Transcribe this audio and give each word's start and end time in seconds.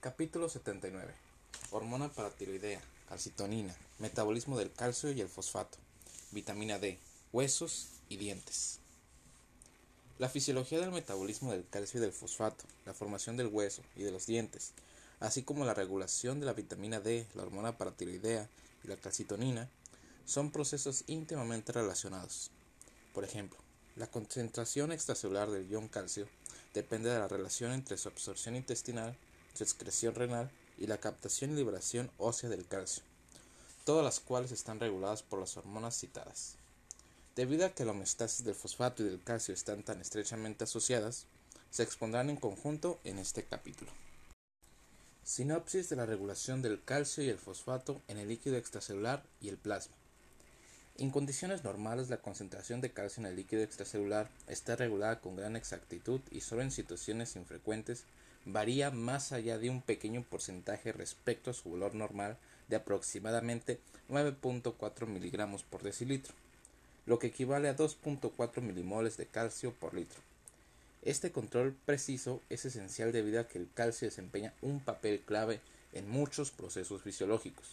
Capítulo 0.00 0.50
79. 0.50 1.14
Hormona 1.70 2.10
paratiroidea, 2.10 2.82
calcitonina, 3.08 3.74
metabolismo 3.98 4.58
del 4.58 4.70
calcio 4.70 5.10
y 5.12 5.22
el 5.22 5.30
fosfato, 5.30 5.78
vitamina 6.32 6.78
D, 6.78 6.98
huesos 7.32 7.88
y 8.10 8.18
dientes. 8.18 8.80
La 10.18 10.28
fisiología 10.28 10.80
del 10.80 10.90
metabolismo 10.90 11.52
del 11.52 11.66
calcio 11.70 11.96
y 11.96 12.02
del 12.02 12.12
fosfato, 12.12 12.64
la 12.84 12.92
formación 12.92 13.38
del 13.38 13.46
hueso 13.46 13.80
y 13.96 14.02
de 14.02 14.10
los 14.10 14.26
dientes, 14.26 14.74
así 15.20 15.42
como 15.42 15.64
la 15.64 15.74
regulación 15.74 16.40
de 16.40 16.46
la 16.46 16.54
vitamina 16.54 17.00
D, 17.00 17.26
la 17.34 17.42
hormona 17.42 17.76
paratiroidea 17.76 18.48
y 18.82 18.88
la 18.88 18.96
calcitonina, 18.96 19.68
son 20.24 20.50
procesos 20.50 21.04
íntimamente 21.06 21.72
relacionados. 21.72 22.50
Por 23.12 23.24
ejemplo, 23.24 23.58
la 23.96 24.06
concentración 24.06 24.92
extracelular 24.92 25.50
del 25.50 25.68
ion 25.68 25.88
calcio 25.88 26.28
depende 26.72 27.10
de 27.10 27.18
la 27.18 27.28
relación 27.28 27.72
entre 27.72 27.98
su 27.98 28.08
absorción 28.08 28.56
intestinal, 28.56 29.16
su 29.54 29.64
excreción 29.64 30.14
renal 30.14 30.50
y 30.78 30.86
la 30.86 30.98
captación 30.98 31.50
y 31.50 31.56
liberación 31.56 32.10
ósea 32.16 32.48
del 32.48 32.66
calcio, 32.66 33.02
todas 33.84 34.04
las 34.04 34.20
cuales 34.20 34.52
están 34.52 34.80
reguladas 34.80 35.22
por 35.22 35.40
las 35.40 35.56
hormonas 35.56 35.98
citadas. 35.98 36.54
Debido 37.36 37.66
a 37.66 37.74
que 37.74 37.84
la 37.84 37.92
homeostasis 37.92 38.44
del 38.44 38.54
fosfato 38.54 39.02
y 39.02 39.06
del 39.06 39.22
calcio 39.22 39.52
están 39.52 39.82
tan 39.82 40.00
estrechamente 40.00 40.64
asociadas, 40.64 41.26
se 41.70 41.82
expondrán 41.82 42.30
en 42.30 42.36
conjunto 42.36 43.00
en 43.04 43.18
este 43.18 43.44
capítulo. 43.44 43.92
Sinopsis 45.30 45.88
de 45.88 45.94
la 45.94 46.06
regulación 46.06 46.60
del 46.60 46.82
calcio 46.82 47.22
y 47.22 47.28
el 47.28 47.38
fosfato 47.38 48.02
en 48.08 48.18
el 48.18 48.26
líquido 48.26 48.56
extracelular 48.56 49.22
y 49.40 49.48
el 49.48 49.58
plasma. 49.58 49.94
En 50.98 51.10
condiciones 51.10 51.62
normales 51.62 52.10
la 52.10 52.16
concentración 52.16 52.80
de 52.80 52.90
calcio 52.90 53.20
en 53.20 53.28
el 53.28 53.36
líquido 53.36 53.62
extracelular 53.62 54.28
está 54.48 54.74
regulada 54.74 55.20
con 55.20 55.36
gran 55.36 55.54
exactitud 55.54 56.20
y 56.32 56.40
solo 56.40 56.62
en 56.62 56.72
situaciones 56.72 57.36
infrecuentes 57.36 58.06
varía 58.44 58.90
más 58.90 59.30
allá 59.30 59.56
de 59.58 59.70
un 59.70 59.82
pequeño 59.82 60.24
porcentaje 60.28 60.90
respecto 60.90 61.52
a 61.52 61.54
su 61.54 61.70
valor 61.70 61.94
normal 61.94 62.36
de 62.66 62.74
aproximadamente 62.74 63.78
9.4 64.08 65.06
miligramos 65.06 65.62
por 65.62 65.84
decilitro 65.84 66.34
lo 67.06 67.20
que 67.20 67.28
equivale 67.28 67.68
a 67.68 67.76
2.4 67.76 68.62
milimoles 68.62 69.16
de 69.16 69.26
calcio 69.26 69.72
por 69.74 69.94
litro. 69.94 70.18
Este 71.02 71.32
control 71.32 71.74
preciso 71.86 72.42
es 72.50 72.64
esencial 72.64 73.12
debido 73.12 73.40
a 73.40 73.48
que 73.48 73.58
el 73.58 73.68
calcio 73.72 74.06
desempeña 74.06 74.52
un 74.60 74.80
papel 74.80 75.20
clave 75.20 75.60
en 75.92 76.08
muchos 76.08 76.50
procesos 76.50 77.02
fisiológicos, 77.02 77.66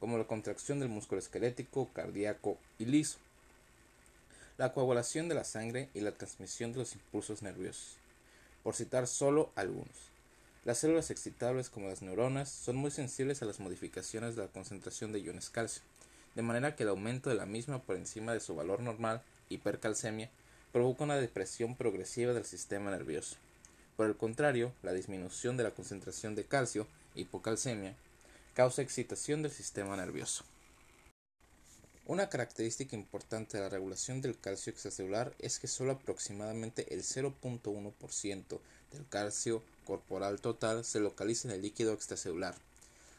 como 0.00 0.18
la 0.18 0.26
contracción 0.26 0.80
del 0.80 0.88
músculo 0.88 1.20
esquelético, 1.20 1.88
cardíaco 1.92 2.58
y 2.78 2.86
liso, 2.86 3.18
la 4.58 4.72
coagulación 4.72 5.28
de 5.28 5.34
la 5.34 5.44
sangre 5.44 5.88
y 5.94 6.00
la 6.00 6.12
transmisión 6.12 6.72
de 6.72 6.80
los 6.80 6.94
impulsos 6.94 7.42
nerviosos, 7.42 7.96
por 8.62 8.74
citar 8.74 9.06
solo 9.06 9.50
algunos. 9.54 10.10
Las 10.64 10.78
células 10.78 11.10
excitables 11.10 11.70
como 11.70 11.88
las 11.88 12.02
neuronas 12.02 12.48
son 12.48 12.76
muy 12.76 12.90
sensibles 12.90 13.42
a 13.42 13.46
las 13.46 13.60
modificaciones 13.60 14.34
de 14.34 14.42
la 14.42 14.48
concentración 14.48 15.12
de 15.12 15.20
iones 15.20 15.50
calcio 15.50 15.82
de 16.34 16.42
manera 16.42 16.74
que 16.74 16.82
el 16.82 16.88
aumento 16.88 17.30
de 17.30 17.36
la 17.36 17.46
misma 17.46 17.80
por 17.82 17.96
encima 17.96 18.32
de 18.32 18.40
su 18.40 18.54
valor 18.54 18.80
normal, 18.80 19.22
hipercalcemia, 19.48 20.30
provoca 20.74 21.04
una 21.04 21.14
depresión 21.14 21.76
progresiva 21.76 22.32
del 22.32 22.44
sistema 22.44 22.90
nervioso. 22.90 23.36
Por 23.96 24.08
el 24.08 24.16
contrario, 24.16 24.72
la 24.82 24.92
disminución 24.92 25.56
de 25.56 25.62
la 25.62 25.70
concentración 25.70 26.34
de 26.34 26.46
calcio, 26.46 26.88
hipocalcemia, 27.14 27.94
causa 28.54 28.82
excitación 28.82 29.40
del 29.40 29.52
sistema 29.52 29.96
nervioso. 29.96 30.42
Una 32.06 32.28
característica 32.28 32.96
importante 32.96 33.56
de 33.56 33.62
la 33.62 33.68
regulación 33.68 34.20
del 34.20 34.36
calcio 34.36 34.72
extracelular 34.72 35.32
es 35.38 35.60
que 35.60 35.68
solo 35.68 35.92
aproximadamente 35.92 36.92
el 36.92 37.04
0.1% 37.04 38.58
del 38.90 39.08
calcio 39.08 39.62
corporal 39.84 40.40
total 40.40 40.84
se 40.84 40.98
localiza 40.98 41.46
en 41.46 41.54
el 41.54 41.62
líquido 41.62 41.92
extracelular, 41.92 42.56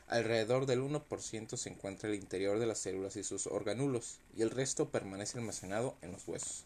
Alrededor 0.08 0.68
del 0.68 0.82
1% 0.82 1.58
se 1.58 1.70
encuentra 1.70 2.10
en 2.10 2.16
el 2.16 2.22
interior 2.22 2.60
de 2.60 2.68
las 2.68 2.78
células 2.78 3.16
y 3.16 3.24
sus 3.24 3.48
organulos, 3.48 4.20
y 4.36 4.44
el 4.44 4.52
resto 4.52 4.90
permanece 4.90 5.40
almacenado 5.40 5.96
en 6.04 6.12
los 6.12 6.28
huesos. 6.28 6.64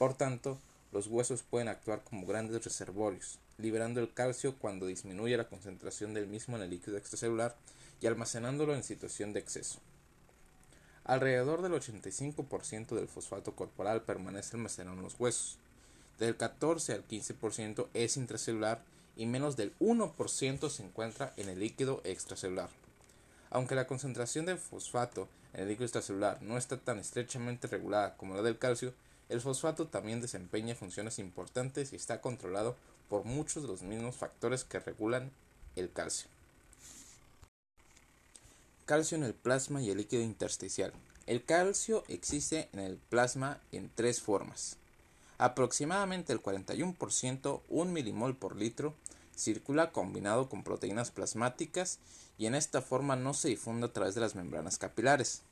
Por 0.00 0.14
tanto, 0.14 0.58
los 0.92 1.08
huesos 1.08 1.42
pueden 1.42 1.68
actuar 1.68 2.02
como 2.02 2.26
grandes 2.26 2.64
reservorios, 2.64 3.38
liberando 3.58 4.00
el 4.00 4.10
calcio 4.10 4.56
cuando 4.56 4.86
disminuye 4.86 5.36
la 5.36 5.50
concentración 5.50 6.14
del 6.14 6.26
mismo 6.26 6.56
en 6.56 6.62
el 6.62 6.70
líquido 6.70 6.96
extracelular 6.96 7.54
y 8.00 8.06
almacenándolo 8.06 8.74
en 8.74 8.82
situación 8.82 9.34
de 9.34 9.40
exceso. 9.40 9.78
Alrededor 11.04 11.60
del 11.60 11.72
85% 11.72 12.94
del 12.94 13.08
fosfato 13.08 13.54
corporal 13.54 14.00
permanece 14.00 14.56
almacenado 14.56 14.96
en 14.96 15.02
los 15.02 15.20
huesos. 15.20 15.58
Del 16.18 16.34
14 16.34 16.94
al 16.94 17.06
15% 17.06 17.88
es 17.92 18.16
intracelular 18.16 18.82
y 19.16 19.26
menos 19.26 19.58
del 19.58 19.78
1% 19.80 20.70
se 20.70 20.82
encuentra 20.82 21.34
en 21.36 21.50
el 21.50 21.60
líquido 21.60 22.00
extracelular. 22.04 22.70
Aunque 23.50 23.74
la 23.74 23.86
concentración 23.86 24.46
de 24.46 24.56
fosfato 24.56 25.28
en 25.52 25.60
el 25.60 25.68
líquido 25.68 25.84
extracelular 25.84 26.40
no 26.40 26.56
está 26.56 26.78
tan 26.78 26.98
estrechamente 26.98 27.68
regulada 27.68 28.16
como 28.16 28.34
la 28.34 28.40
del 28.40 28.56
calcio, 28.56 28.94
el 29.30 29.40
fosfato 29.40 29.86
también 29.86 30.20
desempeña 30.20 30.74
funciones 30.74 31.18
importantes 31.18 31.92
y 31.92 31.96
está 31.96 32.20
controlado 32.20 32.76
por 33.08 33.24
muchos 33.24 33.62
de 33.62 33.68
los 33.68 33.82
mismos 33.82 34.16
factores 34.16 34.64
que 34.64 34.80
regulan 34.80 35.30
el 35.76 35.90
calcio. 35.90 36.28
Calcio 38.86 39.16
en 39.16 39.22
el 39.22 39.34
plasma 39.34 39.80
y 39.80 39.90
el 39.90 39.98
líquido 39.98 40.22
intersticial. 40.22 40.92
El 41.26 41.44
calcio 41.44 42.02
existe 42.08 42.68
en 42.72 42.80
el 42.80 42.96
plasma 42.96 43.60
en 43.70 43.88
tres 43.94 44.20
formas. 44.20 44.76
Aproximadamente 45.38 46.32
el 46.32 46.42
41%, 46.42 47.60
un 47.68 47.92
milimol 47.92 48.36
por 48.36 48.56
litro, 48.56 48.94
circula 49.36 49.92
combinado 49.92 50.48
con 50.48 50.64
proteínas 50.64 51.12
plasmáticas 51.12 51.98
y 52.36 52.46
en 52.46 52.56
esta 52.56 52.82
forma 52.82 53.14
no 53.14 53.32
se 53.32 53.48
difunde 53.48 53.86
a 53.86 53.92
través 53.92 54.16
de 54.16 54.20
las 54.22 54.34
membranas 54.34 54.76
capilares. 54.76 55.42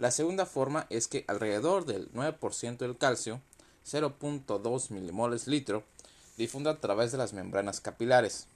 La 0.00 0.10
segunda 0.10 0.46
forma 0.46 0.86
es 0.88 1.08
que 1.08 1.26
alrededor 1.28 1.84
del 1.84 2.10
9% 2.14 2.78
del 2.78 2.96
calcio, 2.96 3.42
0.2 3.86 4.90
milimoles 4.92 5.46
litro, 5.46 5.84
difunde 6.38 6.70
a 6.70 6.80
través 6.80 7.12
de 7.12 7.18
las 7.18 7.34
membranas 7.34 7.82
capilares, 7.82 8.46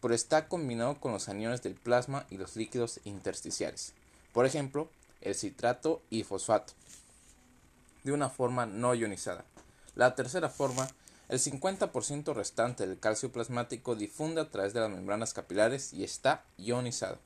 pero 0.00 0.14
está 0.14 0.46
combinado 0.46 1.00
con 1.00 1.10
los 1.10 1.28
aniones 1.28 1.60
del 1.64 1.74
plasma 1.74 2.24
y 2.30 2.36
los 2.36 2.54
líquidos 2.54 3.00
intersticiales, 3.02 3.94
por 4.32 4.46
ejemplo, 4.46 4.88
el 5.22 5.34
citrato 5.34 6.02
y 6.08 6.22
fosfato, 6.22 6.72
de 8.04 8.12
una 8.12 8.28
forma 8.28 8.64
no 8.64 8.94
ionizada. 8.94 9.44
La 9.96 10.14
tercera 10.14 10.50
forma, 10.50 10.86
el 11.28 11.40
50% 11.40 12.32
restante 12.32 12.86
del 12.86 13.00
calcio 13.00 13.32
plasmático 13.32 13.96
difunde 13.96 14.40
a 14.40 14.50
través 14.50 14.72
de 14.72 14.78
las 14.78 14.90
membranas 14.90 15.34
capilares 15.34 15.92
y 15.92 16.04
está 16.04 16.44
ionizado. 16.58 17.18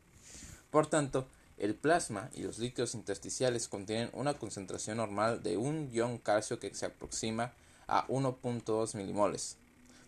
Por 0.71 0.87
tanto, 0.87 1.27
el 1.61 1.75
plasma 1.75 2.31
y 2.35 2.43
los 2.43 2.59
líquidos 2.59 2.95
intersticiales 2.95 3.69
contienen 3.69 4.09
una 4.15 4.33
concentración 4.33 4.97
normal 4.97 5.43
de 5.43 5.59
un 5.59 5.93
ion 5.93 6.17
calcio 6.17 6.59
que 6.59 6.75
se 6.75 6.87
aproxima 6.87 7.53
a 7.87 8.07
1.2 8.09 8.95
milimoles, 8.97 9.57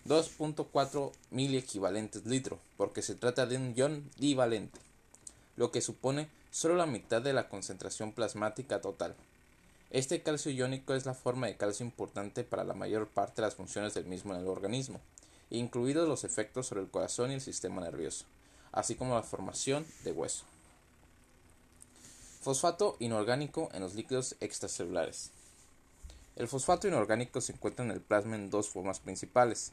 2.4 0.07 1.13
equivalentes 1.59 2.25
litro, 2.25 2.59
porque 2.79 3.03
se 3.03 3.15
trata 3.15 3.45
de 3.45 3.59
un 3.59 3.75
ion 3.75 4.11
divalente, 4.17 4.81
lo 5.57 5.71
que 5.71 5.83
supone 5.83 6.29
solo 6.51 6.75
la 6.75 6.87
mitad 6.87 7.21
de 7.21 7.35
la 7.35 7.51
concentración 7.51 8.13
plasmática 8.13 8.81
total. 8.81 9.15
Este 9.91 10.23
calcio 10.23 10.51
iónico 10.51 10.95
es 10.95 11.05
la 11.05 11.13
forma 11.13 11.49
de 11.49 11.59
calcio 11.59 11.85
importante 11.85 12.45
para 12.45 12.65
la 12.65 12.73
mayor 12.73 13.09
parte 13.09 13.43
de 13.43 13.49
las 13.49 13.57
funciones 13.57 13.93
del 13.93 14.07
mismo 14.07 14.33
en 14.33 14.41
el 14.41 14.49
organismo, 14.49 15.03
incluidos 15.51 16.09
los 16.09 16.25
efectos 16.25 16.69
sobre 16.69 16.81
el 16.81 16.89
corazón 16.89 17.31
y 17.31 17.35
el 17.35 17.43
sistema 17.43 17.83
nervioso, 17.83 18.25
así 18.73 18.95
como 18.95 19.15
la 19.15 19.23
formación 19.23 19.85
de 20.03 20.13
hueso. 20.13 20.47
Fosfato 22.43 22.97
inorgánico 22.99 23.69
en 23.73 23.83
los 23.83 23.95
líquidos 23.95 24.35
extracelulares. 24.41 25.31
El 26.35 26.49
fosfato 26.49 26.89
inorgánico 26.89 27.41
se 27.41 27.53
encuentra 27.53 27.85
en 27.85 27.93
el 27.93 28.01
plasma 28.01 28.35
en 28.35 28.51
dos 28.51 28.69
formas 28.69 28.99
principales. 28.99 29.71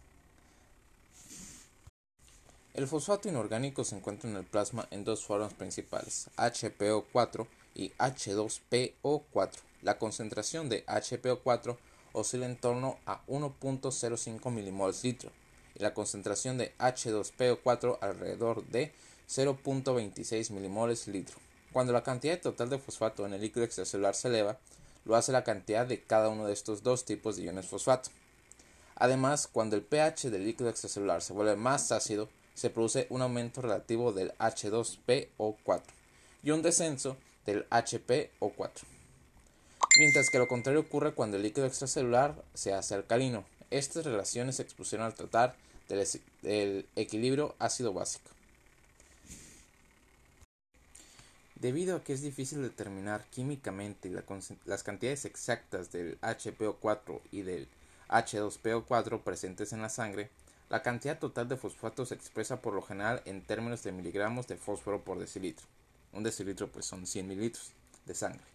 El 2.75 2.87
fosfato 2.87 3.27
inorgánico 3.27 3.83
se 3.83 3.95
encuentra 3.95 4.29
en 4.29 4.35
el 4.35 4.43
plasma 4.43 4.87
en 4.91 5.03
dos 5.03 5.25
formas 5.25 5.55
principales, 5.55 6.29
HPO4 6.37 7.47
y 7.73 7.89
H2PO4. 7.93 9.49
La 9.81 9.97
concentración 9.97 10.69
de 10.69 10.85
HPO4 10.85 11.75
oscila 12.13 12.45
en 12.45 12.55
torno 12.55 12.99
a 13.07 13.25
1.05 13.25 14.51
milimoles 14.51 15.03
litro 15.03 15.31
y 15.73 15.79
la 15.79 15.95
concentración 15.95 16.59
de 16.59 16.77
H2PO4 16.77 17.97
alrededor 17.99 18.63
de 18.67 18.93
0.26 19.27 20.51
milimoles 20.51 21.07
litro. 21.07 21.48
Cuando 21.71 21.93
la 21.93 22.03
cantidad 22.03 22.39
total 22.39 22.69
de 22.69 22.79
fosfato 22.79 23.25
en 23.25 23.33
el 23.33 23.41
líquido 23.41 23.63
extracelular 23.63 24.15
se 24.15 24.27
eleva, 24.27 24.57
lo 25.05 25.15
hace 25.15 25.31
la 25.31 25.43
cantidad 25.43 25.85
de 25.85 26.03
cada 26.03 26.29
uno 26.29 26.45
de 26.45 26.53
estos 26.53 26.83
dos 26.83 27.05
tipos 27.05 27.37
de 27.37 27.43
iones 27.43 27.67
fosfato. 27.67 28.09
Además, 28.95 29.47
cuando 29.47 29.75
el 29.75 29.81
pH 29.81 30.29
del 30.29 30.45
líquido 30.45 30.69
extracelular 30.69 31.21
se 31.21 31.33
vuelve 31.33 31.55
más 31.55 31.91
ácido, 31.91 32.29
se 32.53 32.69
produce 32.69 33.07
un 33.09 33.21
aumento 33.21 33.61
relativo 33.61 34.11
del 34.11 34.33
H2PO4 34.37 35.81
y 36.43 36.51
un 36.51 36.61
descenso 36.61 37.15
del 37.45 37.67
HPO4. 37.69 38.81
Mientras 39.97 40.29
que 40.29 40.37
lo 40.37 40.47
contrario 40.47 40.81
ocurre 40.81 41.13
cuando 41.13 41.37
el 41.37 41.43
líquido 41.43 41.65
extracelular 41.65 42.35
se 42.53 42.73
hace 42.73 42.95
alcalino. 42.95 43.45
Estas 43.71 44.05
relaciones 44.05 44.57
se 44.57 44.63
expusieron 44.63 45.05
al 45.05 45.13
tratar 45.13 45.55
del, 45.87 46.85
equilibrio 46.95 47.55
ácido 47.59 47.93
Debido 51.59 51.97
a 51.97 52.03
que 52.05 52.13
es 52.13 52.21
difícil 52.21 52.61
determinar 52.61 53.25
químicamente 53.25 54.09
las 54.63 54.83
cantidades 54.83 55.25
exactas 55.25 55.91
del 55.91 56.17
HPO4 56.21 57.19
y 57.31 57.41
del 57.41 57.67
H2PO4 58.07 59.21
presentes 59.23 59.73
en 59.73 59.81
la 59.81 59.89
sangre, 59.89 60.29
la 60.69 60.81
cantidad 60.81 61.19
total 61.19 61.49
de 61.49 61.57
fosfato 61.57 62.05
se 62.05 62.15
expresa 62.15 62.61
por 62.61 62.73
lo 62.73 62.81
general 62.81 63.21
en 63.25 63.41
términos 63.41 63.83
de 63.83 63.91
miligramos 63.91 64.47
de 64.47 64.55
fósforo 64.55 65.03
por 65.03 65.19
decilitro. 65.19 65.65
Un 66.13 66.23
decilitro 66.23 66.71
pues 66.71 66.85
son 66.85 67.05
100 67.05 67.27
mililitros 67.27 67.73
de 68.05 68.15
sangre. 68.15 68.45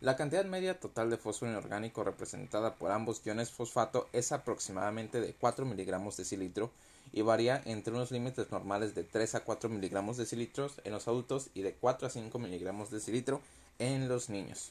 La 0.00 0.16
cantidad 0.16 0.44
media 0.44 0.80
total 0.80 1.08
de 1.08 1.18
fósforo 1.18 1.52
inorgánico 1.52 2.02
representada 2.02 2.74
por 2.74 2.90
ambos 2.90 3.24
iones 3.24 3.52
fosfato 3.52 4.08
es 4.12 4.32
aproximadamente 4.32 5.20
de 5.20 5.34
4 5.34 5.64
miligramos 5.66 6.16
de 6.16 6.24
cilitro 6.24 6.72
y 7.12 7.22
varía 7.22 7.60
entre 7.64 7.92
unos 7.92 8.10
límites 8.10 8.50
normales 8.50 8.94
de 8.94 9.04
3 9.04 9.36
a 9.36 9.40
4 9.40 9.68
miligramos 9.68 10.16
de 10.16 10.26
cilitros 10.26 10.80
en 10.84 10.92
los 10.92 11.08
adultos 11.08 11.50
y 11.54 11.62
de 11.62 11.74
4 11.74 12.06
a 12.06 12.10
5 12.10 12.38
miligramos 12.38 12.90
de 12.90 13.00
cilitro 13.00 13.40
en 13.78 14.08
los 14.08 14.30
niños. 14.30 14.70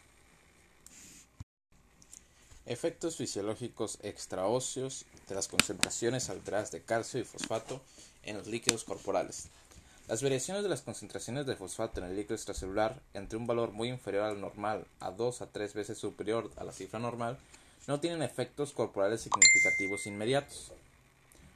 Efectos 2.66 3.18
fisiológicos 3.18 3.98
extraóseos 4.02 5.06
de 5.28 5.36
las 5.36 5.48
concentraciones 5.48 6.30
alteradas 6.30 6.72
de 6.72 6.82
calcio 6.82 7.20
y 7.20 7.24
fosfato 7.24 7.82
en 8.24 8.38
los 8.38 8.48
líquidos 8.48 8.84
corporales. 8.84 9.48
Las 10.08 10.22
variaciones 10.22 10.64
de 10.64 10.70
las 10.70 10.82
concentraciones 10.82 11.46
de 11.46 11.56
fosfato 11.56 12.02
en 12.02 12.08
el 12.08 12.16
líquido 12.16 12.36
extracelular 12.36 13.00
entre 13.14 13.38
un 13.38 13.48
valor 13.48 13.72
muy 13.72 13.90
inferior 13.90 14.24
al 14.24 14.42
normal 14.42 14.86
a 15.00 15.12
2 15.12 15.42
a 15.42 15.48
3 15.48 15.74
veces 15.74 15.98
superior 15.98 16.52
a 16.58 16.64
la 16.64 16.72
cifra 16.72 17.00
normal 17.00 17.38
no 17.88 18.00
tienen 18.00 18.22
efectos 18.22 18.74
corporales 18.74 19.22
significativos 19.22 20.06
inmediatos. 20.06 20.72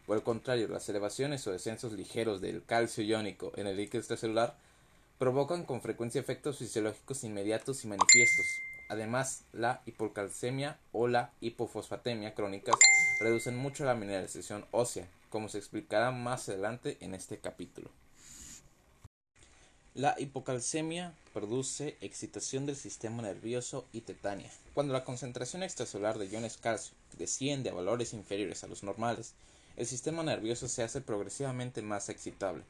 Por 0.05 0.17
el 0.17 0.23
contrario, 0.23 0.67
las 0.67 0.87
elevaciones 0.87 1.45
o 1.47 1.51
descensos 1.51 1.93
ligeros 1.93 2.39
del 2.39 2.63
calcio 2.63 3.03
iónico 3.03 3.51
en 3.55 3.67
el 3.67 3.77
líquido 3.77 3.99
extracelular 3.99 4.55
provocan 5.17 5.63
con 5.63 5.81
frecuencia 5.81 6.21
efectos 6.21 6.59
fisiológicos 6.59 7.23
inmediatos 7.23 7.83
y 7.83 7.87
manifiestos. 7.87 8.45
Además, 8.89 9.43
la 9.51 9.81
hipocalcemia 9.85 10.77
o 10.91 11.07
la 11.07 11.31
hipofosfatemia 11.41 12.35
crónicas 12.35 12.75
reducen 13.19 13.55
mucho 13.55 13.83
la 13.83 13.95
mineralización 13.95 14.65
ósea, 14.71 15.07
como 15.29 15.49
se 15.49 15.57
explicará 15.57 16.11
más 16.11 16.49
adelante 16.49 16.97
en 16.99 17.15
este 17.15 17.39
capítulo. 17.39 17.89
La 19.95 20.15
hipocalcemia 20.19 21.13
produce 21.33 21.97
excitación 22.01 22.65
del 22.65 22.75
sistema 22.75 23.23
nervioso 23.23 23.87
y 23.93 24.01
tetania. 24.01 24.51
Cuando 24.73 24.93
la 24.93 25.05
concentración 25.05 25.63
extracelular 25.63 26.19
de 26.19 26.27
iones 26.27 26.57
calcio 26.57 26.93
desciende 27.17 27.69
a 27.69 27.73
valores 27.73 28.13
inferiores 28.13 28.63
a 28.63 28.67
los 28.67 28.83
normales, 28.83 29.33
el 29.77 29.85
sistema 29.85 30.23
nervioso 30.23 30.67
se 30.67 30.83
hace 30.83 31.01
progresivamente 31.01 31.81
más 31.81 32.09
excitable, 32.09 32.63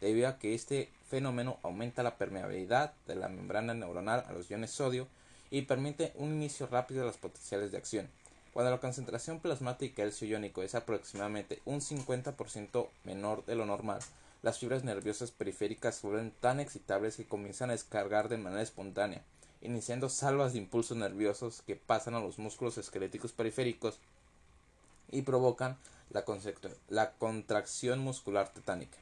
debido 0.00 0.28
a 0.28 0.38
que 0.38 0.54
este 0.54 0.90
fenómeno 1.08 1.58
aumenta 1.62 2.02
la 2.02 2.16
permeabilidad 2.16 2.92
de 3.06 3.16
la 3.16 3.28
membrana 3.28 3.74
neuronal 3.74 4.24
a 4.28 4.32
los 4.32 4.50
iones 4.50 4.70
sodio 4.70 5.06
y 5.50 5.62
permite 5.62 6.12
un 6.16 6.32
inicio 6.32 6.66
rápido 6.66 7.00
de 7.00 7.06
las 7.06 7.16
potenciales 7.16 7.72
de 7.72 7.78
acción. 7.78 8.08
Cuando 8.52 8.70
la 8.70 8.80
concentración 8.80 9.40
plasmática 9.40 10.02
del 10.02 10.10
calcio 10.10 10.26
iónico 10.26 10.62
es 10.62 10.74
aproximadamente 10.74 11.60
un 11.64 11.80
50% 11.80 12.88
menor 13.04 13.44
de 13.46 13.54
lo 13.54 13.66
normal, 13.66 14.00
las 14.42 14.58
fibras 14.58 14.84
nerviosas 14.84 15.30
periféricas 15.30 15.96
se 15.96 16.06
vuelven 16.06 16.32
tan 16.40 16.60
excitables 16.60 17.16
que 17.16 17.26
comienzan 17.26 17.70
a 17.70 17.74
descargar 17.74 18.28
de 18.28 18.36
manera 18.36 18.62
espontánea, 18.62 19.22
iniciando 19.62 20.08
salvas 20.08 20.52
de 20.52 20.58
impulsos 20.58 20.96
nerviosos 20.96 21.62
que 21.62 21.76
pasan 21.76 22.14
a 22.14 22.20
los 22.20 22.38
músculos 22.38 22.78
esqueléticos 22.78 23.32
periféricos 23.32 23.98
y 25.10 25.22
provocan 25.22 25.76
la, 26.10 26.24
la 26.88 27.12
contracción 27.12 28.00
muscular 28.00 28.48
tetánica. 28.48 28.98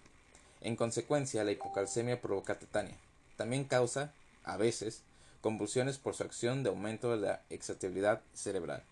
En 0.60 0.76
consecuencia, 0.76 1.44
la 1.44 1.52
hipocalcemia 1.52 2.20
provoca 2.20 2.58
tetania. 2.58 2.96
También 3.36 3.64
causa, 3.64 4.12
a 4.44 4.56
veces, 4.56 5.02
convulsiones 5.40 5.98
por 5.98 6.14
su 6.14 6.22
acción 6.22 6.62
de 6.62 6.70
aumento 6.70 7.10
de 7.10 7.18
la 7.18 7.42
excitabilidad 7.50 8.20
cerebral. 8.34 8.82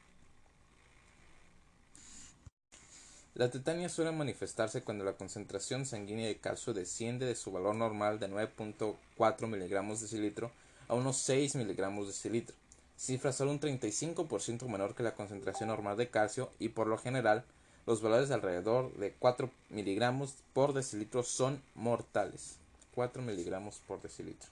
La 3.35 3.51
tetania 3.51 3.89
suele 3.89 4.13
manifestarse 4.13 4.83
cuando 4.83 5.05
la 5.05 5.15
concentración 5.15 5.87
sanguínea 5.87 6.29
de 6.29 6.37
calcio 6.37 6.73
desciende 6.73 7.27
de 7.27 7.35
su 7.35 7.51
valor 7.51 7.75
normal 7.75 8.21
de 8.21 8.29
9.4 8.29 9.49
miligramos 9.49 10.01
de 10.01 10.07
cilitro 10.07 10.53
a 10.87 10.95
unos 10.95 11.17
6 11.17 11.57
miligramos 11.57 12.07
de 12.07 12.13
cilitro, 12.13 12.55
cifra 12.97 13.33
solo 13.33 13.51
un 13.51 13.59
35% 13.59 14.69
menor 14.69 14.95
que 14.95 15.03
la 15.03 15.15
concentración 15.15 15.69
normal 15.69 15.97
de 15.97 16.11
calcio 16.11 16.53
y 16.61 16.69
por 16.69 16.87
lo 16.87 16.97
general 16.97 17.45
los 17.87 18.01
valores 18.01 18.29
de 18.29 18.35
alrededor 18.35 18.93
de 18.95 19.13
4 19.13 19.51
miligramos 19.71 20.35
por 20.53 20.73
decilitro 20.73 21.23
son 21.23 21.63
mortales. 21.75 22.57
4 22.95 23.23
miligramos 23.23 23.81
por 23.87 24.01
decilitro. 24.01 24.49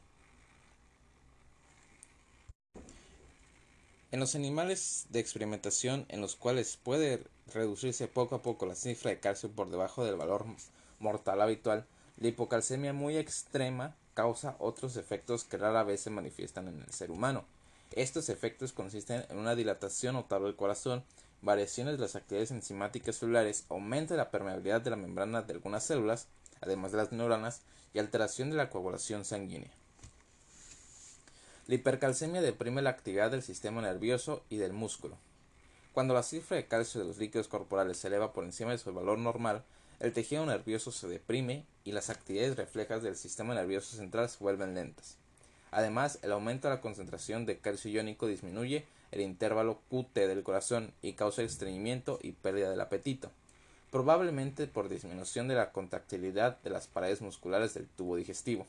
En 4.11 4.21
los 4.21 4.35
animales 4.35 5.07
de 5.09 5.21
experimentación 5.21 6.05
en 6.09 6.21
los 6.21 6.37
cuales 6.37 6.77
puede 6.83 7.23
reducirse 7.55 8.09
poco 8.09 8.35
a 8.35 8.43
poco 8.43 8.67
la 8.67 8.75
cifra 8.75 9.11
de 9.11 9.21
calcio 9.21 9.51
por 9.51 9.71
debajo 9.71 10.05
del 10.05 10.17
valor 10.17 10.45
mortal 10.99 11.41
habitual, 11.41 11.87
la 12.19 12.29
hipocalcemia 12.29 12.93
muy 12.93 13.17
extrema 13.17 13.97
causa 14.13 14.57
otros 14.59 14.97
efectos 14.97 15.45
que 15.45 15.57
rara 15.57 15.83
vez 15.83 16.03
se 16.03 16.11
manifiestan 16.11 16.69
en 16.69 16.83
el 16.83 16.93
ser 16.93 17.11
humano. 17.11 17.45
Estos 17.93 18.29
efectos 18.29 18.73
consisten 18.73 19.25
en 19.31 19.39
una 19.39 19.55
dilatación 19.55 20.15
notable 20.15 20.49
del 20.49 20.57
corazón, 20.57 21.05
variaciones 21.43 21.97
de 21.97 22.03
las 22.03 22.17
actividades 22.17 22.53
enzimáticas 22.53 23.17
celulares, 23.17 23.65
aumento 23.69 24.15
de 24.15 24.19
la 24.19 24.31
permeabilidad 24.31 24.81
de 24.81 24.91
la 24.91 24.97
membrana 24.97 25.43
de 25.43 25.53
algunas 25.53 25.85
células, 25.85 26.29
además 26.61 26.93
de 26.93 26.99
las 26.99 27.13
neuronas, 27.13 27.61
y 27.93 27.99
alteración 27.99 28.51
de 28.51 28.57
la 28.57 28.71
coagulación 28.71 29.25
sanguínea. 29.25 29.71
La 31.67 31.75
hipercalcemia 31.75 32.41
deprime 32.41 32.83
la 32.83 32.91
actividad 32.91 33.31
del 33.31 33.43
sistema 33.43 33.83
nervioso 33.83 34.43
y 34.49 34.57
del 34.57 34.73
músculo. 34.73 35.17
Cuando 35.93 36.15
la 36.15 36.23
cifra 36.23 36.57
de 36.57 36.67
calcio 36.67 37.01
de 37.01 37.07
los 37.07 37.19
líquidos 37.19 37.49
corporales 37.49 37.99
se 37.99 38.09
eleva 38.09 38.33
por 38.33 38.45
encima 38.45 38.71
de 38.71 38.79
su 38.79 38.93
valor 38.93 39.19
normal, 39.19 39.63
el 40.01 40.13
tejido 40.13 40.45
nervioso 40.47 40.91
se 40.91 41.07
deprime 41.07 41.65
y 41.85 41.93
las 41.93 42.11
actividades 42.11 42.57
reflejas 42.57 43.03
del 43.03 43.15
sistema 43.15 43.55
nervioso 43.55 43.97
central 43.97 44.29
se 44.29 44.39
vuelven 44.41 44.75
lentas. 44.75 45.17
Además, 45.71 46.19
el 46.23 46.33
aumento 46.33 46.69
de 46.69 46.75
la 46.75 46.81
concentración 46.81 47.47
de 47.47 47.59
calcio 47.59 47.91
iónico 47.91 48.27
disminuye 48.27 48.85
el 49.13 49.21
intervalo 49.21 49.81
QT 49.91 50.15
del 50.15 50.43
corazón 50.43 50.93
y 51.03 51.13
causa 51.13 51.43
estreñimiento 51.43 52.19
y 52.23 52.33
pérdida 52.33 52.71
del 52.71 52.81
apetito, 52.81 53.31
probablemente 53.91 54.67
por 54.67 54.89
disminución 54.89 55.49
de 55.49 55.55
la 55.55 55.71
contractilidad 55.71 56.59
de 56.63 56.71
las 56.71 56.89
paredes 56.89 57.21
musculares 57.21 57.75
del 57.75 57.87
tubo 57.87 58.17
digestivo. 58.17 58.67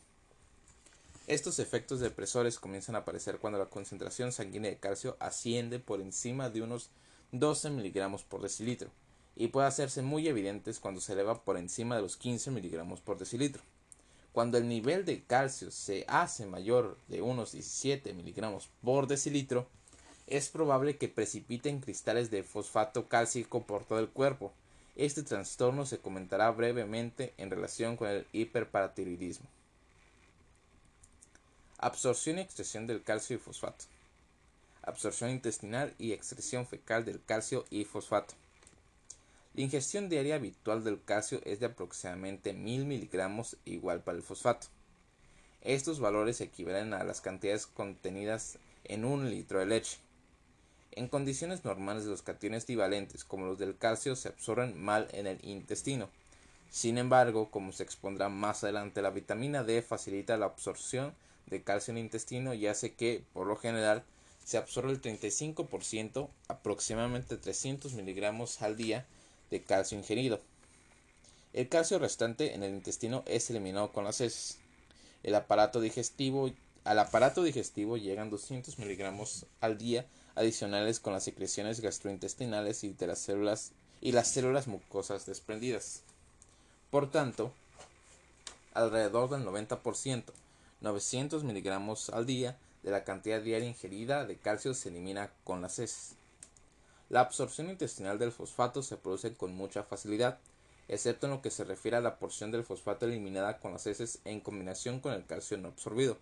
Estos 1.25 1.59
efectos 1.59 2.01
depresores 2.01 2.59
comienzan 2.59 2.95
a 2.95 3.00
aparecer 3.00 3.39
cuando 3.39 3.57
la 3.57 3.67
concentración 3.67 4.33
sanguínea 4.33 4.69
de 4.69 4.77
calcio 4.77 5.15
asciende 5.19 5.79
por 5.79 6.01
encima 6.01 6.50
de 6.50 6.62
unos 6.62 6.89
12 7.31 7.69
miligramos 7.69 8.23
por 8.23 8.41
decilitro 8.41 8.91
y 9.35 9.47
puede 9.47 9.67
hacerse 9.67 10.01
muy 10.01 10.27
evidentes 10.27 10.79
cuando 10.79 11.00
se 11.00 11.13
eleva 11.13 11.43
por 11.43 11.57
encima 11.57 11.95
de 11.95 12.01
los 12.01 12.17
15 12.17 12.51
miligramos 12.51 13.00
por 13.00 13.17
decilitro. 13.17 13.63
Cuando 14.33 14.57
el 14.57 14.67
nivel 14.67 15.05
de 15.05 15.23
calcio 15.23 15.71
se 15.71 16.05
hace 16.07 16.45
mayor 16.45 16.97
de 17.07 17.21
unos 17.21 17.53
17 17.53 18.13
miligramos 18.13 18.69
por 18.83 19.07
decilitro, 19.07 19.67
es 20.27 20.50
probable 20.50 20.98
que 20.98 21.10
precipiten 21.10 21.82
cristales 21.82 22.32
de 22.32 22.44
fosfato 22.44 23.08
cálcico 23.08 23.65
por 23.65 23.86
todo 23.86 24.00
el 24.00 24.10
cuerpo. 24.10 24.53
Este 24.96 25.24
trastorno 25.24 25.86
se 25.86 26.00
comentará 26.00 26.50
brevemente 26.51 27.34
en 27.38 27.50
relación 27.50 27.98
con 27.98 28.10
el 28.10 28.27
hiperparatiroidismo. 28.32 29.48
Absorción 31.77 32.38
y 32.38 32.42
excreción 32.42 32.88
del 32.88 33.03
calcio 33.03 33.36
y 33.36 33.39
fosfato. 33.39 33.86
Absorción 34.84 35.32
intestinal 35.32 35.94
y 35.98 36.13
excreción 36.13 36.68
fecal 36.68 37.06
del 37.06 37.22
calcio 37.24 37.65
y 37.70 37.84
fosfato. 37.86 38.36
La 39.53 39.62
ingestión 39.62 40.10
diaria 40.10 40.36
habitual 40.36 40.84
del 40.84 41.03
calcio 41.03 41.42
es 41.44 41.60
de 41.60 41.68
aproximadamente 41.68 42.53
1000 42.53 42.86
miligramos 42.86 43.58
igual 43.65 44.01
para 44.01 44.18
el 44.18 44.24
fosfato. 44.24 44.68
Estos 45.62 46.00
valores 46.00 46.42
equivalen 46.42 46.94
a 46.94 47.03
las 47.03 47.22
cantidades 47.22 47.68
contenidas 47.68 48.58
en 48.84 49.06
un 49.06 49.30
litro 49.30 49.60
de 49.60 49.65
leche. 49.65 49.98
En 50.95 51.07
condiciones 51.07 51.65
normales 51.65 52.05
los 52.05 52.21
cationes 52.21 52.67
divalentes 52.67 53.23
como 53.23 53.45
los 53.45 53.57
del 53.57 53.77
calcio 53.77 54.15
se 54.15 54.29
absorben 54.29 54.79
mal 54.79 55.07
en 55.12 55.25
el 55.25 55.43
intestino. 55.43 56.09
Sin 56.69 56.97
embargo, 56.97 57.50
como 57.50 57.71
se 57.71 57.83
expondrá 57.83 58.29
más 58.29 58.63
adelante, 58.63 59.01
la 59.01 59.09
vitamina 59.09 59.63
D 59.63 59.81
facilita 59.81 60.38
la 60.38 60.45
absorción 60.45 61.13
de 61.47 61.63
calcio 61.63 61.91
en 61.91 61.97
el 61.97 62.03
intestino 62.03 62.53
y 62.53 62.67
hace 62.67 62.93
que, 62.93 63.23
por 63.33 63.47
lo 63.47 63.55
general, 63.55 64.03
se 64.45 64.57
absorbe 64.57 64.91
el 64.91 65.01
35%, 65.01 66.29
aproximadamente 66.47 67.38
300 67.38 67.93
miligramos 67.93 68.62
al 68.62 68.75
día 68.75 69.05
de 69.50 69.63
calcio 69.63 69.97
ingerido. 69.97 70.41
El 71.53 71.69
calcio 71.69 72.00
restante 72.00 72.53
en 72.53 72.63
el 72.63 72.73
intestino 72.73 73.23
es 73.25 73.50
eliminado 73.50 73.91
con 73.91 74.03
las 74.03 74.21
heces. 74.21 74.59
El 75.23 75.35
aparato 75.35 75.81
digestivo, 75.81 76.51
al 76.83 77.00
aparato 77.00 77.43
digestivo 77.43 77.97
llegan 77.97 78.29
200 78.29 78.77
miligramos 78.79 79.45
al 79.62 79.77
día 79.77 80.05
adicionales 80.35 80.99
con 80.99 81.13
las 81.13 81.23
secreciones 81.23 81.79
gastrointestinales 81.79 82.83
y 82.83 82.93
de 82.93 83.07
las 83.07 83.19
células 83.19 83.71
y 84.01 84.11
las 84.11 84.29
células 84.29 84.67
mucosas 84.67 85.25
desprendidas. 85.25 86.01
Por 86.89 87.09
tanto, 87.09 87.51
alrededor 88.73 89.29
del 89.29 89.45
90%, 89.45 90.23
900 90.81 91.43
miligramos 91.43 92.09
al 92.09 92.25
día 92.25 92.57
de 92.83 92.91
la 92.91 93.03
cantidad 93.03 93.41
diaria 93.41 93.67
ingerida 93.67 94.25
de 94.25 94.35
calcio 94.37 94.73
se 94.73 94.89
elimina 94.89 95.31
con 95.43 95.61
las 95.61 95.79
heces. 95.79 96.15
La 97.09 97.21
absorción 97.21 97.69
intestinal 97.69 98.19
del 98.19 98.31
fosfato 98.31 98.83
se 98.83 98.97
produce 98.97 99.33
con 99.33 99.53
mucha 99.53 99.83
facilidad, 99.83 100.39
excepto 100.87 101.27
en 101.27 101.33
lo 101.33 101.41
que 101.41 101.51
se 101.51 101.63
refiere 101.63 101.97
a 101.97 102.01
la 102.01 102.17
porción 102.17 102.51
del 102.51 102.63
fosfato 102.63 103.05
eliminada 103.05 103.59
con 103.59 103.71
las 103.71 103.87
heces 103.87 104.19
en 104.25 104.41
combinación 104.41 104.99
con 104.99 105.13
el 105.13 105.25
calcio 105.25 105.57
no 105.57 105.69
absorbido. 105.69 106.17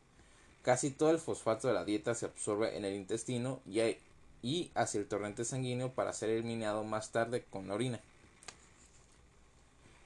Casi 0.62 0.92
todo 0.92 1.10
el 1.10 1.18
fosfato 1.18 1.68
de 1.68 1.74
la 1.74 1.86
dieta 1.86 2.14
se 2.14 2.28
absorbe 2.28 2.78
en 2.78 2.86
el 2.86 2.94
intestino 2.94 3.62
y, 3.66 4.72
hacia 4.76 5.00
el 5.00 5.08
torrente 5.08 5.44
sanguíneo 5.44 5.94
para 5.94 6.14
ser 6.14 6.30
eliminado 6.30 6.84
más 6.84 7.12
tarde 7.12 7.44
con 7.50 7.68
la 7.68 7.74
orina. 7.74 8.00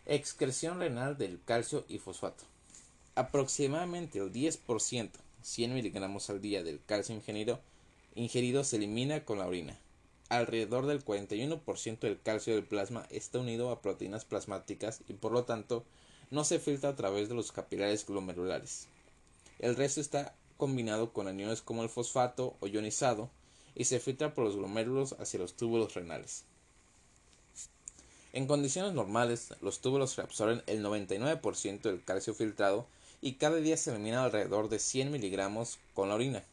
Excreción 0.06 0.80
renal 0.80 1.18
del 1.18 1.42
calcio 1.44 1.84
y 1.90 1.98
fosfato. 1.98 2.46
Aproximadamente 3.16 4.20
el 4.20 4.32
10%, 4.32 5.10
100 5.42 5.74
miligramos 5.74 6.30
al 6.30 6.42
día 6.42 6.64
del 6.64 6.80
calcio 6.86 7.16
ingerido, 7.16 7.60
ingerido 8.14 8.64
se 8.64 8.78
elimina 8.78 9.26
con 9.26 9.40
la 9.40 9.48
orina. 9.48 9.78
Alrededor 10.30 10.86
del 10.86 11.04
41% 11.04 12.00
del 12.00 12.22
calcio 12.22 12.56
del 12.56 12.64
plasma 12.64 13.06
está 13.10 13.40
unido 13.40 13.72
a 13.72 13.82
proteínas 13.82 14.26
plasmáticas 14.26 15.02
y 15.08 15.14
por 15.14 15.34
lo 15.34 15.44
tanto 15.44 15.84
no 16.32 16.44
se 16.46 16.60
filtra 16.60 16.90
a 16.92 16.96
través 16.96 17.30
de 17.30 17.36
los 17.36 17.52
capilares 17.52 18.06
glomerulares. 18.06 18.88
El 19.60 19.76
resto 19.76 20.02
está 20.02 20.34
combinado 20.58 21.14
con 21.14 21.28
aniones 21.28 21.62
como 21.62 21.84
el 21.84 21.90
fosfato 21.90 22.56
o 22.60 22.68
ionizado 22.68 23.30
y 23.76 23.86
se 23.86 24.00
filtra 24.00 24.34
por 24.34 24.46
los 24.46 24.56
glomérulos 24.56 25.14
hacia 25.20 25.40
los 25.40 25.54
túbulos 25.56 25.94
renales. 25.94 26.44
En 28.34 28.48
condiciones 28.48 28.94
normales, 28.94 29.54
los 29.62 29.80
túbulos 29.80 30.16
reabsorben 30.18 30.62
el 30.68 30.84
99% 30.84 31.82
del 31.82 32.04
calcio 32.04 32.34
filtrado 32.34 32.86
y 33.22 33.34
cada 33.36 33.58
día 33.58 33.78
se 33.78 33.92
elimina 33.92 34.24
alrededor 34.24 34.68
de 34.68 34.80
100 34.80 35.12
miligramos 35.12 35.80
con 35.94 36.10
la 36.10 36.16
orina. 36.16 36.44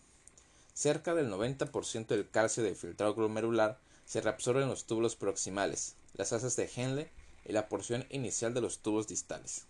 Cerca 0.74 1.14
del 1.14 1.30
90% 1.30 2.06
del 2.06 2.30
calcio 2.30 2.62
del 2.62 2.76
filtrado 2.76 3.14
glomerular 3.14 3.78
se 4.06 4.20
reabsorbe 4.20 4.62
en 4.62 4.68
los 4.68 4.84
túbulos 4.84 5.16
proximales, 5.16 5.94
las 6.14 6.32
asas 6.32 6.54
de 6.56 6.70
Henle 6.74 7.10
y 7.44 7.52
la 7.52 7.68
porción 7.68 8.06
inicial 8.10 8.54
de 8.54 8.60
los 8.60 8.78
tubos 8.78 9.08
distales. 9.08 9.64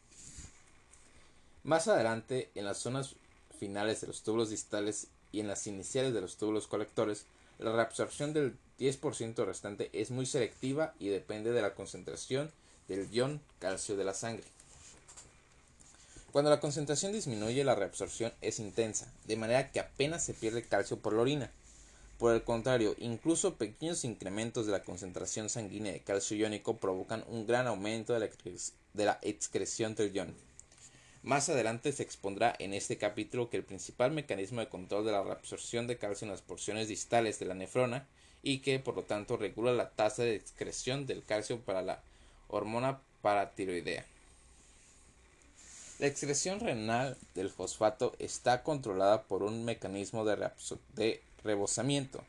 Más 1.64 1.88
adelante, 1.88 2.50
en 2.54 2.64
las 2.64 2.78
zonas 2.78 3.14
finales 3.62 4.00
de 4.00 4.09
los 4.09 4.25
túbulos 4.25 4.50
distales 4.50 5.07
y 5.31 5.38
en 5.38 5.47
las 5.47 5.69
iniciales 5.69 6.12
de 6.12 6.21
los 6.21 6.37
túbulos 6.37 6.66
colectores, 6.66 7.26
la 7.61 7.71
reabsorción 7.71 8.33
del 8.33 8.57
10% 8.81 9.47
restante 9.47 9.88
es 9.92 10.11
muy 10.11 10.26
selectiva 10.26 10.95
y 10.99 11.11
depende 11.11 11.52
de 11.52 11.62
la 11.62 11.76
concentración 11.76 12.50
del 12.88 13.09
ion 13.12 13.40
calcio 13.61 13.97
de 13.97 14.02
la 14.02 14.14
sangre. 14.14 14.42
Cuando 16.33 16.50
la 16.50 16.59
concentración 16.59 17.12
disminuye, 17.12 17.62
la 17.62 17.76
reabsorción 17.76 18.33
es 18.40 18.59
intensa, 18.59 19.07
de 19.28 19.37
manera 19.37 19.71
que 19.71 19.78
apenas 19.78 20.25
se 20.25 20.35
pierde 20.35 20.64
calcio 20.64 20.99
por 20.99 21.12
la 21.12 21.23
orina. 21.23 21.52
Por 22.19 22.35
el 22.35 22.42
contrario, 22.42 22.97
incluso 22.99 23.54
pequeños 23.54 24.02
incrementos 24.02 24.66
de 24.66 24.73
la 24.73 24.83
concentración 24.83 25.49
sanguínea 25.49 25.92
de 25.92 26.00
calcio 26.00 26.37
iónico 26.37 26.78
provocan 26.78 27.25
un 27.28 27.47
gran 27.47 27.69
aumento 27.69 28.12
de 28.12 29.04
la, 29.04 29.19
excreción 29.23 29.95
del 29.95 30.12
ion. 30.12 30.35
Más 31.23 31.49
adelante 31.49 31.93
se 31.93 32.02
expondrá 32.02 32.52
en 32.59 32.75
este 32.75 32.99
capítulo 32.99 33.49
que 33.49 33.57
el 33.57 33.62
principal 33.62 34.11
mecanismo 34.11 34.61
de 34.61 34.69
control 34.69 35.05
de 35.05 35.12
la 35.12 35.23
reabsorción 35.23 35.87
de 35.87 35.97
calcio 35.97 36.25
en 36.25 36.33
las 36.33 36.43
porciones 36.43 36.88
distales 36.88 37.38
de 37.38 37.47
la 37.47 37.55
nefrona 37.55 38.09
y 38.43 38.59
que 38.59 38.81
por 38.81 38.97
lo 38.97 39.05
tanto 39.05 39.37
regula 39.37 39.73
la 39.73 39.91
tasa 39.91 40.25
de 40.25 40.35
excreción 40.35 41.07
del 41.07 41.25
calcio 41.25 41.61
para 41.61 41.83
la 41.83 42.02
hormona 42.49 43.00
paratiroidea. 43.23 44.05
La 46.00 46.09
excreción 46.09 46.59
renal 46.59 47.17
del 47.37 47.50
fosfato 47.50 48.17
está 48.19 48.64
controlada 48.64 49.23
por 49.23 49.45
un 49.45 49.64
mecanismo 49.64 50.25
de, 50.25 50.50
de 50.97 51.23
rebosamiento. 51.45 52.25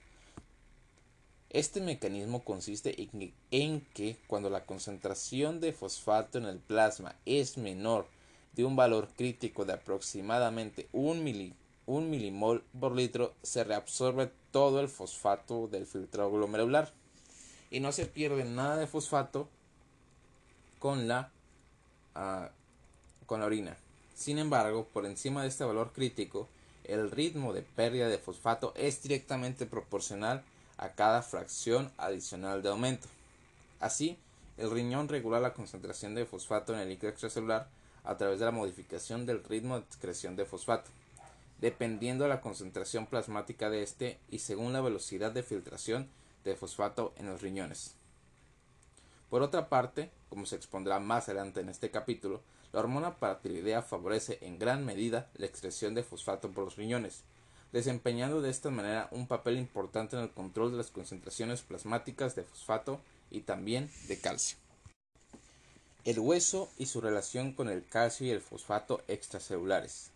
Este 1.50 1.82
mecanismo 1.82 2.44
consiste 2.44 2.96
en 3.50 3.82
que 3.96 4.18
cuando 4.28 4.52
la 4.52 4.68
concentración 4.68 5.60
de 5.60 5.74
fosfato 5.74 6.38
en 6.38 6.46
el 6.46 6.60
plasma 6.60 7.16
es 7.26 7.58
menor 7.58 8.06
de 8.54 8.64
un 8.64 8.76
valor 8.76 9.10
crítico 9.16 9.66
de 9.66 9.74
aproximadamente 9.74 10.88
1 10.94 11.22
milimol 11.86 12.64
por 12.80 12.96
litro, 12.96 13.34
se 13.42 13.64
reabsorbe 13.64 14.32
todo 14.52 14.80
el 14.80 14.88
fosfato 14.88 15.68
del 15.68 15.86
filtro 15.86 16.32
glomerular 16.32 16.92
y 17.72 17.80
no 17.80 17.92
se 17.92 18.06
pierde 18.06 18.46
nada 18.46 18.78
de 18.78 18.88
fosfato 18.88 19.50
con 20.80 21.08
la, 21.08 21.32
ah, 22.16 22.50
con 23.26 23.40
la 23.40 23.48
orina. 23.48 23.76
Sin 24.16 24.38
embargo, 24.38 24.88
por 24.94 25.06
encima 25.06 25.42
de 25.42 25.48
este 25.48 25.64
valor 25.64 25.92
crítico, 25.92 26.48
el 26.84 27.10
ritmo 27.10 27.54
de 27.54 27.62
pérdida 27.62 28.08
de 28.08 28.18
fosfato 28.18 28.74
es 28.76 29.02
directamente 29.02 29.66
proporcional 29.66 30.44
a 30.78 30.90
cada 30.90 31.22
fracción 31.22 31.92
adicional 31.98 32.62
de 32.62 32.70
aumento. 32.70 33.08
Así, 33.80 34.18
el 34.58 34.70
riñón 34.70 35.08
regula 35.08 35.40
la 35.40 35.54
concentración 35.54 36.14
de 36.14 36.26
fosfato 36.26 36.74
en 36.74 36.82
el 36.82 36.90
líquido 36.90 37.10
extracelular 37.10 37.68
a 38.04 38.18
través 38.18 38.40
de 38.40 38.46
la 38.46 38.52
modificación 38.52 39.26
del 39.26 39.44
ritmo 39.44 39.76
de 39.76 39.86
excreción 39.86 40.36
de 40.36 40.46
fosfato, 40.46 40.90
dependiendo 41.60 42.26
de 42.26 42.30
la 42.30 42.42
concentración 42.42 43.06
plasmática 43.06 43.70
de 43.70 43.84
este 43.84 44.20
y 44.30 44.40
según 44.40 44.74
la 44.74 44.82
velocidad 44.82 45.32
de 45.32 45.44
filtración 45.44 46.10
de 46.44 46.56
fosfato 46.56 47.14
en 47.18 47.28
los 47.28 47.42
riñones. 47.42 47.96
Por 49.30 49.42
otra 49.42 49.70
parte, 49.70 50.12
como 50.30 50.46
se 50.46 50.56
expondrá 50.56 51.00
más 51.00 51.28
adelante 51.28 51.62
en 51.62 51.70
este 51.70 51.90
capítulo, 51.90 52.42
la 52.72 52.80
hormona 52.80 53.16
paratiroidea 53.16 53.82
favorece 53.82 54.40
en 54.42 54.60
gran 54.60 54.86
medida 54.86 55.30
la 55.36 55.46
excreción 55.46 55.96
de 55.96 56.04
fosfato 56.04 56.52
por 56.52 56.66
los 56.66 56.76
riñones, 56.76 57.24
desempeñando 57.72 58.42
de 58.42 58.50
esta 58.50 58.70
manera 58.70 59.08
un 59.12 59.28
papel 59.28 59.58
importante 59.58 60.16
en 60.16 60.24
el 60.24 60.32
control 60.32 60.72
de 60.72 60.78
las 60.78 60.92
concentraciones 60.92 61.62
plasmáticas 61.62 62.36
de 62.36 62.44
fosfato 62.44 63.00
y 63.32 63.42
también 63.42 63.90
de 64.08 64.20
calcio. 64.20 64.63
El 66.06 66.20
hueso 66.20 66.70
y 66.78 66.88
su 66.88 67.00
relación 67.00 67.54
con 67.54 67.70
el 67.70 67.88
calcio 67.88 68.28
y 68.28 68.32
el 68.32 68.42
fosfato 68.42 69.02
extracelulares. 69.08 70.10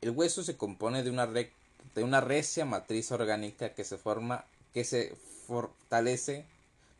El 0.00 0.10
hueso 0.10 0.44
se 0.44 0.56
compone 0.56 1.02
de 1.02 1.10
una, 1.10 1.26
de 1.26 1.50
una 1.96 2.20
recia 2.20 2.64
matriz 2.64 3.10
orgánica 3.10 3.74
que 3.74 3.82
se 3.82 3.98
forma 3.98 4.44
que 4.72 4.84
se 4.84 5.16
fortalece 5.48 6.44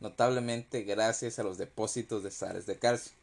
notablemente 0.01 0.81
gracias 0.83 1.39
a 1.39 1.43
los 1.43 1.57
depósitos 1.57 2.23
de 2.23 2.31
sales 2.31 2.65
de 2.65 2.77
calcio. 2.77 3.13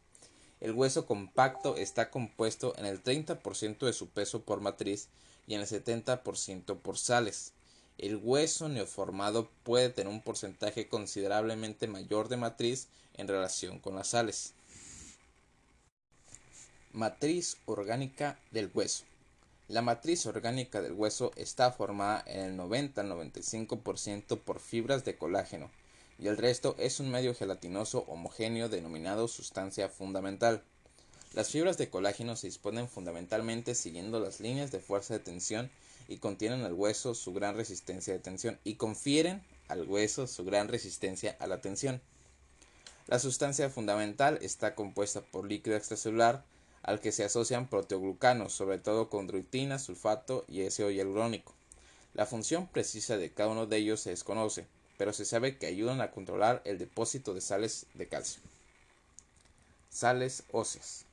El 0.61 0.71
hueso 0.71 1.05
compacto 1.05 1.75
está 1.75 2.09
compuesto 2.09 2.73
en 2.77 2.87
el 2.87 3.03
30% 3.03 3.85
de 3.85 3.93
su 3.93 4.07
peso 4.07 4.41
por 4.41 4.61
matriz 4.61 5.09
y 5.45 5.53
en 5.53 5.61
el 5.61 5.67
70% 5.67 6.77
por 6.79 6.97
sales. 6.97 7.51
El 7.99 8.15
hueso 8.15 8.67
neoformado 8.67 9.47
puede 9.63 9.89
tener 9.89 10.11
un 10.11 10.21
porcentaje 10.21 10.87
considerablemente 10.87 11.87
mayor 11.87 12.29
de 12.29 12.37
matriz 12.37 12.87
en 13.13 13.27
relación 13.27 13.77
con 13.77 13.95
las 13.95 14.07
sales. 14.07 14.54
Matriz 16.95 17.57
orgánica 17.65 18.39
del 18.51 18.71
hueso. 18.73 19.03
La 19.67 19.81
matriz 19.81 20.25
orgánica 20.27 20.81
del 20.81 20.93
hueso 20.93 21.33
está 21.35 21.73
formada 21.73 22.23
en 22.25 22.39
el 22.39 22.55
90 22.55 23.01
al 23.01 23.11
95% 23.11 24.39
por 24.39 24.59
fibras 24.59 25.03
de 25.03 25.17
colágeno 25.17 25.69
y 26.17 26.27
el 26.27 26.37
resto 26.37 26.73
es 26.79 27.01
un 27.01 27.11
medio 27.11 27.35
gelatinoso 27.35 28.05
homogéneo 28.07 28.69
denominado 28.69 29.27
sustancia 29.27 29.89
fundamental. 29.89 30.63
Las 31.33 31.49
fibras 31.49 31.77
de 31.77 31.89
colágeno 31.89 32.37
se 32.37 32.47
disponen 32.47 32.87
fundamentalmente 32.87 33.75
siguiendo 33.75 34.21
las 34.21 34.39
líneas 34.39 34.71
de 34.71 34.79
fuerza 34.79 35.15
de 35.15 35.19
tensión 35.19 35.69
y 36.07 36.19
contienen 36.19 36.63
al 36.63 36.71
hueso 36.71 37.13
su 37.13 37.33
gran 37.33 37.57
resistencia 37.57 38.13
de 38.13 38.19
tensión 38.19 38.57
y 38.63 38.75
confieren 38.75 39.43
al 39.67 39.85
hueso 39.85 40.27
su 40.27 40.45
gran 40.45 40.69
resistencia 40.69 41.35
a 41.41 41.47
la 41.47 41.59
tensión. 41.59 42.01
La 43.07 43.19
sustancia 43.19 43.69
fundamental 43.69 44.39
está 44.41 44.75
compuesta 44.75 45.19
por 45.19 45.45
líquido 45.45 45.75
extracelular 45.75 46.45
al 46.85 46.99
que 46.99 47.11
se 47.11 47.23
asocian 47.23 47.67
proteoglucanos, 47.67 48.53
sobre 48.53 48.77
todo 48.77 49.09
condroitina, 49.09 49.79
sulfato 49.79 50.45
y 50.47 50.65
ácido 50.65 50.91
hialurónico. 50.91 51.53
La 52.13 52.27
función 52.27 52.67
precisa 52.67 53.17
de 53.17 53.31
cada 53.31 53.49
uno 53.49 53.65
de 53.65 53.77
ellos 53.77 53.99
se 53.99 54.11
desconoce, 54.11 54.67
pero 54.97 55.11
se 55.11 55.25
sabe 55.25 55.57
que 55.57 55.65
ayudan 55.65 55.99
a 55.99 56.11
controlar 56.11 56.61
el 56.63 56.77
depósito 56.77 57.33
de 57.33 57.41
sales 57.41 57.87
de 57.95 58.07
calcio. 58.07 58.41
Sales 59.89 60.43
óseas. 60.51 61.05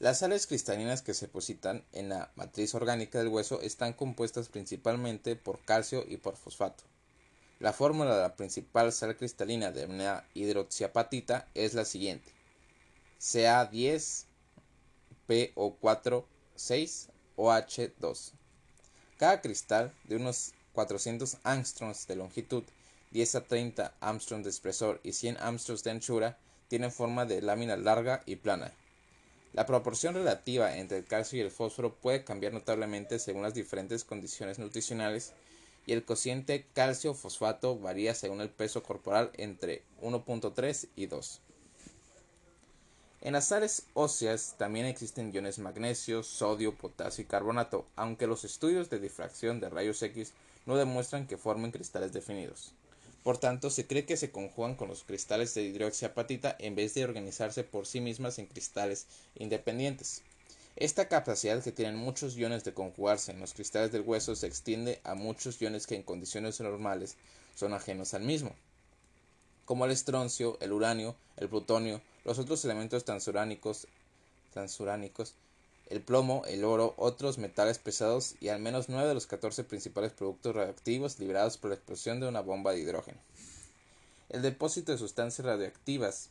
Las 0.00 0.20
sales 0.20 0.46
cristalinas 0.46 1.02
que 1.02 1.12
se 1.12 1.26
depositan 1.26 1.84
en 1.92 2.08
la 2.08 2.30
matriz 2.34 2.74
orgánica 2.74 3.18
del 3.18 3.28
hueso 3.28 3.60
están 3.60 3.92
compuestas 3.92 4.48
principalmente 4.48 5.36
por 5.36 5.58
calcio 5.60 6.04
y 6.08 6.16
por 6.16 6.36
fosfato. 6.36 6.84
La 7.60 7.72
fórmula 7.72 8.14
de 8.16 8.22
la 8.22 8.36
principal 8.36 8.92
sal 8.92 9.16
cristalina 9.16 9.70
de 9.70 9.86
una 9.86 10.24
hidroxiapatita 10.34 11.48
es 11.54 11.74
la 11.74 11.84
siguiente: 11.84 12.37
Ca10 13.20 14.26
PO4 15.28 16.24
6 16.54 17.08
OH2. 17.36 18.32
Cada 19.18 19.40
cristal 19.40 19.92
de 20.04 20.16
unos 20.16 20.54
400 20.72 21.38
angstroms 21.42 22.06
de 22.06 22.14
longitud, 22.14 22.62
10 23.10 23.34
a 23.34 23.44
30 23.44 23.94
angstroms 24.00 24.44
de 24.44 24.50
espesor 24.50 25.00
y 25.02 25.14
100 25.14 25.38
angstroms 25.38 25.82
de 25.82 25.90
anchura 25.90 26.38
tiene 26.68 26.92
forma 26.92 27.24
de 27.24 27.42
lámina 27.42 27.76
larga 27.76 28.22
y 28.24 28.36
plana. 28.36 28.72
La 29.52 29.66
proporción 29.66 30.14
relativa 30.14 30.76
entre 30.76 30.98
el 30.98 31.04
calcio 31.04 31.38
y 31.38 31.42
el 31.42 31.50
fósforo 31.50 31.96
puede 31.96 32.22
cambiar 32.22 32.52
notablemente 32.52 33.18
según 33.18 33.42
las 33.42 33.54
diferentes 33.54 34.04
condiciones 34.04 34.60
nutricionales 34.60 35.32
y 35.86 35.92
el 35.92 36.04
cociente 36.04 36.66
calcio-fosfato 36.72 37.78
varía 37.80 38.14
según 38.14 38.40
el 38.42 38.50
peso 38.50 38.84
corporal 38.84 39.32
entre 39.34 39.82
1.3 40.02 40.88
y 40.94 41.06
2. 41.06 41.40
En 43.20 43.32
las 43.32 43.48
sales 43.48 43.82
óseas 43.94 44.54
también 44.58 44.86
existen 44.86 45.32
iones 45.32 45.58
magnesio, 45.58 46.22
sodio, 46.22 46.74
potasio 46.74 47.24
y 47.24 47.26
carbonato, 47.26 47.84
aunque 47.96 48.28
los 48.28 48.44
estudios 48.44 48.90
de 48.90 49.00
difracción 49.00 49.58
de 49.58 49.68
rayos 49.68 50.00
X 50.02 50.32
no 50.66 50.76
demuestran 50.76 51.26
que 51.26 51.36
formen 51.36 51.72
cristales 51.72 52.12
definidos. 52.12 52.72
Por 53.24 53.38
tanto, 53.38 53.70
se 53.70 53.88
cree 53.88 54.06
que 54.06 54.16
se 54.16 54.30
conjugan 54.30 54.76
con 54.76 54.86
los 54.88 55.02
cristales 55.02 55.52
de 55.54 55.62
hidroxiapatita 55.64 56.54
en 56.60 56.76
vez 56.76 56.94
de 56.94 57.04
organizarse 57.04 57.64
por 57.64 57.86
sí 57.86 58.00
mismas 58.00 58.38
en 58.38 58.46
cristales 58.46 59.06
independientes. 59.34 60.22
Esta 60.76 61.08
capacidad 61.08 61.60
que 61.60 61.72
tienen 61.72 61.96
muchos 61.96 62.36
iones 62.36 62.62
de 62.62 62.72
conjugarse 62.72 63.32
en 63.32 63.40
los 63.40 63.52
cristales 63.52 63.90
del 63.90 64.02
hueso 64.02 64.36
se 64.36 64.46
extiende 64.46 65.00
a 65.02 65.16
muchos 65.16 65.60
iones 65.60 65.88
que 65.88 65.96
en 65.96 66.04
condiciones 66.04 66.60
normales 66.60 67.16
son 67.56 67.74
ajenos 67.74 68.14
al 68.14 68.22
mismo, 68.22 68.54
como 69.64 69.84
el 69.84 69.90
estroncio, 69.90 70.56
el 70.60 70.72
uranio, 70.72 71.16
el 71.36 71.48
plutonio, 71.48 72.00
los 72.28 72.38
otros 72.38 72.62
elementos 72.64 73.04
transuránicos, 73.04 73.86
transuránicos 74.52 75.34
el 75.88 76.02
plomo, 76.02 76.42
el 76.46 76.64
oro, 76.64 76.94
otros 76.98 77.38
metales 77.38 77.78
pesados 77.78 78.34
y 78.40 78.48
al 78.48 78.60
menos 78.60 78.90
nueve 78.90 79.08
de 79.08 79.14
los 79.14 79.26
14 79.26 79.64
principales 79.64 80.12
productos 80.12 80.54
radioactivos 80.54 81.18
liberados 81.18 81.56
por 81.56 81.70
la 81.70 81.76
explosión 81.76 82.20
de 82.20 82.28
una 82.28 82.42
bomba 82.42 82.72
de 82.72 82.80
hidrógeno. 82.80 83.18
El 84.28 84.42
depósito 84.42 84.92
de 84.92 84.98
sustancias 84.98 85.46
radioactivas 85.46 86.28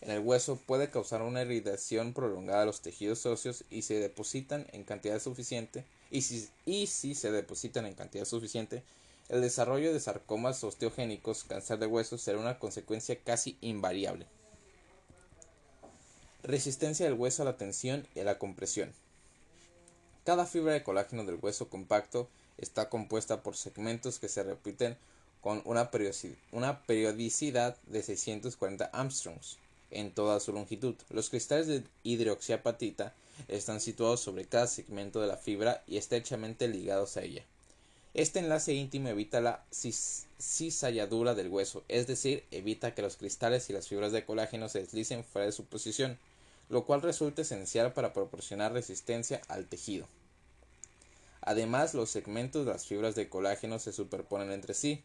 en 0.00 0.10
el 0.10 0.18
hueso 0.18 0.56
puede 0.66 0.90
causar 0.90 1.22
una 1.22 1.42
irritación 1.42 2.12
prolongada 2.12 2.60
de 2.60 2.66
los 2.66 2.80
tejidos 2.80 3.24
óseos 3.26 3.64
y 3.70 3.82
se 3.82 4.00
depositan 4.00 4.66
en 4.72 4.82
cantidad 4.82 5.20
suficiente 5.20 5.84
y 6.10 6.22
si 6.22 7.14
se 7.14 7.30
depositan 7.30 7.86
en 7.86 7.94
cantidad 7.94 8.24
suficiente 8.24 8.82
el 9.28 9.42
desarrollo 9.42 9.92
de 9.92 10.00
sarcomas 10.00 10.64
osteogénicos, 10.64 11.44
cáncer 11.44 11.78
de 11.78 11.86
huesos, 11.86 12.20
será 12.20 12.38
una 12.38 12.58
consecuencia 12.58 13.16
casi 13.22 13.56
invariable. 13.60 14.26
Resistencia 16.42 17.04
del 17.04 17.18
hueso 17.18 17.42
a 17.42 17.44
la 17.44 17.58
tensión 17.58 18.06
y 18.14 18.20
a 18.20 18.24
la 18.24 18.38
compresión. 18.38 18.92
Cada 20.24 20.46
fibra 20.46 20.72
de 20.72 20.82
colágeno 20.82 21.24
del 21.24 21.38
hueso 21.40 21.68
compacto 21.68 22.28
está 22.56 22.88
compuesta 22.88 23.42
por 23.42 23.56
segmentos 23.56 24.18
que 24.18 24.28
se 24.28 24.42
repiten 24.42 24.96
con 25.42 25.62
una 25.64 25.90
periodicidad 25.90 27.76
de 27.86 28.02
640 28.02 28.86
Armstrongs 28.86 29.58
en 29.90 30.12
toda 30.12 30.40
su 30.40 30.52
longitud. 30.52 30.94
Los 31.10 31.28
cristales 31.28 31.66
de 31.66 31.84
hidroxiapatita 32.04 33.14
están 33.48 33.80
situados 33.80 34.20
sobre 34.20 34.46
cada 34.46 34.66
segmento 34.66 35.20
de 35.20 35.26
la 35.26 35.36
fibra 35.36 35.82
y 35.86 35.98
estrechamente 35.98 36.68
ligados 36.68 37.18
a 37.18 37.22
ella. 37.22 37.44
Este 38.14 38.38
enlace 38.38 38.72
íntimo 38.72 39.08
evita 39.08 39.40
la 39.40 39.62
cizalladura 39.70 41.34
del 41.34 41.48
hueso, 41.48 41.84
es 41.88 42.06
decir, 42.06 42.44
evita 42.50 42.94
que 42.94 43.02
los 43.02 43.16
cristales 43.16 43.68
y 43.68 43.72
las 43.72 43.88
fibras 43.88 44.10
de 44.12 44.24
colágeno 44.24 44.68
se 44.68 44.80
deslicen 44.80 45.22
fuera 45.22 45.46
de 45.46 45.52
su 45.52 45.64
posición 45.64 46.18
lo 46.70 46.86
cual 46.86 47.02
resulta 47.02 47.42
esencial 47.42 47.92
para 47.92 48.14
proporcionar 48.14 48.72
resistencia 48.72 49.42
al 49.48 49.66
tejido. 49.66 50.06
Además, 51.42 51.94
los 51.94 52.10
segmentos 52.10 52.64
de 52.64 52.72
las 52.72 52.86
fibras 52.86 53.14
de 53.14 53.28
colágeno 53.28 53.78
se 53.78 53.92
superponen 53.92 54.52
entre 54.52 54.74
sí, 54.74 55.02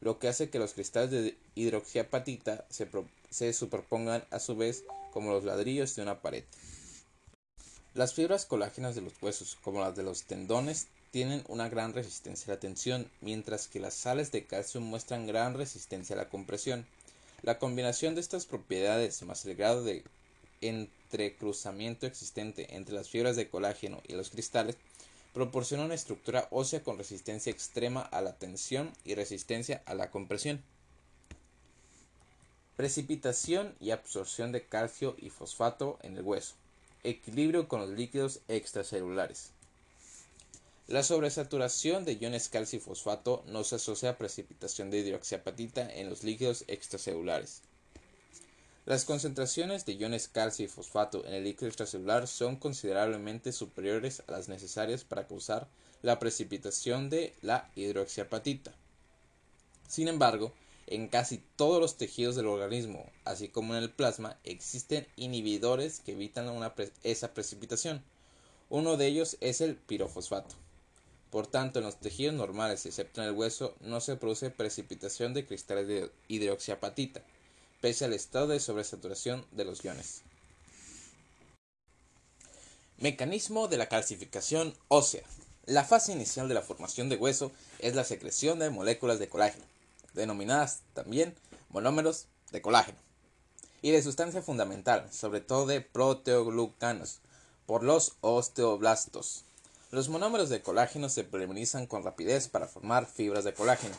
lo 0.00 0.18
que 0.18 0.28
hace 0.28 0.50
que 0.50 0.58
los 0.58 0.74
cristales 0.74 1.10
de 1.10 1.38
hidroxiapatita 1.54 2.66
se, 2.68 2.88
se 3.30 3.52
superpongan 3.52 4.24
a 4.30 4.40
su 4.40 4.56
vez 4.56 4.84
como 5.12 5.30
los 5.30 5.44
ladrillos 5.44 5.94
de 5.94 6.02
una 6.02 6.20
pared. 6.20 6.44
Las 7.94 8.12
fibras 8.12 8.44
colágenas 8.44 8.96
de 8.96 9.02
los 9.02 9.12
huesos, 9.22 9.56
como 9.62 9.80
las 9.80 9.94
de 9.94 10.02
los 10.02 10.24
tendones, 10.24 10.88
tienen 11.12 11.44
una 11.46 11.68
gran 11.68 11.92
resistencia 11.92 12.52
a 12.52 12.56
la 12.56 12.60
tensión, 12.60 13.08
mientras 13.20 13.68
que 13.68 13.78
las 13.78 13.94
sales 13.94 14.32
de 14.32 14.46
calcio 14.46 14.80
muestran 14.80 15.28
gran 15.28 15.54
resistencia 15.54 16.16
a 16.16 16.18
la 16.18 16.28
compresión. 16.28 16.86
La 17.42 17.60
combinación 17.60 18.16
de 18.16 18.20
estas 18.20 18.46
propiedades 18.46 19.22
más 19.22 19.44
el 19.44 19.54
grado 19.54 19.84
de 19.84 20.02
entrecruzamiento 20.68 22.06
existente 22.06 22.76
entre 22.76 22.94
las 22.94 23.08
fibras 23.08 23.36
de 23.36 23.48
colágeno 23.48 24.00
y 24.06 24.14
los 24.14 24.30
cristales 24.30 24.76
proporciona 25.32 25.84
una 25.84 25.94
estructura 25.94 26.46
ósea 26.50 26.82
con 26.82 26.96
resistencia 26.96 27.50
extrema 27.50 28.00
a 28.00 28.20
la 28.20 28.36
tensión 28.36 28.92
y 29.04 29.14
resistencia 29.14 29.82
a 29.84 29.94
la 29.94 30.10
compresión. 30.10 30.62
Precipitación 32.76 33.74
y 33.80 33.90
absorción 33.90 34.52
de 34.52 34.64
calcio 34.64 35.16
y 35.18 35.30
fosfato 35.30 35.98
en 36.02 36.16
el 36.16 36.22
hueso. 36.22 36.54
Equilibrio 37.02 37.68
con 37.68 37.80
los 37.80 37.90
líquidos 37.90 38.40
extracelulares. 38.48 39.50
La 40.86 41.02
sobresaturación 41.02 42.04
de 42.04 42.14
iones 42.14 42.48
calcio 42.48 42.78
y 42.78 42.82
fosfato 42.82 43.42
no 43.46 43.64
se 43.64 43.76
asocia 43.76 44.10
a 44.10 44.18
precipitación 44.18 44.90
de 44.90 44.98
hidroxiapatita 44.98 45.92
en 45.94 46.10
los 46.10 46.24
líquidos 46.24 46.64
extracelulares. 46.68 47.62
Las 48.86 49.06
concentraciones 49.06 49.86
de 49.86 49.94
iones 49.94 50.28
calcio 50.28 50.66
y 50.66 50.68
fosfato 50.68 51.24
en 51.24 51.32
el 51.32 51.44
líquido 51.44 51.68
extracelular 51.68 52.26
son 52.26 52.56
considerablemente 52.56 53.50
superiores 53.50 54.22
a 54.26 54.32
las 54.32 54.50
necesarias 54.50 55.04
para 55.04 55.26
causar 55.26 55.68
la 56.02 56.18
precipitación 56.18 57.08
de 57.08 57.32
la 57.40 57.70
hidroxiapatita. 57.76 58.74
Sin 59.88 60.08
embargo, 60.08 60.52
en 60.86 61.08
casi 61.08 61.42
todos 61.56 61.80
los 61.80 61.96
tejidos 61.96 62.36
del 62.36 62.46
organismo, 62.46 63.10
así 63.24 63.48
como 63.48 63.74
en 63.74 63.82
el 63.82 63.90
plasma, 63.90 64.36
existen 64.44 65.06
inhibidores 65.16 66.00
que 66.00 66.12
evitan 66.12 66.50
esa 67.02 67.32
precipitación. 67.32 68.04
Uno 68.68 68.98
de 68.98 69.06
ellos 69.06 69.38
es 69.40 69.62
el 69.62 69.76
pirofosfato. 69.76 70.56
Por 71.30 71.46
tanto, 71.46 71.78
en 71.78 71.86
los 71.86 71.96
tejidos 71.96 72.34
normales, 72.34 72.84
excepto 72.84 73.22
en 73.22 73.28
el 73.28 73.34
hueso, 73.34 73.74
no 73.80 74.02
se 74.02 74.16
produce 74.16 74.50
precipitación 74.50 75.32
de 75.32 75.46
cristales 75.46 75.88
de 75.88 76.10
hidroxiapatita 76.28 77.22
pese 77.84 78.06
estado 78.14 78.46
de 78.46 78.60
sobresaturación 78.60 79.44
de 79.50 79.66
los 79.66 79.84
iones. 79.84 80.22
Mecanismo 82.96 83.68
de 83.68 83.76
la 83.76 83.90
calcificación 83.90 84.74
ósea. 84.88 85.22
La 85.66 85.84
fase 85.84 86.12
inicial 86.12 86.48
de 86.48 86.54
la 86.54 86.62
formación 86.62 87.10
de 87.10 87.16
hueso 87.16 87.52
es 87.80 87.94
la 87.94 88.04
secreción 88.04 88.58
de 88.58 88.70
moléculas 88.70 89.18
de 89.18 89.28
colágeno, 89.28 89.66
denominadas 90.14 90.80
también 90.94 91.34
monómeros 91.68 92.24
de 92.52 92.62
colágeno, 92.62 92.96
y 93.82 93.90
de 93.90 94.02
sustancia 94.02 94.40
fundamental, 94.40 95.12
sobre 95.12 95.42
todo 95.42 95.66
de 95.66 95.82
proteoglucanos, 95.82 97.18
por 97.66 97.82
los 97.82 98.14
osteoblastos. 98.22 99.44
Los 99.90 100.08
monómeros 100.08 100.48
de 100.48 100.62
colágeno 100.62 101.10
se 101.10 101.24
polimerizan 101.24 101.86
con 101.86 102.02
rapidez 102.02 102.48
para 102.48 102.66
formar 102.66 103.04
fibras 103.04 103.44
de 103.44 103.52
colágeno. 103.52 103.94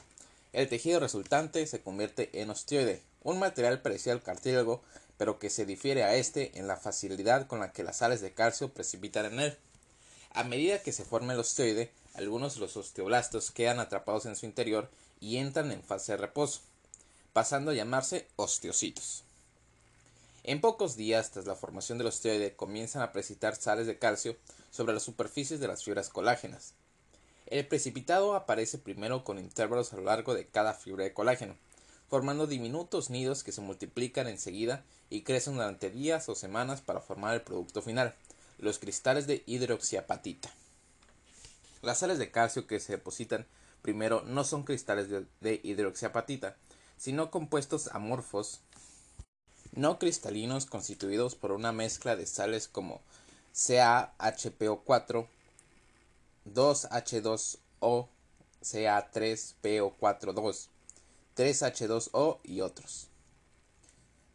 El 0.53 0.69
tejido 0.69 0.99
resultante 0.99 1.67
se 1.67 1.83
convierte 1.83 2.41
en 2.41 2.49
osteoide, 2.49 3.03
un 3.25 3.39
material 3.39 3.81
parecido 3.81 4.13
al 4.13 4.21
cartílago, 4.21 4.81
pero 5.17 5.39
que 5.39 5.49
se 5.49 5.65
difiere 5.65 6.03
a 6.03 6.15
este 6.15 6.57
en 6.59 6.67
la 6.67 6.77
facilidad 6.77 7.47
con 7.47 7.59
la 7.59 7.73
que 7.73 7.83
las 7.83 7.97
sales 7.97 8.21
de 8.21 8.33
calcio 8.33 8.69
precipitan 8.69 9.25
en 9.25 9.39
él. 9.39 9.57
A 10.31 10.43
medida 10.43 10.83
que 10.83 10.91
se 10.91 11.05
forma 11.05 11.33
el 11.33 11.39
osteoide, 11.39 11.91
algunos 12.13 12.53
de 12.53 12.61
los 12.61 12.77
osteoblastos 12.77 13.51
quedan 13.51 13.79
atrapados 13.79 14.27
en 14.27 14.35
su 14.35 14.45
interior 14.45 14.89
y 15.19 15.37
entran 15.37 15.71
en 15.71 15.81
fase 15.81 16.11
de 16.11 16.19
reposo, 16.19 16.61
pasando 17.33 17.71
a 17.71 17.73
llamarse 17.73 18.27
osteocitos. 18.35 19.23
En 20.43 20.61
pocos 20.61 20.95
días 20.95 21.31
tras 21.31 21.47
la 21.47 21.55
formación 21.55 21.97
del 21.97 22.07
osteoide 22.07 22.55
comienzan 22.55 23.01
a 23.01 23.11
precipitar 23.11 23.55
sales 23.55 23.87
de 23.87 23.97
calcio 23.97 24.37
sobre 24.69 24.93
las 24.93 25.01
superficies 25.01 25.59
de 25.59 25.67
las 25.67 25.83
fibras 25.83 26.09
colágenas. 26.09 26.73
El 27.47 27.65
precipitado 27.67 28.35
aparece 28.35 28.77
primero 28.77 29.23
con 29.23 29.39
intervalos 29.39 29.93
a 29.93 29.95
lo 29.95 30.03
largo 30.03 30.35
de 30.35 30.45
cada 30.45 30.75
fibra 30.75 31.05
de 31.05 31.13
colágeno, 31.13 31.55
formando 32.07 32.47
diminutos 32.47 33.09
nidos 33.09 33.43
que 33.43 33.51
se 33.51 33.61
multiplican 33.61 34.27
enseguida 34.27 34.83
y 35.09 35.21
crecen 35.21 35.55
durante 35.55 35.89
días 35.89 36.29
o 36.29 36.35
semanas 36.35 36.81
para 36.81 37.01
formar 37.01 37.33
el 37.33 37.41
producto 37.41 37.81
final, 37.81 38.15
los 38.57 38.79
cristales 38.79 39.27
de 39.27 39.43
hidroxiapatita. 39.45 40.49
Las 41.81 41.99
sales 41.99 42.17
de 42.17 42.31
calcio 42.31 42.67
que 42.67 42.79
se 42.79 42.93
depositan 42.93 43.45
primero 43.81 44.23
no 44.23 44.43
son 44.43 44.63
cristales 44.63 45.07
de, 45.09 45.59
hidroxiapatita, 45.63 46.57
sino 46.97 47.29
compuestos 47.29 47.89
amorfos 47.89 48.61
no 49.73 49.99
cristalinos 49.99 50.65
constituidos 50.65 51.35
por 51.35 51.51
una 51.51 51.71
mezcla 51.71 52.15
de 52.15 52.25
sales 52.25 52.67
como 52.67 53.01
CaHPO4, 53.53 55.27
2H2O, 56.45 58.07
Ca3PO42, 58.63 60.69
3H2O 61.35 62.39
y 62.43 62.61
otros. 62.61 63.09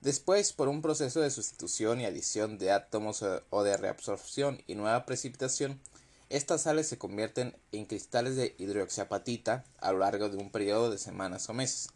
Después, 0.00 0.52
por 0.52 0.68
un 0.68 0.80
proceso 0.80 1.20
de 1.20 1.30
sustitución 1.30 2.00
y 2.00 2.06
adición 2.06 2.58
de 2.58 2.72
átomos 2.72 3.22
o 3.22 3.62
de 3.62 3.76
reabsorción 3.76 4.62
y 4.66 4.74
nueva 4.74 5.04
precipitación, 5.04 5.80
estas 6.30 6.62
sales 6.62 6.86
se 6.88 6.96
convierten 6.96 7.56
en 7.72 7.86
cristales 7.86 8.36
de 8.36 8.54
hidroxiapatita 8.56 9.64
a 9.78 9.92
lo 9.92 9.98
largo 9.98 10.28
de 10.28 10.36
un 10.36 10.50
periodo 10.50 10.90
de 10.90 10.96
semanas 10.96 11.48
o 11.48 11.54
meses. 11.54 11.90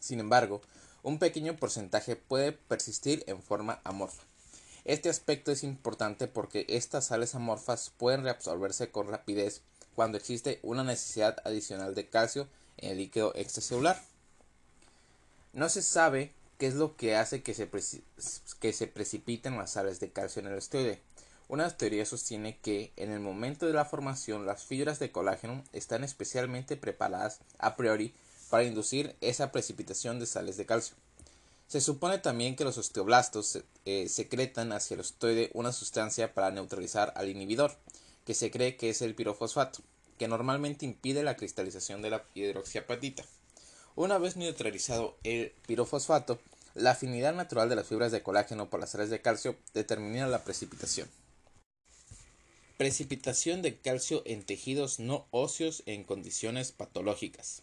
Sin 0.00 0.20
embargo, 0.20 0.62
un 1.02 1.18
pequeño 1.18 1.54
porcentaje 1.56 2.16
puede 2.16 2.52
persistir 2.52 3.22
en 3.26 3.42
forma 3.42 3.80
amorfa. 3.84 4.24
Este 4.84 5.08
aspecto 5.08 5.52
es 5.52 5.64
importante 5.64 6.28
porque 6.28 6.64
estas 6.68 7.06
sales 7.06 7.34
amorfas 7.34 7.92
pueden 7.96 8.22
reabsorberse 8.22 8.90
con 8.90 9.08
rapidez 9.08 9.62
cuando 9.94 10.16
existe 10.16 10.58
una 10.62 10.82
necesidad 10.82 11.36
adicional 11.44 11.94
de 11.94 12.08
calcio 12.08 12.48
el 12.78 12.98
líquido 12.98 13.32
extracelular. 13.34 14.02
No 15.52 15.68
se 15.68 15.82
sabe 15.82 16.32
qué 16.58 16.66
es 16.66 16.74
lo 16.74 16.96
que 16.96 17.16
hace 17.16 17.42
que 17.42 17.54
se, 17.54 17.68
que 18.60 18.86
precipiten 18.88 19.56
las 19.56 19.72
sales 19.72 20.00
de 20.00 20.10
calcio 20.10 20.40
en 20.40 20.48
el 20.48 20.58
esteroide. 20.58 21.00
Una 21.48 21.70
teoría 21.76 22.04
sostiene 22.04 22.58
que 22.58 22.92
en 22.96 23.12
el 23.12 23.20
momento 23.20 23.66
de 23.66 23.72
la 23.72 23.84
formación 23.84 24.46
las 24.46 24.64
fibras 24.64 24.98
de 24.98 25.12
colágeno 25.12 25.62
están 25.72 26.02
especialmente 26.02 26.76
preparadas 26.76 27.38
a 27.58 27.76
priori 27.76 28.14
para 28.50 28.64
inducir 28.64 29.14
esa 29.20 29.52
precipitación 29.52 30.18
de 30.18 30.26
sales 30.26 30.56
de 30.56 30.66
calcio. 30.66 30.96
Se 31.68 31.80
supone 31.80 32.18
también 32.18 32.54
que 32.56 32.64
los 32.64 32.78
osteoblastos 32.78 33.60
eh, 33.84 34.08
secretan 34.08 34.72
hacia 34.72 34.94
el 34.94 35.00
osteoide 35.00 35.50
una 35.52 35.72
sustancia 35.72 36.32
para 36.32 36.50
neutralizar 36.50 37.12
al 37.16 37.28
inhibidor, 37.28 37.76
que 38.24 38.34
se 38.34 38.50
cree 38.50 38.76
que 38.76 38.90
es 38.90 39.02
el 39.02 39.14
pirofosfato, 39.14 39.80
que 40.18 40.28
normalmente 40.28 40.84
impide 40.84 41.22
la 41.22 41.36
cristalización 41.36 42.02
de 42.02 42.10
la 42.10 42.24
hidroxiapatita. 42.34 43.24
Una 43.94 44.18
vez 44.18 44.36
neutralizado 44.36 45.16
el 45.24 45.52
pirofosfato, 45.66 46.38
la 46.74 46.90
afinidad 46.92 47.34
natural 47.34 47.68
de 47.68 47.76
las 47.76 47.86
fibras 47.86 48.12
de 48.12 48.22
colágeno 48.22 48.68
por 48.68 48.80
las 48.80 48.90
sales 48.90 49.08
de 49.10 49.22
calcio 49.22 49.56
determina 49.72 50.26
la 50.26 50.44
precipitación. 50.44 51.08
Precipitación 52.76 53.62
de 53.62 53.78
calcio 53.78 54.22
en 54.26 54.44
tejidos 54.44 55.00
no 55.00 55.26
óseos 55.30 55.82
en 55.86 56.04
condiciones 56.04 56.72
patológicas. 56.72 57.62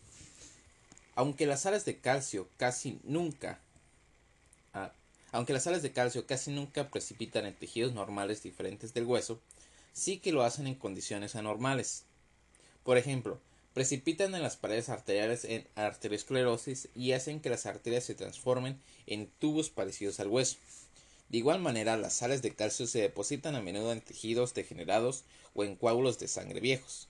Aunque 1.14 1.46
las 1.46 1.62
sales 1.62 1.86
de 1.86 2.00
calcio 2.00 2.50
casi 2.58 3.00
nunca 3.04 3.60
ah, 4.74 4.92
aunque 5.34 5.54
las 5.54 5.64
sales 5.64 5.82
de 5.82 5.92
calcio 5.92 6.28
casi 6.28 6.52
nunca 6.52 6.90
precipitan 6.90 7.46
en 7.46 7.56
tejidos 7.56 7.94
normales 7.94 8.44
diferentes 8.44 8.94
del 8.94 9.06
hueso, 9.06 9.40
sí 9.92 10.20
que 10.20 10.32
lo 10.32 10.44
hacen 10.44 10.68
en 10.68 10.76
condiciones 10.76 11.36
anormales. 11.36 12.06
Por 12.84 12.98
ejemplo, 12.98 13.40
precipitan 13.74 14.36
en 14.36 14.44
las 14.44 14.58
paredes 14.58 14.90
arteriales 14.90 15.46
en 15.46 15.68
arteriosclerosis 15.76 16.90
y 16.96 17.14
hacen 17.14 17.40
que 17.40 17.50
las 17.50 17.66
arterias 17.66 18.04
se 18.04 18.16
transformen 18.16 18.80
en 19.08 19.28
tubos 19.40 19.70
parecidos 19.70 20.20
al 20.20 20.28
hueso. 20.28 20.58
De 21.30 21.38
igual 21.38 21.60
manera, 21.60 21.98
las 21.98 22.14
sales 22.14 22.42
de 22.42 22.54
calcio 22.54 22.86
se 22.86 23.02
depositan 23.02 23.56
a 23.56 23.62
menudo 23.62 23.92
en 23.92 24.02
tejidos 24.02 24.54
degenerados 24.54 25.24
o 25.56 25.64
en 25.64 25.76
coágulos 25.76 26.20
de 26.20 26.28
sangre 26.28 26.60
viejos. 26.60 27.08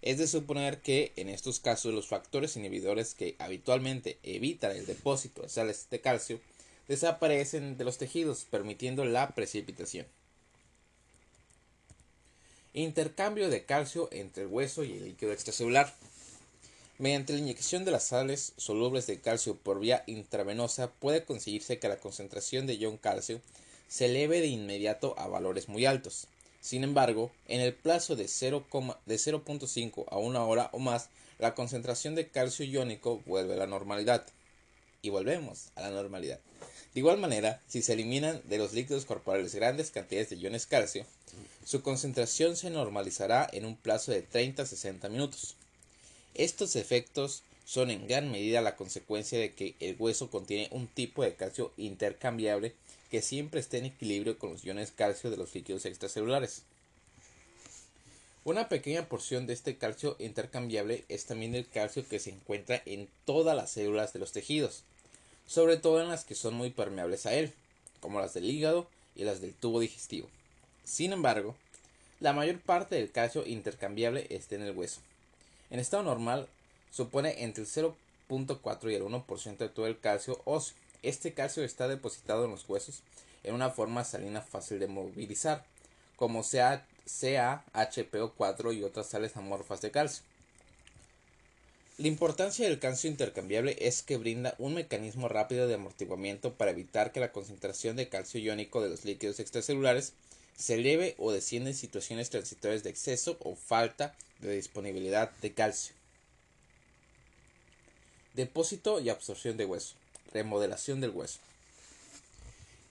Es 0.00 0.18
de 0.18 0.26
suponer 0.26 0.80
que 0.80 1.12
en 1.16 1.28
estos 1.28 1.60
casos 1.60 1.92
los 1.92 2.08
factores 2.08 2.56
inhibidores 2.56 3.14
que 3.14 3.36
habitualmente 3.38 4.18
evitan 4.22 4.72
el 4.72 4.86
depósito 4.86 5.42
de 5.42 5.48
sales 5.48 5.88
de 5.90 6.00
calcio 6.00 6.40
desaparecen 6.88 7.76
de 7.76 7.84
los 7.84 7.98
tejidos, 7.98 8.44
permitiendo 8.50 9.04
la 9.04 9.34
precipitación. 9.34 10.06
Intercambio 12.74 13.50
de 13.50 13.66
calcio 13.66 14.08
entre 14.12 14.44
el 14.44 14.48
hueso 14.48 14.82
y 14.82 14.92
el 14.92 15.04
líquido 15.04 15.32
extracelular. 15.32 15.94
Mediante 16.96 17.34
la 17.34 17.40
inyección 17.40 17.84
de 17.84 17.90
las 17.90 18.04
sales 18.04 18.54
solubles 18.56 19.06
de 19.06 19.20
calcio 19.20 19.56
por 19.56 19.78
vía 19.78 20.04
intravenosa 20.06 20.90
puede 20.90 21.24
conseguirse 21.24 21.78
que 21.78 21.88
la 21.88 21.98
concentración 21.98 22.66
de 22.66 22.78
ion 22.78 22.96
calcio 22.96 23.42
se 23.88 24.06
eleve 24.06 24.40
de 24.40 24.46
inmediato 24.46 25.14
a 25.18 25.26
valores 25.26 25.68
muy 25.68 25.84
altos. 25.84 26.28
Sin 26.62 26.82
embargo, 26.82 27.30
en 27.46 27.60
el 27.60 27.74
plazo 27.74 28.16
de 28.16 28.24
0,5 28.24 30.04
a 30.08 30.16
1 30.16 30.48
hora 30.48 30.70
o 30.72 30.78
más, 30.78 31.10
la 31.38 31.54
concentración 31.54 32.14
de 32.14 32.28
calcio 32.28 32.64
iónico 32.64 33.20
vuelve 33.26 33.52
a 33.52 33.58
la 33.58 33.66
normalidad. 33.66 34.24
Y 35.02 35.10
volvemos 35.10 35.72
a 35.74 35.82
la 35.82 35.90
normalidad. 35.90 36.40
De 36.94 37.00
igual 37.00 37.18
manera, 37.18 37.60
si 37.68 37.80
se 37.80 37.94
eliminan 37.94 38.42
de 38.44 38.58
los 38.58 38.74
líquidos 38.74 39.06
corporales 39.06 39.54
grandes 39.54 39.90
cantidades 39.90 40.28
de 40.30 40.36
iones 40.36 40.66
calcio, 40.66 41.06
su 41.64 41.80
concentración 41.80 42.56
se 42.56 42.68
normalizará 42.68 43.48
en 43.52 43.64
un 43.64 43.76
plazo 43.76 44.12
de 44.12 44.20
30 44.20 44.62
a 44.62 44.66
60 44.66 45.08
minutos. 45.08 45.54
Estos 46.34 46.76
efectos 46.76 47.42
son 47.64 47.90
en 47.90 48.06
gran 48.06 48.30
medida 48.30 48.60
la 48.60 48.76
consecuencia 48.76 49.38
de 49.38 49.52
que 49.52 49.74
el 49.80 49.96
hueso 49.98 50.30
contiene 50.30 50.68
un 50.70 50.86
tipo 50.86 51.22
de 51.22 51.34
calcio 51.34 51.72
intercambiable 51.78 52.74
que 53.10 53.22
siempre 53.22 53.60
esté 53.60 53.78
en 53.78 53.86
equilibrio 53.86 54.38
con 54.38 54.52
los 54.52 54.64
iones 54.64 54.90
calcio 54.90 55.30
de 55.30 55.36
los 55.38 55.54
líquidos 55.54 55.86
extracelulares. 55.86 56.62
Una 58.44 58.68
pequeña 58.68 59.08
porción 59.08 59.46
de 59.46 59.52
este 59.52 59.76
calcio 59.76 60.16
intercambiable 60.18 61.04
es 61.08 61.26
también 61.26 61.54
el 61.54 61.68
calcio 61.68 62.06
que 62.08 62.18
se 62.18 62.30
encuentra 62.30 62.82
en 62.84 63.08
todas 63.24 63.56
las 63.56 63.70
células 63.70 64.12
de 64.12 64.18
los 64.18 64.32
tejidos, 64.32 64.82
sobre 65.52 65.76
todo 65.76 66.00
en 66.00 66.08
las 66.08 66.24
que 66.24 66.34
son 66.34 66.54
muy 66.54 66.70
permeables 66.70 67.26
a 67.26 67.34
él, 67.34 67.52
como 68.00 68.20
las 68.20 68.32
del 68.32 68.48
hígado 68.48 68.86
y 69.14 69.24
las 69.24 69.42
del 69.42 69.52
tubo 69.52 69.80
digestivo. 69.80 70.26
Sin 70.82 71.12
embargo, 71.12 71.54
la 72.20 72.32
mayor 72.32 72.58
parte 72.58 72.94
del 72.94 73.12
calcio 73.12 73.46
intercambiable 73.46 74.26
está 74.30 74.54
en 74.54 74.62
el 74.62 74.74
hueso. 74.74 75.02
En 75.68 75.78
estado 75.78 76.04
normal, 76.04 76.48
supone 76.90 77.42
entre 77.42 77.64
el 77.64 77.68
0.4 77.68 78.90
y 78.90 78.94
el 78.94 79.02
1% 79.02 79.56
de 79.58 79.68
todo 79.68 79.86
el 79.86 80.00
calcio 80.00 80.40
óseo. 80.46 80.74
Este 81.02 81.34
calcio 81.34 81.62
está 81.64 81.86
depositado 81.86 82.46
en 82.46 82.52
los 82.52 82.66
huesos 82.66 83.02
en 83.44 83.54
una 83.54 83.68
forma 83.68 84.04
salina 84.04 84.40
fácil 84.40 84.78
de 84.78 84.86
movilizar, 84.86 85.66
como 86.16 86.44
sea 86.44 86.86
CaHPO4 87.06 88.74
y 88.74 88.84
otras 88.84 89.06
sales 89.06 89.36
amorfas 89.36 89.82
de 89.82 89.90
calcio. 89.90 90.22
La 92.02 92.08
importancia 92.08 92.66
del 92.66 92.80
calcio 92.80 93.08
intercambiable 93.08 93.76
es 93.78 94.02
que 94.02 94.16
brinda 94.16 94.56
un 94.58 94.74
mecanismo 94.74 95.28
rápido 95.28 95.68
de 95.68 95.74
amortiguamiento 95.74 96.52
para 96.54 96.72
evitar 96.72 97.12
que 97.12 97.20
la 97.20 97.30
concentración 97.30 97.94
de 97.94 98.08
calcio 98.08 98.40
iónico 98.40 98.82
de 98.82 98.88
los 98.88 99.04
líquidos 99.04 99.38
extracelulares 99.38 100.12
se 100.56 100.74
eleve 100.74 101.14
o 101.18 101.30
descienda 101.30 101.70
en 101.70 101.76
situaciones 101.76 102.28
transitorias 102.28 102.82
de 102.82 102.90
exceso 102.90 103.36
o 103.38 103.54
falta 103.54 104.16
de 104.40 104.52
disponibilidad 104.56 105.30
de 105.42 105.52
calcio. 105.54 105.94
Depósito 108.34 108.98
y 108.98 109.08
absorción 109.08 109.56
de 109.56 109.66
hueso. 109.66 109.94
Remodelación 110.32 111.00
del 111.00 111.10
hueso. 111.10 111.38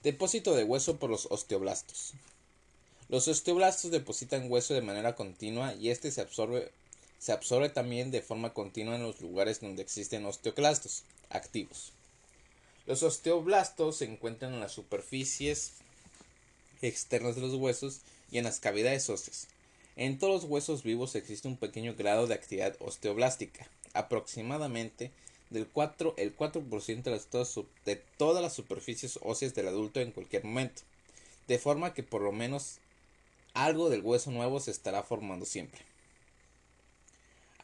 Depósito 0.04 0.56
de 0.56 0.64
hueso 0.64 1.00
por 1.00 1.10
los 1.10 1.26
osteoblastos. 1.30 2.14
Los 3.10 3.28
osteoblastos 3.28 3.92
depositan 3.92 4.50
hueso 4.50 4.74
de 4.74 4.82
manera 4.82 5.16
continua 5.16 5.74
y 5.74 5.90
este 5.90 6.12
se 6.12 6.22
absorbe, 6.22 6.72
se 7.22 7.32
absorbe 7.32 7.70
también 7.70 8.10
de 8.10 8.24
forma 8.24 8.52
continua 8.52 8.96
en 8.96 9.04
los 9.04 9.22
lugares 9.22 9.62
donde 9.62 9.84
existen 9.84 10.26
osteoclastos 10.26 11.04
activos. 11.30 11.94
Los 12.88 13.04
osteoblastos 13.04 13.98
se 13.98 14.06
encuentran 14.06 14.56
en 14.56 14.60
las 14.60 14.72
superficies 14.72 15.74
externas 16.82 17.36
de 17.36 17.42
los 17.42 17.54
huesos 17.54 18.00
y 18.32 18.40
en 18.40 18.46
las 18.46 18.60
cavidades 18.60 19.08
óseas. 19.08 19.48
En 19.98 20.18
todos 20.18 20.42
los 20.42 20.52
huesos 20.52 20.82
vivos 20.82 21.14
existe 21.14 21.48
un 21.48 21.58
pequeño 21.58 21.94
grado 21.94 22.26
de 22.26 22.34
actividad 22.34 22.76
osteoblástica, 22.80 23.68
aproximadamente 23.94 25.12
del 25.52 25.68
4, 25.68 26.16
el 26.18 26.36
4% 26.36 27.04
de, 27.04 27.66
de 27.86 28.04
todas 28.18 28.42
las 28.42 28.54
superficies 28.54 29.20
óseas 29.22 29.54
del 29.54 29.68
adulto 29.68 30.00
en 30.00 30.12
cualquier 30.12 30.44
momento, 30.44 30.82
de 31.48 31.60
forma 31.60 31.94
que 31.94 32.02
por 32.02 32.24
lo 32.24 32.32
menos 32.32 32.80
algo 33.54 33.92
del 33.92 34.02
hueso 34.02 34.32
nuevo 34.32 34.60
se 34.60 34.72
estará 34.72 35.04
formando 35.04 35.46
siempre. 35.46 35.91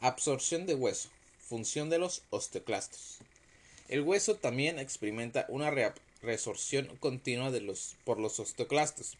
Absorción 0.00 0.64
de 0.66 0.76
hueso. 0.76 1.08
Función 1.40 1.90
de 1.90 1.98
los 1.98 2.22
osteoclastos. 2.30 3.18
El 3.88 4.02
hueso 4.02 4.36
también 4.36 4.78
experimenta 4.78 5.44
una 5.48 5.72
resorción 6.22 6.86
continua 7.00 7.50
por 8.04 8.20
los 8.20 8.38
osteoclastos, 8.38 9.16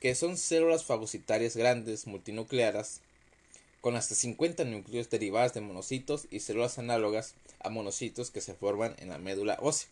que 0.00 0.14
son 0.14 0.38
células 0.38 0.84
fagocitarias 0.84 1.54
grandes 1.54 2.06
multinucleadas 2.06 3.02
con 3.82 3.94
hasta 3.94 4.14
50 4.14 4.64
núcleos 4.64 5.10
derivadas 5.10 5.52
de 5.52 5.60
monocitos 5.60 6.26
y 6.30 6.40
células 6.40 6.78
análogas 6.78 7.34
a 7.60 7.68
monocitos 7.68 8.30
que 8.30 8.40
se 8.40 8.54
forman 8.54 8.96
en 9.00 9.10
la 9.10 9.18
médula 9.18 9.58
ósea. 9.60 9.90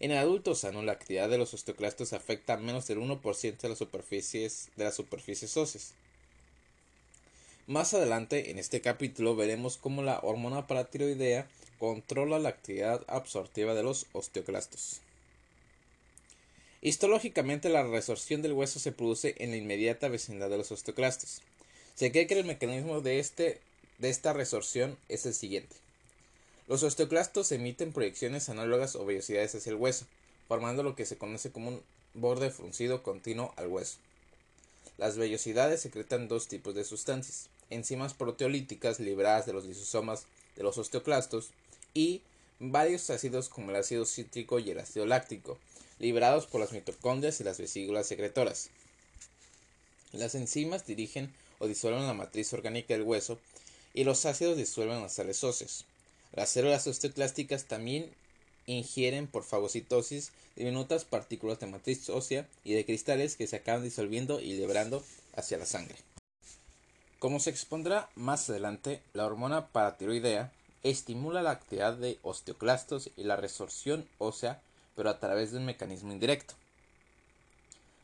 En 0.00 0.10
el 0.10 0.18
adulto 0.18 0.56
sano, 0.56 0.82
la 0.82 0.90
actividad 0.90 1.28
de 1.28 1.38
los 1.38 1.54
osteoclastos 1.54 2.14
afecta 2.14 2.54
a 2.54 2.56
menos 2.56 2.88
del 2.88 2.98
1% 2.98 3.58
de 3.58 3.68
las 3.68 3.78
superficies, 3.78 4.70
de 4.74 4.82
las 4.82 4.96
superficies 4.96 5.56
óseas. 5.56 5.94
Más 7.68 7.94
adelante 7.94 8.50
en 8.50 8.58
este 8.58 8.80
capítulo 8.80 9.36
veremos 9.36 9.76
cómo 9.76 10.02
la 10.02 10.18
hormona 10.24 10.66
paratiroidea 10.66 11.46
controla 11.78 12.40
la 12.40 12.48
actividad 12.48 13.04
absortiva 13.06 13.72
de 13.72 13.84
los 13.84 14.06
osteoclastos. 14.10 15.00
Histológicamente, 16.80 17.68
la 17.68 17.84
resorción 17.84 18.42
del 18.42 18.54
hueso 18.54 18.80
se 18.80 18.90
produce 18.90 19.36
en 19.38 19.52
la 19.52 19.56
inmediata 19.58 20.08
vecindad 20.08 20.50
de 20.50 20.58
los 20.58 20.72
osteoclastos. 20.72 21.40
Se 21.94 22.10
cree 22.10 22.26
que 22.26 22.36
el 22.36 22.44
mecanismo 22.44 23.00
de, 23.00 23.20
este, 23.20 23.60
de 23.98 24.10
esta 24.10 24.32
resorción 24.32 24.98
es 25.08 25.24
el 25.24 25.32
siguiente. 25.32 25.76
Los 26.66 26.82
osteoclastos 26.82 27.52
emiten 27.52 27.92
proyecciones 27.92 28.48
análogas 28.48 28.96
o 28.96 29.06
vellosidades 29.06 29.54
hacia 29.54 29.70
el 29.70 29.76
hueso, 29.76 30.06
formando 30.48 30.82
lo 30.82 30.96
que 30.96 31.06
se 31.06 31.16
conoce 31.16 31.52
como 31.52 31.68
un 31.68 31.82
borde 32.14 32.50
fruncido 32.50 33.04
continuo 33.04 33.54
al 33.56 33.68
hueso. 33.68 33.98
Las 34.98 35.16
vellosidades 35.16 35.80
secretan 35.80 36.28
dos 36.28 36.48
tipos 36.48 36.74
de 36.74 36.84
sustancias, 36.84 37.48
enzimas 37.72 38.14
proteolíticas 38.14 39.00
liberadas 39.00 39.46
de 39.46 39.52
los 39.52 39.64
lisosomas 39.64 40.26
de 40.56 40.62
los 40.62 40.78
osteoclastos 40.78 41.50
y 41.94 42.22
varios 42.58 43.10
ácidos 43.10 43.48
como 43.48 43.70
el 43.70 43.76
ácido 43.76 44.04
cítrico 44.06 44.58
y 44.58 44.70
el 44.70 44.78
ácido 44.78 45.06
láctico, 45.06 45.58
liberados 45.98 46.46
por 46.46 46.60
las 46.60 46.72
mitocondrias 46.72 47.40
y 47.40 47.44
las 47.44 47.58
vesículas 47.58 48.06
secretoras. 48.06 48.70
Las 50.12 50.34
enzimas 50.34 50.86
dirigen 50.86 51.32
o 51.58 51.66
disuelven 51.66 52.06
la 52.06 52.14
matriz 52.14 52.52
orgánica 52.52 52.94
del 52.94 53.02
hueso 53.02 53.38
y 53.94 54.04
los 54.04 54.26
ácidos 54.26 54.56
disuelven 54.56 55.02
las 55.02 55.14
sales 55.14 55.42
óseas. 55.42 55.84
Las 56.32 56.50
células 56.50 56.86
osteoclásticas 56.86 57.64
también 57.64 58.10
ingieren 58.66 59.26
por 59.26 59.44
fagocitosis 59.44 60.32
diminutas 60.56 61.04
partículas 61.04 61.60
de 61.60 61.66
matriz 61.66 62.08
ósea 62.10 62.46
y 62.64 62.74
de 62.74 62.84
cristales 62.84 63.36
que 63.36 63.46
se 63.46 63.56
acaban 63.56 63.82
disolviendo 63.82 64.40
y 64.40 64.54
liberando 64.54 65.02
hacia 65.34 65.58
la 65.58 65.66
sangre. 65.66 65.96
Como 67.22 67.38
se 67.38 67.50
expondrá 67.50 68.10
más 68.16 68.50
adelante, 68.50 69.00
la 69.12 69.24
hormona 69.24 69.68
paratiroidea 69.68 70.50
estimula 70.82 71.40
la 71.40 71.52
actividad 71.52 71.94
de 71.94 72.18
osteoclastos 72.22 73.12
y 73.16 73.22
la 73.22 73.36
resorción 73.36 74.08
ósea, 74.18 74.60
pero 74.96 75.08
a 75.08 75.20
través 75.20 75.52
de 75.52 75.58
un 75.58 75.64
mecanismo 75.64 76.10
indirecto. 76.10 76.54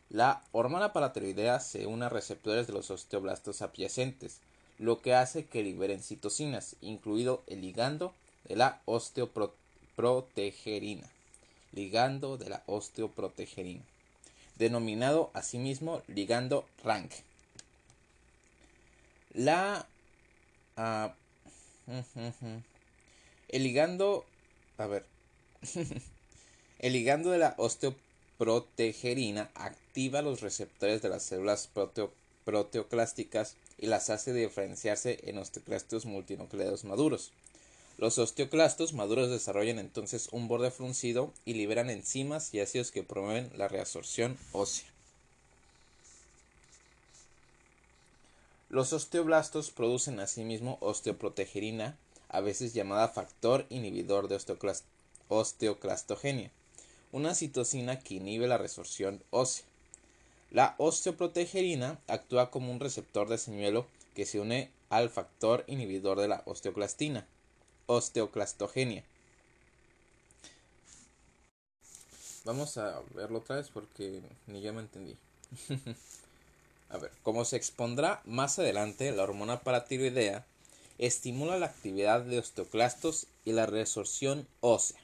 La 0.09 0.45
hormona 0.53 0.93
paratiroidea 0.93 1.59
se 1.59 1.89
une 1.89 2.05
a 2.05 2.09
receptores 2.09 2.69
de 2.69 2.75
los 2.75 2.93
osteoblastos 2.93 3.61
adyacentes, 3.61 4.39
lo 4.79 5.03
que 5.03 5.15
hace 5.15 5.47
que 5.47 5.65
liberen 5.65 6.01
citocinas, 6.01 6.77
incluido 6.81 7.43
el 7.49 7.61
ligando 7.61 8.15
de 8.45 8.55
la 8.55 8.83
osteoprotegerina, 8.85 11.09
ligando 11.73 12.37
de 12.37 12.51
la 12.51 12.63
osteoprotegerina, 12.67 13.83
denominado 14.55 15.33
asimismo 15.35 16.03
ligando 16.07 16.69
rank. 16.85 17.11
La 19.35 19.87
uh, 20.77 21.13
el 23.49 23.63
ligando 23.63 24.27
a 24.77 24.87
ver 24.87 25.07
el 26.79 26.93
ligando 26.93 27.31
de 27.31 27.39
la 27.39 27.55
osteoprotegerina 27.57 29.51
activa 29.55 30.23
los 30.23 30.43
receptores 30.43 31.01
de 31.03 31.09
las 31.09 31.23
células 31.23 31.71
proteoclásticas 32.45 33.57
y 33.79 33.87
las 33.87 34.11
hace 34.11 34.33
diferenciarse 34.33 35.19
en 35.25 35.39
osteoclastos 35.39 36.05
multinucleados 36.05 36.85
maduros. 36.85 37.33
Los 37.97 38.19
osteoclastos 38.19 38.93
maduros 38.93 39.31
desarrollan 39.31 39.79
entonces 39.79 40.29
un 40.31 40.47
borde 40.47 40.71
fruncido 40.71 41.33
y 41.45 41.55
liberan 41.55 41.91
enzimas 41.91 42.55
y 42.55 42.61
ácidos 42.61 42.93
que 42.93 43.03
promueven 43.03 43.51
la 43.57 43.67
reabsorción 43.67 44.37
ósea. 44.53 44.98
Los 48.71 48.93
osteoblastos 48.93 49.71
producen 49.71 50.21
asimismo 50.21 50.77
osteoprotegerina, 50.81 51.97
a 52.29 52.41
veces 52.41 52.75
llamada 52.75 53.09
factor 53.09 53.65
inhibidor 53.71 54.29
de 54.29 54.39
osteoclastogenia, 55.29 56.51
una 57.11 57.35
citocina 57.35 58.01
que 58.01 58.17
inhibe 58.17 58.47
la 58.47 58.59
resorción 58.59 59.23
ósea. 59.31 59.65
La 60.51 60.75
osteoprotegerina 60.77 61.99
actúa 62.09 62.51
como 62.51 62.71
un 62.71 62.81
receptor 62.81 63.31
de 63.31 63.39
señuelo 63.39 63.87
que 64.15 64.27
se 64.27 64.39
une 64.39 64.71
al 64.91 65.09
factor 65.09 65.65
inhibidor 65.67 66.21
de 66.21 66.29
la 66.29 66.43
osteoclastina, 66.45 67.27
osteoclastogenia. 67.87 69.03
Vamos 72.45 72.77
a 72.77 73.01
verlo 73.15 73.39
otra 73.39 73.57
vez 73.57 73.71
porque 73.71 74.21
ni 74.47 74.61
yo 74.61 74.75
me 74.75 74.83
entendí. 74.83 75.17
Como 77.23 77.45
se 77.45 77.57
expondrá 77.57 78.23
más 78.25 78.59
adelante, 78.59 79.13
la 79.13 79.23
hormona 79.23 79.61
paratiroidea 79.61 80.47
estimula 80.99 81.59
la 81.59 81.67
actividad 81.67 82.23
de 82.23 82.39
osteoclastos 82.39 83.27
y 83.45 83.53
la 83.53 83.67
resorción 83.67 84.49
ósea, 84.61 84.99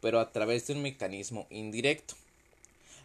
pero 0.00 0.20
a 0.20 0.32
través 0.32 0.66
de 0.66 0.74
un 0.74 0.82
mecanismo 0.82 1.46
indirecto. 1.50 2.14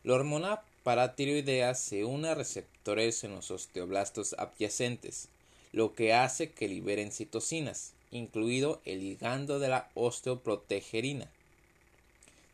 La 0.04 0.16
hormona 0.16 0.62
paratiroidea 0.84 1.76
se 1.76 2.06
une 2.06 2.30
a 2.30 2.36
receptores 2.36 3.24
en 3.26 3.36
los 3.36 3.52
osteoblastos 3.52 4.36
adyacentes, 4.40 5.28
lo 5.74 5.94
que 5.94 6.14
hace 6.14 6.52
que 6.52 6.70
liberen 6.70 7.12
citocinas, 7.12 7.92
incluido 8.12 8.82
el 8.86 9.02
ligando 9.02 9.60
de 9.60 9.68
la 9.68 9.90
osteoprotegerina, 9.96 11.30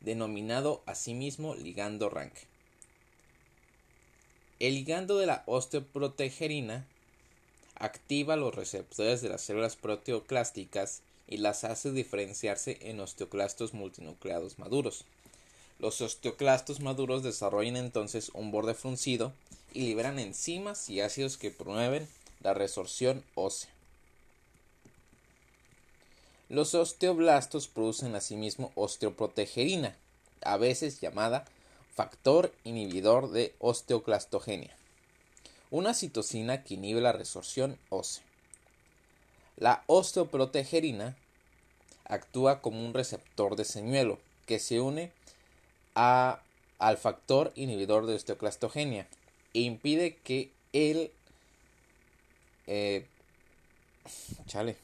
denominado 0.01 0.81
asimismo 0.87 1.53
ligando 1.53 2.09
rank. 2.09 2.33
El 4.63 4.75
ligando 4.75 5.17
de 5.17 5.25
la 5.25 5.43
osteoprotegerina 5.45 6.87
activa 7.75 8.37
los 8.37 8.55
receptores 8.55 9.21
de 9.21 9.27
las 9.27 9.41
células 9.41 9.75
proteoclásticas 9.75 11.01
y 11.27 11.39
las 11.39 11.65
hace 11.65 11.91
diferenciarse 11.91 12.77
en 12.79 13.01
osteoclastos 13.01 13.73
multinucleados 13.73 14.59
maduros. 14.59 15.03
Los 15.79 15.99
osteoclastos 15.99 16.79
maduros 16.79 17.23
desarrollan 17.23 17.75
entonces 17.75 18.31
un 18.33 18.51
borde 18.51 18.73
fruncido 18.73 19.33
y 19.73 19.81
liberan 19.81 20.17
enzimas 20.17 20.89
y 20.89 21.01
ácidos 21.01 21.35
que 21.35 21.51
promueven 21.51 22.07
la 22.39 22.53
resorción 22.53 23.21
ósea. 23.35 23.69
Los 26.47 26.73
osteoblastos 26.73 27.67
producen 27.67 28.15
asimismo 28.15 28.71
osteoprotegerina, 28.75 29.97
a 30.41 30.55
veces 30.55 31.01
llamada 31.01 31.43
factor 31.95 32.53
inhibidor 32.63 33.31
de 33.31 33.53
osteoclastogenia, 33.59 34.75
una 35.71 35.93
citocina 35.93 36.63
que 36.63 36.75
inhibe 36.75 37.01
la 37.01 37.11
resorción 37.11 37.77
ósea. 37.89 38.23
La 39.57 39.83
osteoprotegerina 39.87 41.15
actúa 42.05 42.61
como 42.61 42.83
un 42.83 42.93
receptor 42.93 43.55
de 43.55 43.65
señuelo 43.65 44.19
que 44.45 44.59
se 44.59 44.79
une 44.79 45.11
a, 45.95 46.41
al 46.79 46.97
factor 46.97 47.51
inhibidor 47.55 48.05
de 48.05 48.15
osteoclastogenia 48.15 49.07
e 49.53 49.61
impide 49.61 50.17
que 50.17 50.51
el 50.73 51.11
eh, 52.67 53.05
chale 54.47 54.75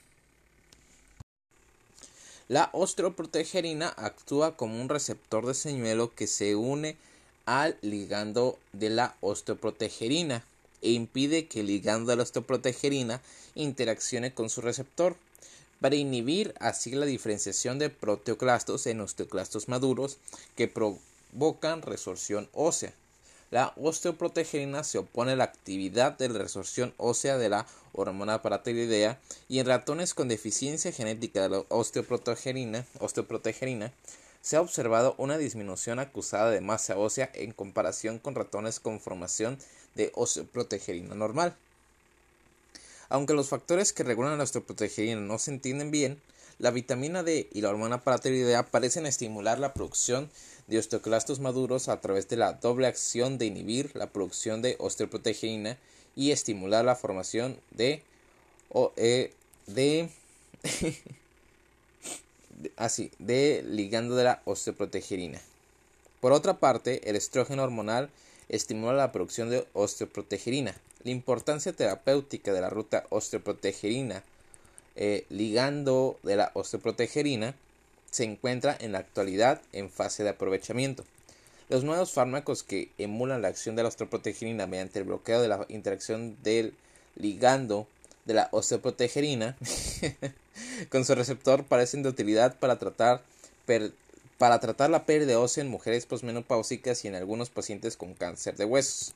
la 2.50 2.72
osteoprotegerina 2.74 3.90
actúa 3.96 4.58
como 4.58 4.82
un 4.82 4.90
receptor 4.90 5.46
de 5.46 5.54
señuelo 5.54 6.16
que 6.16 6.26
se 6.26 6.56
une 6.56 6.98
al 7.46 7.78
ligando 7.82 8.58
de 8.74 8.90
la 8.90 9.16
osteoprotegerina 9.22 10.44
e 10.82 10.92
impide 10.92 11.48
que 11.48 11.60
el 11.60 11.68
ligando 11.68 12.10
de 12.10 12.18
la 12.18 12.24
osteoprotegerina 12.24 13.22
interaccione 13.54 14.34
con 14.34 14.50
su 14.50 14.62
receptor 14.62 15.16
para 15.80 15.96
inhibir 15.96 16.56
así 16.60 16.92
la 16.92 17.06
diferenciación 17.06 17.78
de 17.78 17.92
proteoclastos 17.92 18.88
en 18.88 19.02
osteoclastos 19.02 19.68
maduros 19.68 20.18
que 20.56 20.68
provocan 20.68 21.84
resorción 21.84 22.50
ósea. 22.54 22.94
La 23.52 23.74
osteoprotegerina 23.78 24.84
se 24.84 25.00
opone 25.00 25.32
a 25.32 25.36
la 25.36 25.46
actividad 25.46 26.18
de 26.18 26.30
la 26.30 26.38
resorción 26.38 26.94
ósea 26.98 27.38
de 27.38 27.50
la 27.50 27.66
hormona 27.94 28.44
paratiroidea 28.44 29.20
y 29.48 29.58
en 29.58 29.66
ratones 29.66 30.14
con 30.14 30.28
deficiencia 30.28 30.92
genética 30.92 31.42
de 31.42 31.50
la 31.50 31.64
osteoprotegerina, 31.70 32.86
osteoprotegerina 33.00 33.92
se 34.42 34.56
ha 34.56 34.62
observado 34.62 35.16
una 35.18 35.38
disminución 35.38 36.00
acusada 36.00 36.52
de 36.52 36.62
masa 36.62 36.98
ósea 36.98 37.32
en 37.34 37.52
comparación 37.52 38.20
con 38.20 38.36
ratones 38.36 38.80
con 38.80 39.00
formación 39.00 39.58
de 39.96 40.12
osteoprotegerina 40.14 41.16
normal. 41.16 41.56
Aunque 43.10 43.34
los 43.34 43.50
factores 43.50 43.92
que 43.92 44.04
regulan 44.04 44.38
la 44.38 44.44
osteoprotegerina 44.44 45.20
no 45.20 45.40
se 45.40 45.52
entienden 45.52 45.90
bien, 45.90 46.22
la 46.60 46.72
vitamina 46.72 47.24
D 47.24 47.50
y 47.52 47.62
la 47.62 47.70
hormona 47.70 48.04
paratiroidea 48.04 48.68
parecen 48.68 49.06
estimular 49.06 49.60
la 49.60 49.74
producción 49.74 50.30
de 50.70 50.78
osteoclastos 50.78 51.40
maduros 51.40 51.90
a 51.90 52.00
través 52.00 52.30
de 52.30 52.38
la 52.38 52.54
doble 52.54 52.88
acción 52.88 53.38
de 53.38 53.48
inhibir 53.48 53.92
la 53.96 54.08
producción 54.08 54.62
de 54.62 54.76
osteoproteína 54.80 55.78
y 56.16 56.32
estimular 56.32 56.86
la 56.86 56.96
formación 56.96 57.60
de 57.72 58.04
e, 58.96 59.34
de 59.66 60.10
así 62.78 63.12
de 63.18 63.64
ligando 63.68 64.16
de 64.16 64.26
la 64.26 64.42
osteoprotegerina. 64.46 65.42
Por 66.22 66.34
otra 66.34 66.60
parte, 66.60 67.10
el 67.10 67.16
estrógeno 67.16 67.64
hormonal 67.64 68.10
estimula 68.50 68.94
la 68.94 69.12
producción 69.12 69.50
de 69.50 69.66
osteoprotegerina. 69.74 70.76
La 71.04 71.12
importancia 71.12 71.74
terapéutica 71.74 72.54
de 72.54 72.62
la 72.62 72.70
ruta 72.70 73.06
osteoprotegerina 73.10 74.24
eh, 74.96 75.26
ligando 75.30 76.20
de 76.24 76.36
la 76.36 76.52
osteoprotegerina 76.54 77.56
se 78.10 78.24
encuentra 78.24 78.76
en 78.80 78.92
la 78.92 79.00
actualidad 79.00 79.62
en 79.72 79.90
fase 79.90 80.24
de 80.24 80.30
aprovechamiento. 80.30 81.04
Los 81.70 81.84
nuevos 81.84 82.12
fármacos 82.12 82.64
que 82.64 82.90
emulan 82.98 83.42
la 83.42 83.50
acción 83.50 83.76
de 83.76 83.84
la 83.84 83.90
osteoprotegerina 83.90 84.66
mediante 84.66 85.00
el 85.00 85.06
bloqueo 85.06 85.42
de 85.42 85.48
la 85.48 85.66
interacción 85.70 86.36
del 86.42 86.74
ligando 87.16 87.88
de 88.26 88.34
la 88.34 88.50
osteoprotegerina 88.52 89.56
con 90.90 91.06
su 91.06 91.16
receptor 91.16 91.64
parecen 91.66 92.04
de 92.04 92.10
utilidad 92.10 92.58
para 92.58 92.80
tratar 92.80 93.24
para 94.40 94.60
tratar 94.60 94.90
la 94.90 95.06
pérdida 95.06 95.40
ósea 95.40 95.64
en 95.64 95.70
mujeres 95.70 96.08
posmenopáusicas 96.08 97.06
y 97.06 97.08
en 97.08 97.16
algunos 97.16 97.50
pacientes 97.52 97.98
con 97.98 98.16
cáncer 98.16 98.56
de 98.56 98.66
huesos. 98.66 99.14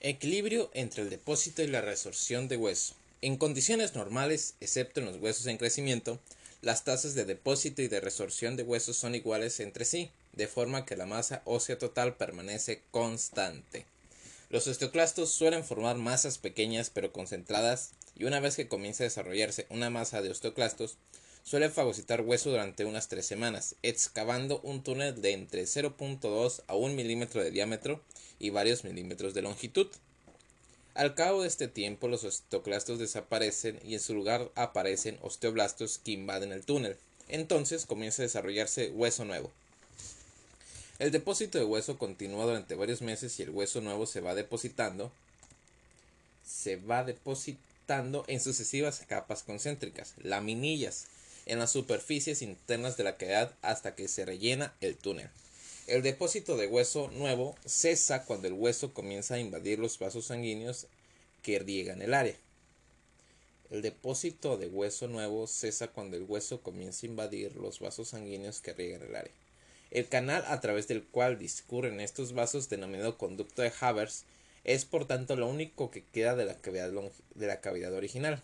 Equilibrio 0.00 0.70
entre 0.74 1.02
el 1.02 1.10
depósito 1.10 1.62
y 1.62 1.66
la 1.66 1.80
resorción 1.80 2.46
de 2.46 2.58
hueso. 2.58 2.94
En 3.22 3.38
condiciones 3.38 3.94
normales, 3.94 4.54
excepto 4.60 5.00
en 5.00 5.06
los 5.06 5.16
huesos 5.16 5.46
en 5.46 5.56
crecimiento, 5.56 6.20
las 6.64 6.84
tasas 6.84 7.14
de 7.14 7.24
depósito 7.24 7.82
y 7.82 7.88
de 7.88 8.00
resorción 8.00 8.56
de 8.56 8.62
huesos 8.62 8.96
son 8.96 9.14
iguales 9.14 9.60
entre 9.60 9.84
sí, 9.84 10.10
de 10.32 10.48
forma 10.48 10.86
que 10.86 10.96
la 10.96 11.06
masa 11.06 11.42
ósea 11.44 11.78
total 11.78 12.16
permanece 12.16 12.82
constante. 12.90 13.84
Los 14.48 14.66
osteoclastos 14.66 15.30
suelen 15.30 15.64
formar 15.64 15.96
masas 15.96 16.38
pequeñas 16.38 16.90
pero 16.90 17.12
concentradas 17.12 17.90
y 18.16 18.24
una 18.24 18.40
vez 18.40 18.56
que 18.56 18.68
comienza 18.68 19.04
a 19.04 19.08
desarrollarse 19.08 19.66
una 19.68 19.90
masa 19.90 20.22
de 20.22 20.30
osteoclastos, 20.30 20.96
suele 21.42 21.68
fagocitar 21.68 22.22
hueso 22.22 22.50
durante 22.50 22.84
unas 22.86 23.08
tres 23.08 23.26
semanas, 23.26 23.76
excavando 23.82 24.60
un 24.60 24.82
túnel 24.82 25.20
de 25.20 25.32
entre 25.32 25.64
0.2 25.64 26.62
a 26.66 26.74
1 26.74 26.94
milímetro 26.94 27.42
de 27.42 27.50
diámetro 27.50 28.02
y 28.38 28.50
varios 28.50 28.84
milímetros 28.84 29.34
de 29.34 29.42
longitud. 29.42 29.88
Al 30.94 31.14
cabo 31.14 31.42
de 31.42 31.48
este 31.48 31.68
tiempo 31.68 32.08
los 32.08 32.22
osteoclastos 32.24 32.98
desaparecen 32.98 33.80
y 33.84 33.94
en 33.94 34.00
su 34.00 34.14
lugar 34.14 34.50
aparecen 34.54 35.18
osteoblastos 35.22 35.98
que 35.98 36.12
invaden 36.12 36.52
el 36.52 36.64
túnel. 36.64 36.96
Entonces 37.28 37.86
comienza 37.86 38.22
a 38.22 38.26
desarrollarse 38.26 38.90
hueso 38.90 39.24
nuevo. 39.24 39.50
El 41.00 41.10
depósito 41.10 41.58
de 41.58 41.64
hueso 41.64 41.98
continúa 41.98 42.44
durante 42.44 42.76
varios 42.76 43.02
meses 43.02 43.38
y 43.40 43.42
el 43.42 43.50
hueso 43.50 43.80
nuevo 43.80 44.06
se 44.06 44.20
va 44.20 44.34
depositando 44.34 45.10
se 46.46 46.76
va 46.76 47.04
depositando 47.04 48.24
en 48.28 48.40
sucesivas 48.40 49.02
capas 49.08 49.42
concéntricas, 49.42 50.14
laminillas, 50.22 51.06
en 51.46 51.58
las 51.58 51.72
superficies 51.72 52.42
internas 52.42 52.96
de 52.96 53.04
la 53.04 53.16
cavidad 53.16 53.52
hasta 53.62 53.94
que 53.94 54.08
se 54.08 54.24
rellena 54.24 54.74
el 54.80 54.96
túnel. 54.96 55.28
El 55.86 56.02
depósito 56.02 56.56
de 56.56 56.66
hueso 56.66 57.10
nuevo 57.10 57.56
cesa 57.66 58.24
cuando 58.24 58.48
el 58.48 58.54
hueso 58.54 58.94
comienza 58.94 59.34
a 59.34 59.38
invadir 59.38 59.78
los 59.78 59.98
vasos 59.98 60.26
sanguíneos 60.26 60.86
que 61.42 61.58
riegan 61.58 62.00
el 62.00 62.14
área. 62.14 62.36
El 63.70 63.82
depósito 63.82 64.56
de 64.56 64.68
hueso 64.68 65.08
nuevo 65.08 65.46
cesa 65.46 65.88
cuando 65.88 66.16
el 66.16 66.22
hueso 66.22 66.62
comienza 66.62 67.06
a 67.06 67.10
invadir 67.10 67.56
los 67.56 67.80
vasos 67.80 68.08
sanguíneos 68.08 68.62
que 68.62 68.72
riegan 68.72 69.02
el 69.02 69.14
área. 69.14 69.32
El 69.90 70.08
canal 70.08 70.42
a 70.46 70.58
través 70.62 70.88
del 70.88 71.04
cual 71.04 71.38
discurren 71.38 72.00
estos 72.00 72.32
vasos, 72.32 72.70
denominado 72.70 73.18
conducto 73.18 73.60
de 73.60 73.72
Havers, 73.78 74.24
es 74.64 74.86
por 74.86 75.06
tanto 75.06 75.36
lo 75.36 75.46
único 75.48 75.90
que 75.90 76.02
queda 76.02 76.34
de 76.34 76.46
la 76.46 76.56
cavidad, 76.56 76.90
de 77.34 77.46
la 77.46 77.60
cavidad 77.60 77.92
original. 77.92 78.42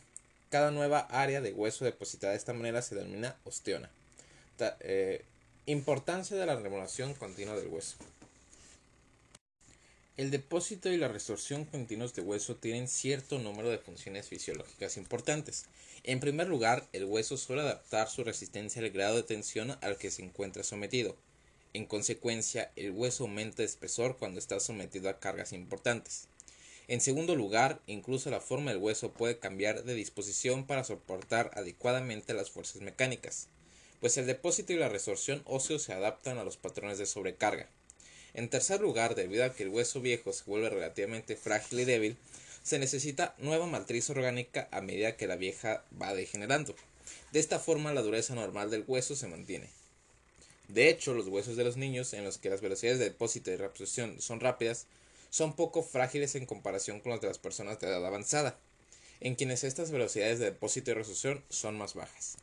Cada 0.50 0.72
nueva 0.72 1.00
área 1.00 1.40
de 1.40 1.52
hueso 1.52 1.86
depositada 1.86 2.32
de 2.32 2.38
esta 2.38 2.52
manera 2.52 2.82
se 2.82 2.96
denomina 2.96 3.34
osteona. 3.44 3.88
Eh, 4.80 5.24
importancia 5.70 6.36
de 6.36 6.46
la 6.46 6.56
remodelación 6.56 7.14
continua 7.14 7.56
del 7.56 7.68
hueso. 7.68 7.96
El 10.16 10.30
depósito 10.30 10.90
y 10.90 10.96
la 10.96 11.08
resorción 11.08 11.64
continuos 11.64 12.12
de 12.14 12.22
hueso 12.22 12.56
tienen 12.56 12.88
cierto 12.88 13.38
número 13.38 13.70
de 13.70 13.78
funciones 13.78 14.28
fisiológicas 14.28 14.96
importantes. 14.96 15.66
En 16.02 16.20
primer 16.20 16.48
lugar, 16.48 16.86
el 16.92 17.04
hueso 17.04 17.36
suele 17.36 17.62
adaptar 17.62 18.08
su 18.10 18.24
resistencia 18.24 18.82
al 18.82 18.90
grado 18.90 19.16
de 19.16 19.22
tensión 19.22 19.78
al 19.80 19.96
que 19.96 20.10
se 20.10 20.22
encuentra 20.22 20.62
sometido. 20.62 21.16
En 21.72 21.86
consecuencia, 21.86 22.72
el 22.74 22.90
hueso 22.90 23.24
aumenta 23.24 23.58
de 23.58 23.64
espesor 23.64 24.16
cuando 24.18 24.40
está 24.40 24.60
sometido 24.60 25.08
a 25.08 25.20
cargas 25.20 25.52
importantes. 25.52 26.26
En 26.88 27.00
segundo 27.00 27.36
lugar, 27.36 27.80
incluso 27.86 28.28
la 28.30 28.40
forma 28.40 28.72
del 28.72 28.82
hueso 28.82 29.12
puede 29.12 29.38
cambiar 29.38 29.84
de 29.84 29.94
disposición 29.94 30.66
para 30.66 30.82
soportar 30.82 31.52
adecuadamente 31.54 32.34
las 32.34 32.50
fuerzas 32.50 32.82
mecánicas, 32.82 33.46
pues 34.00 34.16
el 34.16 34.26
depósito 34.26 34.72
y 34.72 34.76
la 34.76 34.88
resorción 34.88 35.42
óseo 35.44 35.78
se 35.78 35.92
adaptan 35.92 36.38
a 36.38 36.44
los 36.44 36.56
patrones 36.56 36.98
de 36.98 37.06
sobrecarga. 37.06 37.68
En 38.32 38.48
tercer 38.48 38.80
lugar, 38.80 39.14
debido 39.14 39.44
a 39.44 39.54
que 39.54 39.64
el 39.64 39.68
hueso 39.68 40.00
viejo 40.00 40.32
se 40.32 40.44
vuelve 40.44 40.70
relativamente 40.70 41.36
frágil 41.36 41.80
y 41.80 41.84
débil, 41.84 42.16
se 42.62 42.78
necesita 42.78 43.34
nueva 43.38 43.66
matriz 43.66 44.08
orgánica 44.10 44.68
a 44.70 44.80
medida 44.80 45.16
que 45.16 45.26
la 45.26 45.36
vieja 45.36 45.84
va 46.00 46.14
degenerando. 46.14 46.74
De 47.32 47.40
esta 47.40 47.58
forma, 47.58 47.92
la 47.92 48.02
dureza 48.02 48.34
normal 48.34 48.70
del 48.70 48.84
hueso 48.86 49.16
se 49.16 49.26
mantiene. 49.26 49.68
De 50.68 50.88
hecho, 50.88 51.14
los 51.14 51.26
huesos 51.26 51.56
de 51.56 51.64
los 51.64 51.76
niños, 51.76 52.12
en 52.12 52.24
los 52.24 52.38
que 52.38 52.50
las 52.50 52.60
velocidades 52.60 53.00
de 53.00 53.06
depósito 53.06 53.50
y 53.50 53.56
reabsorción 53.56 54.20
son 54.20 54.40
rápidas, 54.40 54.86
son 55.30 55.54
poco 55.54 55.82
frágiles 55.82 56.34
en 56.34 56.46
comparación 56.46 57.00
con 57.00 57.10
las 57.10 57.20
de 57.20 57.28
las 57.28 57.38
personas 57.38 57.80
de 57.80 57.88
edad 57.88 58.04
avanzada, 58.06 58.58
en 59.20 59.34
quienes 59.34 59.64
estas 59.64 59.90
velocidades 59.90 60.38
de 60.38 60.46
depósito 60.46 60.90
y 60.90 60.94
resolución 60.94 61.42
son 61.48 61.76
más 61.76 61.94
bajas. 61.94 62.36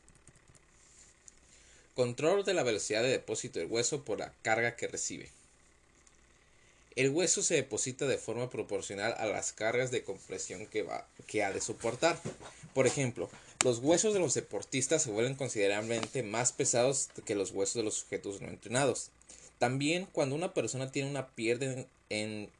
Control 1.97 2.45
de 2.45 2.53
la 2.53 2.61
velocidad 2.61 3.01
de 3.01 3.09
depósito 3.09 3.57
del 3.57 3.71
hueso 3.71 4.05
por 4.05 4.19
la 4.19 4.31
carga 4.43 4.75
que 4.75 4.87
recibe. 4.87 5.31
El 6.95 7.09
hueso 7.09 7.41
se 7.41 7.55
deposita 7.55 8.05
de 8.05 8.19
forma 8.19 8.51
proporcional 8.51 9.15
a 9.17 9.25
las 9.25 9.51
cargas 9.51 9.89
de 9.89 10.03
compresión 10.03 10.67
que, 10.67 10.83
va, 10.83 11.07
que 11.25 11.43
ha 11.43 11.51
de 11.51 11.59
soportar. 11.59 12.21
Por 12.75 12.85
ejemplo, 12.85 13.31
los 13.65 13.79
huesos 13.79 14.13
de 14.13 14.19
los 14.19 14.35
deportistas 14.35 15.01
se 15.01 15.09
vuelven 15.09 15.33
considerablemente 15.33 16.21
más 16.21 16.51
pesados 16.51 17.09
que 17.25 17.33
los 17.33 17.49
huesos 17.49 17.73
de 17.73 17.83
los 17.83 17.95
sujetos 17.95 18.41
no 18.41 18.49
entrenados. 18.49 19.09
También 19.57 20.05
cuando 20.11 20.35
una 20.35 20.53
persona 20.53 20.91
tiene 20.91 21.09
una 21.09 21.29
pierna 21.29 21.83
en, 22.11 22.51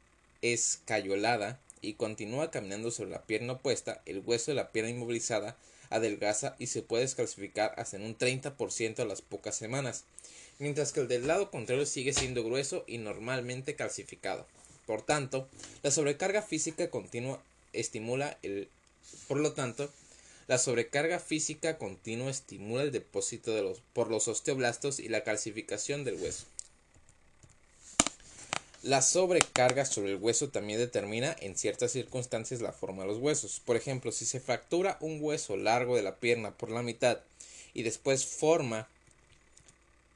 escayolada 0.42 1.60
y 1.80 1.92
continúa 1.92 2.50
caminando 2.50 2.90
sobre 2.90 3.10
la 3.10 3.22
pierna 3.22 3.52
opuesta, 3.52 4.02
el 4.04 4.20
hueso 4.26 4.50
de 4.50 4.56
la 4.56 4.72
pierna 4.72 4.90
inmovilizada 4.90 5.56
adelgaza 5.90 6.56
y 6.58 6.68
se 6.68 6.82
puede 6.82 7.02
descalcificar 7.02 7.74
hasta 7.76 7.96
en 7.96 8.04
un 8.04 8.16
30% 8.16 9.00
a 9.00 9.04
las 9.04 9.22
pocas 9.22 9.56
semanas, 9.56 10.04
mientras 10.58 10.92
que 10.92 11.00
el 11.00 11.08
del 11.08 11.26
lado 11.26 11.50
contrario 11.50 11.86
sigue 11.86 12.12
siendo 12.12 12.44
grueso 12.44 12.84
y 12.86 12.98
normalmente 12.98 13.76
calcificado. 13.76 14.46
Por 14.86 15.02
tanto, 15.02 15.48
la 15.82 15.90
sobrecarga 15.90 16.42
física 16.42 16.90
continua 16.90 17.42
estimula 17.72 18.38
el 18.42 18.68
por 19.26 19.38
lo 19.38 19.52
tanto, 19.52 19.90
la 20.46 20.58
sobrecarga 20.58 21.18
física 21.18 21.78
continua 21.78 22.30
estimula 22.30 22.82
el 22.82 22.92
depósito 22.92 23.52
de 23.52 23.62
los, 23.62 23.80
por 23.92 24.10
los 24.10 24.28
osteoblastos 24.28 25.00
y 25.00 25.08
la 25.08 25.24
calcificación 25.24 26.04
del 26.04 26.16
hueso. 26.16 26.44
La 28.84 29.02
sobrecarga 29.02 29.84
sobre 29.84 30.12
el 30.12 30.18
hueso 30.18 30.50
también 30.50 30.78
determina 30.78 31.34
en 31.40 31.56
ciertas 31.56 31.90
circunstancias 31.90 32.60
la 32.60 32.72
forma 32.72 33.02
de 33.02 33.08
los 33.08 33.18
huesos. 33.18 33.60
Por 33.64 33.74
ejemplo, 33.74 34.12
si 34.12 34.24
se 34.24 34.38
fractura 34.38 34.98
un 35.00 35.18
hueso 35.20 35.56
largo 35.56 35.96
de 35.96 36.02
la 36.02 36.14
pierna 36.16 36.52
por 36.52 36.70
la 36.70 36.82
mitad 36.82 37.18
y 37.74 37.82
después 37.82 38.24
forma 38.24 38.88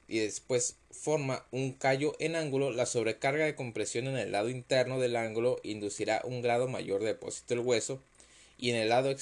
y 0.07 0.19
después 0.19 0.75
forma 0.91 1.45
un 1.51 1.73
callo 1.73 2.15
en 2.19 2.37
ángulo, 2.37 2.71
la 2.71 2.85
sobrecarga 2.85 3.45
de 3.45 3.55
compresión 3.55 4.07
en 4.07 4.17
el 4.17 4.31
lado 4.31 4.49
interno 4.49 4.97
del 4.97 5.17
ángulo 5.17 5.59
inducirá 5.63 6.21
un 6.23 6.41
grado 6.41 6.69
mayor 6.69 7.01
de 7.01 7.07
depósito 7.07 7.55
del 7.55 7.65
hueso 7.65 7.99
y 8.57 8.69
en 8.69 8.77
el 8.77 8.89
lado 8.89 9.13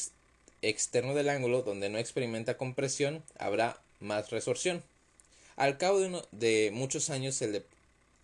externo 0.62 1.16
del 1.16 1.30
ángulo 1.30 1.64
donde 1.64 1.90
no 1.90 1.98
experimenta 1.98 2.58
compresión 2.58 3.24
habrá 3.40 3.82
más 4.00 4.30
resorción. 4.30 4.84
Al 5.56 5.80
cabo 5.80 6.00
de, 6.00 6.22
de 6.32 6.70
muchos 6.72 7.10
años 7.10 7.42
el, 7.42 7.64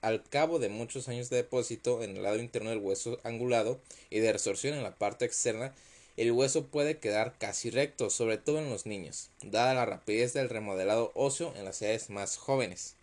al 0.02 0.24
cabo 0.24 0.60
de 0.60 0.70
muchos 0.70 1.08
años 1.08 1.30
de 1.30 1.38
depósito 1.38 2.04
en 2.04 2.18
el 2.18 2.24
lado 2.24 2.38
interno 2.40 2.70
del 2.70 2.80
hueso 2.80 3.20
angulado 3.24 3.80
y 4.10 4.20
de 4.20 4.32
resorción 4.34 4.76
en 4.76 4.84
la 4.84 4.96
parte 4.96 5.26
externa, 5.26 5.74
el 6.18 6.32
hueso 6.32 6.66
puede 6.66 6.98
quedar 6.98 7.36
casi 7.38 7.70
recto, 7.70 8.10
sobre 8.10 8.38
todo 8.38 8.58
en 8.58 8.70
los 8.70 8.86
niños, 8.86 9.30
dada 9.44 9.74
la 9.74 9.86
rapidez 9.86 10.34
del 10.34 10.50
remodelado 10.50 11.12
óseo 11.14 11.54
en 11.56 11.66
las 11.66 11.82
edades 11.82 12.10
más 12.10 12.38
jóvenes. 12.38 12.96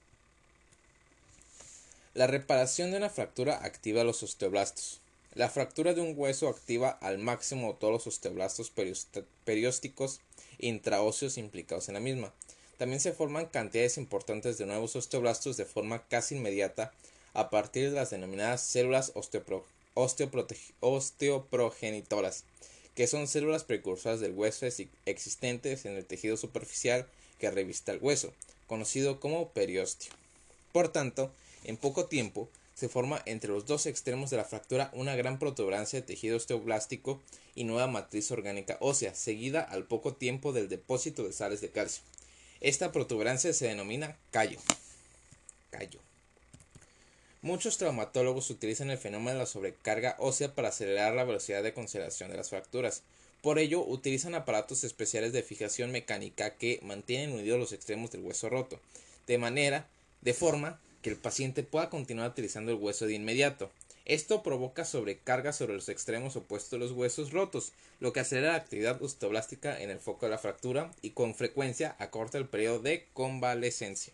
La 2.14 2.26
reparación 2.26 2.90
de 2.90 2.96
una 2.96 3.10
fractura 3.10 3.64
activa 3.64 4.04
los 4.04 4.22
osteoblastos. 4.22 5.00
La 5.34 5.48
fractura 5.48 5.94
de 5.94 6.00
un 6.00 6.14
hueso 6.16 6.48
activa 6.48 6.90
al 7.00 7.18
máximo 7.18 7.74
todos 7.74 7.92
los 7.92 8.06
osteoblastos 8.06 8.72
periósticos 9.44 10.20
intraóseos 10.58 11.38
implicados 11.38 11.88
en 11.88 11.94
la 11.94 12.00
misma. 12.00 12.32
También 12.78 13.00
se 13.00 13.12
forman 13.12 13.46
cantidades 13.46 13.98
importantes 13.98 14.58
de 14.58 14.66
nuevos 14.66 14.96
osteoblastos 14.96 15.56
de 15.56 15.64
forma 15.64 16.06
casi 16.08 16.36
inmediata 16.36 16.92
a 17.32 17.50
partir 17.50 17.90
de 17.90 17.96
las 17.96 18.10
denominadas 18.10 18.62
células 18.62 19.12
osteoprogenitoras, 19.94 22.44
que 22.94 23.06
son 23.06 23.26
células 23.26 23.64
precursoras 23.64 24.20
del 24.20 24.32
hueso 24.32 24.66
existentes 25.06 25.84
en 25.84 25.96
el 25.96 26.04
tejido 26.04 26.36
superficial 26.36 27.06
que 27.38 27.50
revista 27.50 27.92
el 27.92 27.98
hueso, 28.00 28.32
conocido 28.66 29.20
como 29.20 29.50
periósteo. 29.50 30.12
Por 30.72 30.88
tanto, 30.88 31.32
en 31.64 31.76
poco 31.76 32.06
tiempo 32.06 32.48
se 32.74 32.88
forma 32.88 33.22
entre 33.26 33.50
los 33.50 33.66
dos 33.66 33.86
extremos 33.86 34.30
de 34.30 34.36
la 34.36 34.44
fractura 34.44 34.90
una 34.94 35.14
gran 35.14 35.38
protuberancia 35.38 36.00
de 36.00 36.06
tejido 36.06 36.36
osteoblástico 36.36 37.20
y 37.54 37.64
nueva 37.64 37.86
matriz 37.86 38.30
orgánica 38.32 38.78
ósea, 38.80 39.14
seguida 39.14 39.62
al 39.62 39.86
poco 39.86 40.14
tiempo 40.14 40.52
del 40.52 40.68
depósito 40.68 41.22
de 41.22 41.32
sales 41.32 41.60
de 41.60 41.70
calcio. 41.70 42.02
Esta 42.64 42.92
protuberancia 42.92 43.52
se 43.52 43.66
denomina 43.66 44.16
callo. 44.30 44.58
Callo. 45.70 46.00
Muchos 47.42 47.76
traumatólogos 47.76 48.48
utilizan 48.48 48.88
el 48.88 48.96
fenómeno 48.96 49.32
de 49.32 49.38
la 49.40 49.44
sobrecarga 49.44 50.16
ósea 50.18 50.54
para 50.54 50.68
acelerar 50.68 51.12
la 51.12 51.24
velocidad 51.24 51.62
de 51.62 51.74
conservación 51.74 52.30
de 52.30 52.38
las 52.38 52.48
fracturas. 52.48 53.02
Por 53.42 53.58
ello, 53.58 53.84
utilizan 53.84 54.34
aparatos 54.34 54.82
especiales 54.82 55.34
de 55.34 55.42
fijación 55.42 55.92
mecánica 55.92 56.54
que 56.54 56.80
mantienen 56.82 57.32
unidos 57.34 57.58
los 57.58 57.72
extremos 57.74 58.10
del 58.12 58.22
hueso 58.22 58.48
roto. 58.48 58.80
de 59.26 59.36
manera, 59.36 59.86
de 60.22 60.32
forma 60.32 60.80
que 61.02 61.10
el 61.10 61.16
paciente 61.16 61.64
pueda 61.64 61.90
continuar 61.90 62.30
utilizando 62.30 62.72
el 62.72 62.78
hueso 62.78 63.06
de 63.06 63.12
inmediato. 63.12 63.70
Esto 64.06 64.42
provoca 64.42 64.84
sobrecarga 64.84 65.54
sobre 65.54 65.74
los 65.74 65.88
extremos 65.88 66.36
opuestos 66.36 66.72
de 66.72 66.78
los 66.78 66.92
huesos 66.92 67.32
rotos, 67.32 67.72
lo 68.00 68.12
que 68.12 68.20
acelera 68.20 68.52
la 68.52 68.58
actividad 68.58 69.02
osteoblástica 69.02 69.80
en 69.80 69.90
el 69.90 69.98
foco 69.98 70.26
de 70.26 70.30
la 70.30 70.38
fractura 70.38 70.90
y 71.00 71.10
con 71.10 71.34
frecuencia 71.34 71.96
acorta 71.98 72.36
el 72.36 72.46
periodo 72.46 72.80
de 72.80 73.06
convalescencia. 73.14 74.12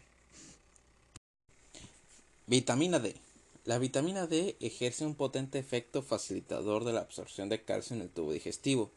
Vitamina 2.46 3.00
D. 3.00 3.16
La 3.64 3.78
vitamina 3.78 4.28
D 4.28 4.56
ejerce 4.60 5.04
un 5.04 5.16
potente 5.16 5.58
efecto 5.58 6.02
facilitador 6.02 6.84
de 6.84 6.92
la 6.92 7.00
absorción 7.00 7.48
de 7.48 7.62
calcio 7.62 7.96
en 7.96 8.02
el 8.02 8.10
tubo 8.10 8.32
digestivo. 8.32 8.90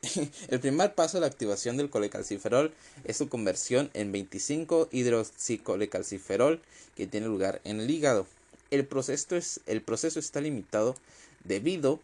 el 0.49 0.61
primer 0.61 0.95
paso 0.95 1.17
de 1.17 1.23
la 1.23 1.27
activación 1.27 1.77
del 1.77 1.91
colecalciferol 1.91 2.73
es 3.05 3.17
su 3.17 3.29
conversión 3.29 3.91
en 3.95 4.13
25-hidroxicolecalciferol, 4.13 6.61
que 6.95 7.07
tiene 7.07 7.27
lugar 7.27 7.61
en 7.65 7.81
el 7.81 7.91
hígado. 7.91 8.27
El 8.71 8.87
proceso, 8.87 9.37
es, 9.37 9.61
el 9.67 9.83
proceso 9.83 10.19
está 10.19 10.41
limitado 10.41 10.97
debido 11.45 12.01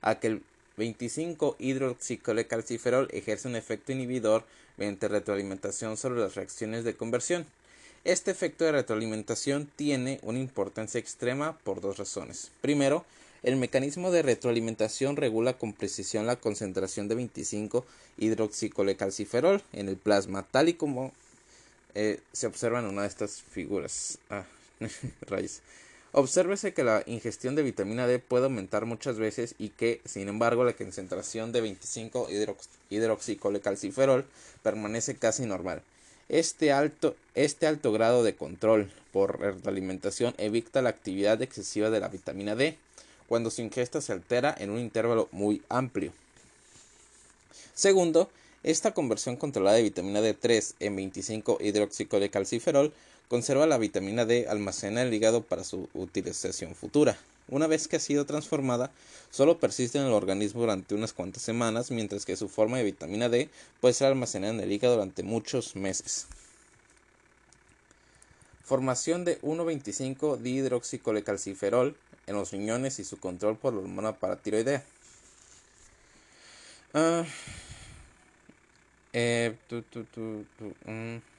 a 0.00 0.18
que 0.20 0.28
el 0.28 0.42
25-hidroxicolecalciferol 0.76 3.08
ejerce 3.12 3.48
un 3.48 3.56
efecto 3.56 3.92
inhibidor 3.92 4.44
mediante 4.76 5.08
retroalimentación 5.08 5.96
sobre 5.96 6.20
las 6.20 6.34
reacciones 6.34 6.84
de 6.84 6.94
conversión. 6.94 7.46
Este 8.04 8.30
efecto 8.30 8.64
de 8.64 8.72
retroalimentación 8.72 9.70
tiene 9.74 10.20
una 10.22 10.38
importancia 10.38 11.00
extrema 11.00 11.56
por 11.58 11.80
dos 11.80 11.96
razones. 11.98 12.52
Primero, 12.60 13.04
el 13.42 13.56
mecanismo 13.56 14.10
de 14.10 14.22
retroalimentación 14.22 15.16
regula 15.16 15.58
con 15.58 15.72
precisión 15.72 16.26
la 16.26 16.36
concentración 16.36 17.08
de 17.08 17.16
25-hidroxicolecalciferol 17.16 19.62
en 19.72 19.88
el 19.88 19.96
plasma, 19.96 20.42
tal 20.42 20.68
y 20.68 20.74
como 20.74 21.12
eh, 21.94 22.20
se 22.32 22.46
observa 22.46 22.80
en 22.80 22.86
una 22.86 23.02
de 23.02 23.08
estas 23.08 23.42
figuras. 23.42 24.18
Ah, 24.30 24.44
rayos. 25.22 25.62
Obsérvese 26.18 26.72
que 26.72 26.82
la 26.82 27.02
ingestión 27.04 27.56
de 27.56 27.62
vitamina 27.62 28.06
D 28.06 28.18
puede 28.18 28.44
aumentar 28.44 28.86
muchas 28.86 29.18
veces 29.18 29.54
y 29.58 29.68
que, 29.68 30.00
sin 30.06 30.28
embargo, 30.28 30.64
la 30.64 30.72
concentración 30.72 31.52
de 31.52 31.60
25 31.60 32.28
hidroxicolecalciferol 32.88 34.24
permanece 34.62 35.16
casi 35.16 35.44
normal. 35.44 35.82
Este 36.30 36.72
alto, 36.72 37.16
este 37.34 37.66
alto 37.66 37.92
grado 37.92 38.24
de 38.24 38.34
control 38.34 38.90
por 39.12 39.58
alimentación 39.66 40.34
evita 40.38 40.80
la 40.80 40.88
actividad 40.88 41.42
excesiva 41.42 41.90
de 41.90 42.00
la 42.00 42.08
vitamina 42.08 42.56
D 42.56 42.78
cuando 43.28 43.50
su 43.50 43.60
ingesta 43.60 44.00
se 44.00 44.14
altera 44.14 44.54
en 44.58 44.70
un 44.70 44.78
intervalo 44.78 45.28
muy 45.32 45.60
amplio. 45.68 46.14
Segundo, 47.74 48.30
esta 48.62 48.94
conversión 48.94 49.36
controlada 49.36 49.76
de 49.76 49.82
vitamina 49.82 50.22
D3 50.22 50.76
en 50.80 50.96
25 50.96 51.58
hidroxicolecalciferol 51.60 52.94
Conserva 53.28 53.66
la 53.66 53.78
vitamina 53.78 54.24
D 54.24 54.46
almacenada 54.48 55.02
en 55.02 55.08
el 55.08 55.14
hígado 55.14 55.42
para 55.42 55.64
su 55.64 55.88
utilización 55.94 56.74
futura. 56.74 57.18
Una 57.48 57.66
vez 57.66 57.88
que 57.88 57.96
ha 57.96 58.00
sido 58.00 58.24
transformada, 58.24 58.92
solo 59.30 59.58
persiste 59.58 59.98
en 59.98 60.04
el 60.04 60.12
organismo 60.12 60.60
durante 60.60 60.94
unas 60.94 61.12
cuantas 61.12 61.42
semanas, 61.42 61.90
mientras 61.90 62.24
que 62.24 62.36
su 62.36 62.48
forma 62.48 62.78
de 62.78 62.84
vitamina 62.84 63.28
D 63.28 63.48
puede 63.80 63.94
ser 63.94 64.08
almacenada 64.08 64.54
en 64.54 64.60
el 64.60 64.72
hígado 64.72 64.94
durante 64.94 65.22
muchos 65.22 65.74
meses. 65.76 66.26
Formación 68.64 69.24
de 69.24 69.40
1,25 69.42 70.38
dihidroxicolecalciferol 70.38 71.96
en 72.26 72.34
los 72.34 72.50
riñones 72.50 72.98
y 72.98 73.04
su 73.04 73.18
control 73.18 73.56
por 73.56 73.74
la 73.74 73.80
hormona 73.80 74.12
paratiroidea. 74.16 74.84
Ah, 76.94 77.24
eh, 79.12 79.56
mm. 80.84 81.35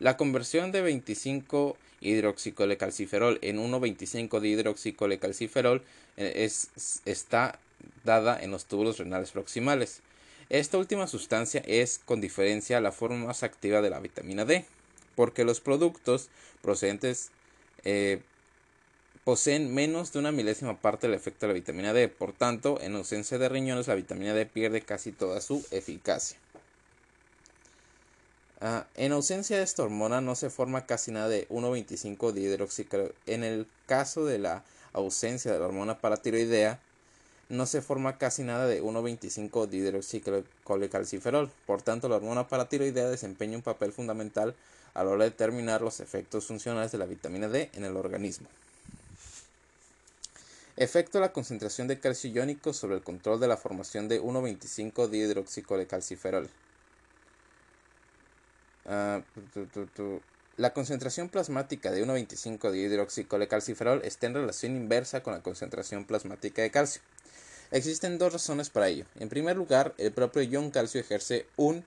La 0.00 0.16
conversión 0.16 0.70
de 0.70 0.80
25 0.80 1.76
hidroxicolecalciferol 2.00 3.38
en 3.42 3.58
1,25 3.58 4.40
dihidroxicolecalciferol 4.40 5.82
eh, 6.16 6.32
es, 6.36 6.70
está 7.04 7.58
dada 8.04 8.38
en 8.40 8.50
los 8.50 8.66
túbulos 8.66 8.98
renales 8.98 9.32
proximales. 9.32 10.00
Esta 10.50 10.78
última 10.78 11.06
sustancia 11.06 11.62
es, 11.66 12.00
con 12.04 12.20
diferencia, 12.20 12.80
la 12.80 12.92
forma 12.92 13.26
más 13.26 13.42
activa 13.42 13.82
de 13.82 13.90
la 13.90 14.00
vitamina 14.00 14.44
D, 14.44 14.64
porque 15.14 15.44
los 15.44 15.60
productos 15.60 16.30
procedentes 16.62 17.30
eh, 17.84 18.20
poseen 19.24 19.74
menos 19.74 20.12
de 20.12 20.20
una 20.20 20.32
milésima 20.32 20.80
parte 20.80 21.06
del 21.06 21.16
efecto 21.16 21.46
de 21.46 21.52
la 21.52 21.58
vitamina 21.58 21.92
D. 21.92 22.08
Por 22.08 22.32
tanto, 22.32 22.80
en 22.80 22.94
ausencia 22.94 23.36
de 23.36 23.48
riñones, 23.48 23.88
la 23.88 23.94
vitamina 23.94 24.32
D 24.32 24.46
pierde 24.46 24.80
casi 24.80 25.12
toda 25.12 25.40
su 25.40 25.66
eficacia. 25.70 26.38
Ah, 28.60 28.86
en 28.96 29.12
ausencia 29.12 29.56
de 29.56 29.62
esta 29.62 29.84
hormona 29.84 30.20
no 30.20 30.34
se 30.34 30.50
forma 30.50 30.84
casi 30.84 31.12
nada 31.12 31.28
de 31.28 31.48
1,25 31.48 32.32
dihidroxicol. 32.32 33.14
En 33.26 33.44
el 33.44 33.68
caso 33.86 34.24
de 34.24 34.38
la 34.38 34.64
ausencia 34.92 35.52
de 35.52 35.60
la 35.60 35.66
hormona 35.66 35.98
paratiroidea, 35.98 36.80
no 37.48 37.66
se 37.66 37.82
forma 37.82 38.18
casi 38.18 38.42
nada 38.42 38.66
de 38.66 38.82
1,25 38.82 39.68
dihidroxicolecalciferol. 39.68 41.50
Por 41.66 41.82
tanto, 41.82 42.08
la 42.08 42.16
hormona 42.16 42.48
paratiroidea 42.48 43.08
desempeña 43.08 43.56
un 43.56 43.62
papel 43.62 43.92
fundamental 43.92 44.56
a 44.94 45.04
la 45.04 45.10
hora 45.10 45.24
de 45.24 45.30
determinar 45.30 45.80
los 45.80 46.00
efectos 46.00 46.46
funcionales 46.46 46.90
de 46.90 46.98
la 46.98 47.06
vitamina 47.06 47.48
D 47.48 47.70
en 47.74 47.84
el 47.84 47.96
organismo. 47.96 48.48
Efecto 50.76 51.18
de 51.18 51.22
la 51.22 51.32
concentración 51.32 51.86
de 51.88 52.00
calcio 52.00 52.30
iónico 52.30 52.72
sobre 52.72 52.96
el 52.96 53.02
control 53.02 53.38
de 53.40 53.48
la 53.48 53.56
formación 53.56 54.08
de 54.08 54.20
1,25 54.20 55.08
dihidroxicolecalciferol. 55.08 56.48
Ah, 58.88 59.20
la 60.56 60.72
concentración 60.72 61.28
plasmática 61.28 61.92
de 61.92 62.04
1,25 62.04 62.70
de 62.70 62.78
hidroxicolecalciferol 62.78 64.00
está 64.02 64.26
en 64.26 64.34
relación 64.34 64.76
inversa 64.76 65.22
con 65.22 65.34
la 65.34 65.42
concentración 65.42 66.04
plasmática 66.04 66.62
de 66.62 66.70
calcio. 66.70 67.02
Existen 67.70 68.16
dos 68.16 68.32
razones 68.32 68.70
para 68.70 68.88
ello. 68.88 69.04
En 69.20 69.28
primer 69.28 69.56
lugar, 69.56 69.94
el 69.98 70.10
propio 70.10 70.42
ion 70.42 70.70
calcio 70.70 71.00
ejerce 71.00 71.46
un 71.56 71.84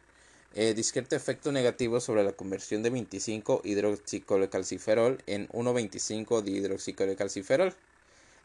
eh, 0.54 0.76
discreto 0.76 1.16
efecto 1.16 1.52
negativo 1.52 2.00
sobre 2.00 2.24
la 2.24 2.34
conversión 2.34 2.84
de 2.84 2.92
25 2.92 3.62
hidroxicolecalciferol 3.64 5.24
en 5.26 5.48
1,25 5.50 6.42
dihidroxicolecalciferol. 6.44 7.74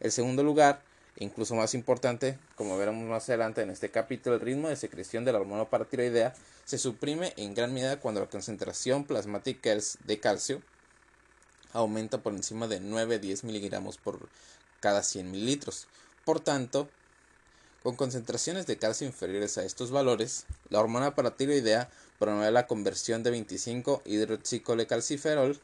El 0.00 0.12
segundo 0.12 0.42
lugar, 0.42 0.80
incluso 1.18 1.54
más 1.54 1.74
importante, 1.74 2.38
como 2.54 2.76
veremos 2.76 3.08
más 3.08 3.28
adelante 3.28 3.62
en 3.62 3.70
este 3.70 3.90
capítulo, 3.90 4.36
el 4.36 4.42
ritmo 4.42 4.68
de 4.68 4.76
secreción 4.76 5.24
de 5.24 5.32
la 5.32 5.40
hormona 5.40 5.64
paratiroidea 5.64 6.34
se 6.64 6.78
suprime 6.78 7.32
en 7.36 7.54
gran 7.54 7.72
medida 7.72 8.00
cuando 8.00 8.20
la 8.20 8.28
concentración 8.28 9.04
plasmática 9.04 9.70
de 10.04 10.20
calcio 10.20 10.62
aumenta 11.72 12.18
por 12.18 12.34
encima 12.34 12.66
de 12.68 12.80
9-10 12.80 13.44
miligramos 13.44 13.98
por 13.98 14.28
cada 14.80 15.02
100 15.02 15.30
mililitros. 15.30 15.86
Por 16.24 16.40
tanto, 16.40 16.88
con 17.82 17.96
concentraciones 17.96 18.66
de 18.66 18.78
calcio 18.78 19.06
inferiores 19.06 19.58
a 19.58 19.64
estos 19.64 19.90
valores, 19.90 20.46
la 20.70 20.80
hormona 20.80 21.14
paratiroidea 21.14 21.88
promueve 22.18 22.50
la 22.50 22.66
conversión 22.66 23.22
de 23.22 23.30
25 23.30 24.02
hidroxicolecalciferol 24.04 25.60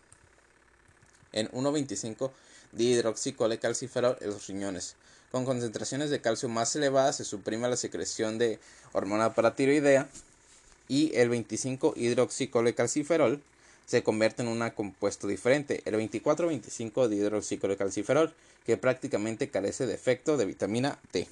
en 1.32 1.48
1,25 1.50 2.30
dihidroxicolecalciferol 2.72 4.18
en 4.20 4.30
los 4.30 4.46
riñones. 4.46 4.96
Con 5.32 5.46
concentraciones 5.46 6.10
de 6.10 6.20
calcio 6.20 6.50
más 6.50 6.76
elevadas 6.76 7.16
se 7.16 7.24
suprime 7.24 7.66
la 7.66 7.78
secreción 7.78 8.36
de 8.36 8.58
hormona 8.92 9.34
paratiroidea 9.34 10.06
y 10.88 11.10
el 11.16 11.30
25 11.30 11.94
hidroxicolecalciferol 11.96 13.42
se 13.86 14.02
convierte 14.02 14.42
en 14.42 14.48
un 14.48 14.68
compuesto 14.70 15.26
diferente, 15.26 15.80
el 15.86 15.94
24-25 15.94 17.08
dihidroxicolecalciferol, 17.08 18.34
que 18.66 18.76
prácticamente 18.76 19.48
carece 19.48 19.86
de 19.86 19.94
efecto 19.94 20.36
de 20.36 20.44
vitamina 20.44 20.98
D. 21.14 21.26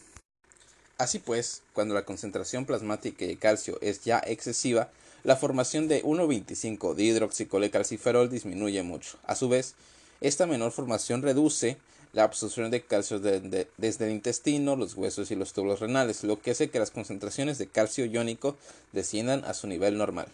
Así 0.96 1.18
pues, 1.18 1.62
cuando 1.74 1.94
la 1.94 2.06
concentración 2.06 2.64
plasmática 2.64 3.26
de 3.26 3.36
calcio 3.36 3.78
es 3.82 4.02
ya 4.02 4.18
excesiva, 4.26 4.90
la 5.24 5.36
formación 5.36 5.88
de 5.88 6.02
1,25 6.02 6.94
dihidroxicolecalciferol 6.94 8.30
disminuye 8.30 8.82
mucho. 8.82 9.18
A 9.24 9.34
su 9.34 9.50
vez, 9.50 9.74
esta 10.22 10.46
menor 10.46 10.72
formación 10.72 11.20
reduce 11.20 11.76
la 12.12 12.24
absorción 12.24 12.70
de 12.70 12.82
calcio 12.82 13.20
desde 13.20 14.04
el 14.04 14.10
intestino, 14.10 14.76
los 14.76 14.94
huesos 14.94 15.30
y 15.30 15.36
los 15.36 15.52
tubos 15.52 15.80
renales, 15.80 16.24
lo 16.24 16.40
que 16.40 16.50
hace 16.50 16.70
que 16.70 16.78
las 16.78 16.90
concentraciones 16.90 17.58
de 17.58 17.68
calcio 17.68 18.04
iónico 18.04 18.56
desciendan 18.92 19.44
a 19.44 19.54
su 19.54 19.66
nivel 19.66 19.96
normal. 19.96 20.26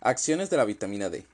Acciones 0.00 0.50
de 0.50 0.56
la 0.56 0.64
vitamina 0.64 1.08
D. 1.08 1.24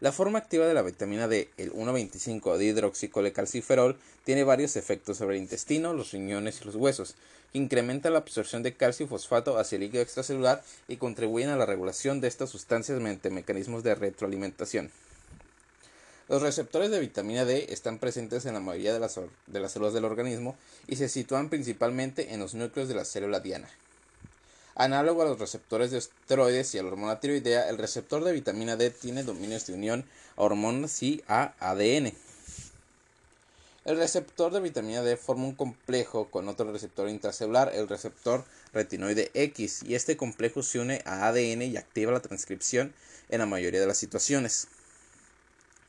La 0.00 0.12
forma 0.12 0.38
activa 0.38 0.66
de 0.66 0.74
la 0.74 0.82
vitamina 0.82 1.26
D, 1.26 1.48
el 1.56 1.72
1,25 1.72 2.58
dihidroxicolecalciferol, 2.58 3.96
tiene 4.24 4.44
varios 4.44 4.76
efectos 4.76 5.16
sobre 5.16 5.36
el 5.36 5.42
intestino, 5.42 5.94
los 5.94 6.12
riñones 6.12 6.60
y 6.60 6.64
los 6.66 6.74
huesos, 6.74 7.14
que 7.52 7.58
incrementan 7.58 8.12
la 8.12 8.18
absorción 8.18 8.62
de 8.62 8.74
calcio 8.74 9.06
y 9.06 9.08
fosfato 9.08 9.58
hacia 9.58 9.76
el 9.76 9.82
líquido 9.82 10.02
extracelular 10.02 10.62
y 10.86 10.98
contribuyen 10.98 11.48
a 11.48 11.56
la 11.56 11.64
regulación 11.64 12.20
de 12.20 12.28
estas 12.28 12.50
sustancias 12.50 12.98
mediante 12.98 13.30
mecanismos 13.30 13.82
de 13.84 13.94
retroalimentación. 13.94 14.90
Los 16.28 16.42
receptores 16.42 16.90
de 16.90 16.98
vitamina 16.98 17.44
D 17.44 17.66
están 17.68 18.00
presentes 18.00 18.46
en 18.46 18.54
la 18.54 18.60
mayoría 18.60 18.92
de 18.92 18.98
las, 18.98 19.12
células 19.72 19.92
del 19.94 20.04
organismo 20.04 20.56
y 20.88 20.96
se 20.96 21.08
sitúan 21.08 21.50
principalmente 21.50 22.34
en 22.34 22.40
los 22.40 22.54
núcleos 22.54 22.88
de 22.88 22.96
la 22.96 23.04
célula 23.04 23.38
diana. 23.38 23.68
Análogo 24.74 25.22
a 25.22 25.26
los 25.26 25.38
receptores 25.38 25.92
de 25.92 25.98
esteroides 25.98 26.74
y 26.74 26.78
a 26.78 26.82
la 26.82 26.88
hormona 26.88 27.20
tiroidea, 27.20 27.68
el 27.68 27.78
receptor 27.78 28.24
de 28.24 28.32
vitamina 28.32 28.74
D 28.74 28.90
tiene 28.90 29.22
dominios 29.22 29.66
de 29.66 29.74
unión 29.74 30.04
a 30.36 30.42
hormonas 30.42 31.00
y 31.00 31.22
a 31.28 31.54
ADN. 31.60 32.12
El 33.84 33.96
receptor 33.96 34.52
de 34.52 34.58
vitamina 34.58 35.02
D 35.02 35.16
forma 35.16 35.44
un 35.44 35.54
complejo 35.54 36.28
con 36.28 36.48
otro 36.48 36.72
receptor 36.72 37.08
intracelular, 37.08 37.70
el 37.72 37.88
receptor 37.88 38.44
retinoide 38.72 39.30
X, 39.32 39.84
y 39.84 39.94
este 39.94 40.16
complejo 40.16 40.64
se 40.64 40.80
une 40.80 41.02
a 41.04 41.28
ADN 41.28 41.62
y 41.62 41.76
activa 41.76 42.10
la 42.10 42.18
transcripción 42.18 42.92
en 43.28 43.38
la 43.38 43.46
mayoría 43.46 43.78
de 43.78 43.86
las 43.86 43.96
situaciones. 43.96 44.66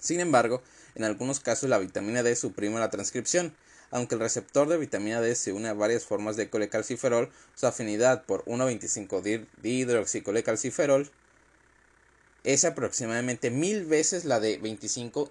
Sin 0.08 0.22
embargo, 0.22 0.64
en 0.96 1.04
algunos 1.04 1.42
casos 1.42 1.70
la 1.70 1.80
vitamina 1.80 2.24
D 2.24 2.34
suprime 2.38 2.80
la 2.80 2.90
transcripción, 2.90 3.54
aunque 3.92 4.16
el 4.16 4.22
receptor 4.22 4.70
de 4.70 4.78
vitamina 4.78 5.20
D 5.20 5.36
se 5.36 5.52
une 5.52 5.68
a 5.68 5.74
varias 5.74 6.06
formas 6.06 6.38
de 6.38 6.50
colecalciferol, 6.50 7.30
su 7.56 7.68
afinidad 7.68 8.24
por 8.24 8.46
1,25 8.46 9.46
dihidroxicolecalciferol 9.62 11.12
es 12.46 12.64
aproximadamente 12.64 13.52
mil 13.52 13.84
veces 13.84 14.24
la 14.24 14.40
de 14.40 14.58
25 14.60 15.28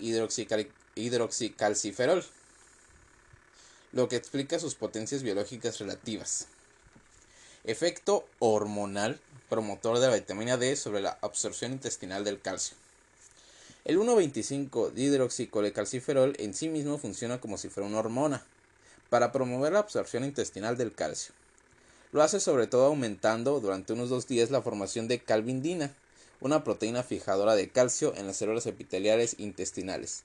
hidroxicalciferol, 0.95 2.23
lo 3.93 4.11
que 4.11 4.17
explica 4.17 4.59
sus 4.59 4.75
potencias 4.75 5.23
biológicas 5.23 5.79
relativas. 5.79 6.49
Efecto 7.65 8.29
hormonal 8.41 9.19
promotor 9.49 10.01
de 10.01 10.09
la 10.09 10.17
vitamina 10.17 10.59
D 10.59 10.77
sobre 10.77 11.01
la 11.01 11.17
absorción 11.23 11.73
intestinal 11.73 12.25
del 12.25 12.43
calcio. 12.43 12.77
El 13.87 14.01
1,25 14.01 14.91
dihidroxicolecalciferol 14.91 16.35
en 16.41 16.55
sí 16.55 16.69
mismo 16.69 16.99
funciona 16.99 17.41
como 17.41 17.57
si 17.57 17.69
fuera 17.69 17.89
una 17.89 18.01
hormona 18.01 18.43
para 19.11 19.31
promover 19.31 19.75
la 19.75 19.79
absorción 19.79 20.25
intestinal 20.25 20.77
del 20.77 20.93
calcio. 20.93 21.33
Lo 22.11 22.21
hace 22.21 22.41
sobre 22.41 22.67
todo 22.67 22.87
aumentando 22.87 23.61
durante 23.61 23.93
unos 23.93 24.09
dos 24.09 24.27
días 24.27 24.51
la 24.51 24.61
formación 24.61 25.07
de 25.07 25.21
calvindina, 25.21 25.95
una 26.41 26.65
proteína 26.65 27.05
fijadora 27.05 27.55
de 27.55 27.69
calcio 27.69 28.13
en 28.17 28.27
las 28.27 28.39
células 28.39 28.67
epiteliales 28.67 29.37
intestinales. 29.39 30.25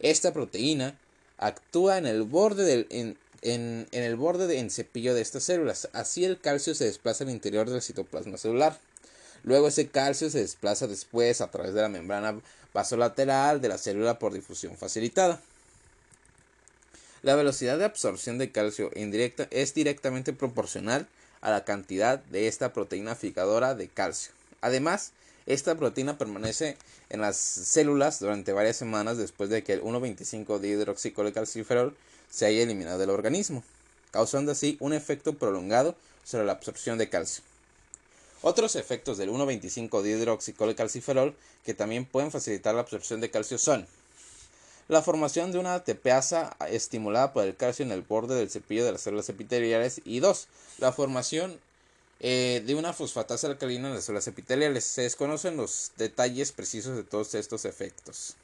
Esta 0.00 0.32
proteína 0.32 0.98
actúa 1.38 1.98
en 1.98 2.06
el 2.06 2.24
borde 2.24 2.64
del 2.64 2.88
en, 3.42 3.86
el 3.92 4.16
borde 4.16 4.48
de, 4.48 4.58
en 4.58 4.68
cepillo 4.68 5.14
de 5.14 5.22
estas 5.22 5.44
células. 5.44 5.88
Así 5.92 6.24
el 6.24 6.40
calcio 6.40 6.74
se 6.74 6.86
desplaza 6.86 7.22
al 7.22 7.30
interior 7.30 7.70
del 7.70 7.82
citoplasma 7.82 8.36
celular. 8.36 8.76
Luego 9.44 9.68
ese 9.68 9.86
calcio 9.86 10.28
se 10.28 10.40
desplaza 10.40 10.88
después 10.88 11.40
a 11.40 11.52
través 11.52 11.72
de 11.72 11.82
la 11.82 11.88
membrana 11.88 12.40
vasolateral 12.76 13.62
de 13.62 13.70
la 13.70 13.78
célula 13.78 14.18
por 14.18 14.34
difusión 14.34 14.76
facilitada. 14.76 15.40
La 17.22 17.34
velocidad 17.34 17.78
de 17.78 17.86
absorción 17.86 18.36
de 18.36 18.52
calcio 18.52 18.90
indirecta 18.94 19.48
es 19.50 19.72
directamente 19.72 20.34
proporcional 20.34 21.08
a 21.40 21.50
la 21.50 21.64
cantidad 21.64 22.18
de 22.18 22.48
esta 22.48 22.74
proteína 22.74 23.14
fijadora 23.14 23.74
de 23.74 23.88
calcio. 23.88 24.32
Además, 24.60 25.12
esta 25.46 25.74
proteína 25.74 26.18
permanece 26.18 26.76
en 27.08 27.22
las 27.22 27.38
células 27.38 28.20
durante 28.20 28.52
varias 28.52 28.76
semanas 28.76 29.16
después 29.16 29.48
de 29.48 29.64
que 29.64 29.72
el 29.72 29.80
1,25 29.80 30.58
dihidroxicolecalciferol 30.58 31.96
se 32.28 32.44
haya 32.44 32.62
eliminado 32.62 32.98
del 32.98 33.08
organismo, 33.08 33.64
causando 34.10 34.52
así 34.52 34.76
un 34.80 34.92
efecto 34.92 35.32
prolongado 35.32 35.96
sobre 36.24 36.44
la 36.44 36.52
absorción 36.52 36.98
de 36.98 37.08
calcio. 37.08 37.42
Otros 38.42 38.76
efectos 38.76 39.18
del 39.18 39.30
1,25 39.30 40.02
dihidroxicolecalciferol 40.02 41.34
que 41.64 41.74
también 41.74 42.04
pueden 42.04 42.30
facilitar 42.30 42.74
la 42.74 42.82
absorción 42.82 43.20
de 43.20 43.30
calcio 43.30 43.58
son 43.58 43.86
la 44.88 45.02
formación 45.02 45.50
de 45.50 45.58
una 45.58 45.82
tepeasa 45.82 46.56
estimulada 46.70 47.32
por 47.32 47.44
el 47.44 47.56
calcio 47.56 47.84
en 47.84 47.90
el 47.90 48.02
borde 48.02 48.36
del 48.36 48.50
cepillo 48.50 48.84
de 48.84 48.92
las 48.92 49.00
células 49.00 49.28
epiteliales 49.28 50.00
y 50.04 50.20
2. 50.20 50.46
La 50.78 50.92
formación 50.92 51.58
eh, 52.20 52.62
de 52.64 52.74
una 52.76 52.92
fosfatasa 52.92 53.48
alcalina 53.48 53.88
en 53.88 53.94
las 53.94 54.04
células 54.04 54.28
epiteliales. 54.28 54.84
Se 54.84 55.02
desconocen 55.02 55.56
los 55.56 55.90
detalles 55.96 56.52
precisos 56.52 56.96
de 56.96 57.02
todos 57.02 57.34
estos 57.34 57.64
efectos. 57.64 58.36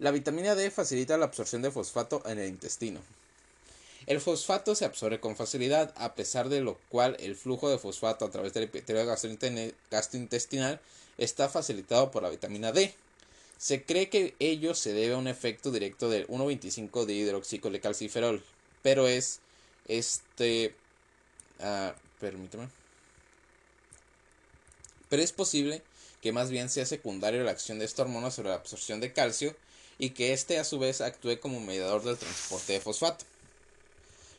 La 0.00 0.10
vitamina 0.10 0.54
D 0.54 0.70
facilita 0.70 1.16
la 1.16 1.26
absorción 1.26 1.62
de 1.62 1.70
fosfato 1.70 2.22
en 2.26 2.38
el 2.38 2.48
intestino. 2.48 3.00
El 4.08 4.22
fosfato 4.22 4.74
se 4.74 4.86
absorbe 4.86 5.20
con 5.20 5.36
facilidad, 5.36 5.92
a 5.98 6.14
pesar 6.14 6.48
de 6.48 6.62
lo 6.62 6.78
cual 6.88 7.18
el 7.20 7.36
flujo 7.36 7.68
de 7.68 7.76
fosfato 7.76 8.24
a 8.24 8.30
través 8.30 8.54
del 8.54 8.62
epitelio 8.62 9.04
gastrointestinal 9.04 10.80
está 11.18 11.50
facilitado 11.50 12.10
por 12.10 12.22
la 12.22 12.30
vitamina 12.30 12.72
D. 12.72 12.94
Se 13.58 13.82
cree 13.82 14.08
que 14.08 14.34
ello 14.38 14.74
se 14.74 14.94
debe 14.94 15.12
a 15.12 15.18
un 15.18 15.28
efecto 15.28 15.70
directo 15.70 16.08
del 16.08 16.26
1,25 16.28 17.04
de 17.04 17.12
hidroxicolecalciferol, 17.12 18.42
pero 18.80 19.06
es 19.06 19.40
este 19.88 20.74
uh, 21.60 21.92
permítame 22.18 22.68
pero 25.10 25.22
es 25.22 25.32
posible 25.32 25.82
que 26.22 26.32
más 26.32 26.50
bien 26.50 26.70
sea 26.70 26.86
secundario 26.86 27.44
la 27.44 27.50
acción 27.50 27.78
de 27.78 27.84
esta 27.84 28.02
hormona 28.02 28.30
sobre 28.30 28.48
la 28.48 28.54
absorción 28.54 29.00
de 29.00 29.12
calcio 29.12 29.54
y 29.98 30.10
que 30.10 30.32
éste 30.32 30.58
a 30.58 30.64
su 30.64 30.78
vez 30.78 31.02
actúe 31.02 31.40
como 31.40 31.60
mediador 31.60 32.02
del 32.04 32.16
transporte 32.16 32.72
de 32.72 32.80
fosfato. 32.80 33.26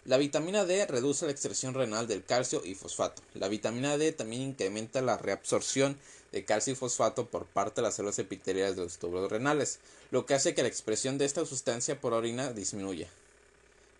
La 0.05 0.17
vitamina 0.17 0.63
D 0.63 0.85
reduce 0.85 1.25
la 1.25 1.31
extracción 1.31 1.73
renal 1.73 2.07
del 2.07 2.23
calcio 2.23 2.61
y 2.63 2.73
fosfato. 2.73 3.21
La 3.33 3.49
vitamina 3.49 3.97
D 3.97 4.13
también 4.13 4.41
incrementa 4.41 5.01
la 5.01 5.17
reabsorción 5.17 5.97
de 6.31 6.45
calcio 6.45 6.71
y 6.71 6.75
fosfato 6.77 7.27
por 7.27 7.45
parte 7.45 7.81
de 7.81 7.83
las 7.83 7.95
células 7.95 8.17
epiteliales 8.17 8.77
de 8.77 8.83
los 8.83 8.97
túbulos 8.97 9.29
renales, 9.29 9.79
lo 10.11 10.25
que 10.25 10.35
hace 10.35 10.55
que 10.55 10.61
la 10.61 10.69
expresión 10.69 11.17
de 11.17 11.25
esta 11.25 11.45
sustancia 11.45 11.99
por 11.99 12.13
orina 12.13 12.53
disminuya. 12.53 13.09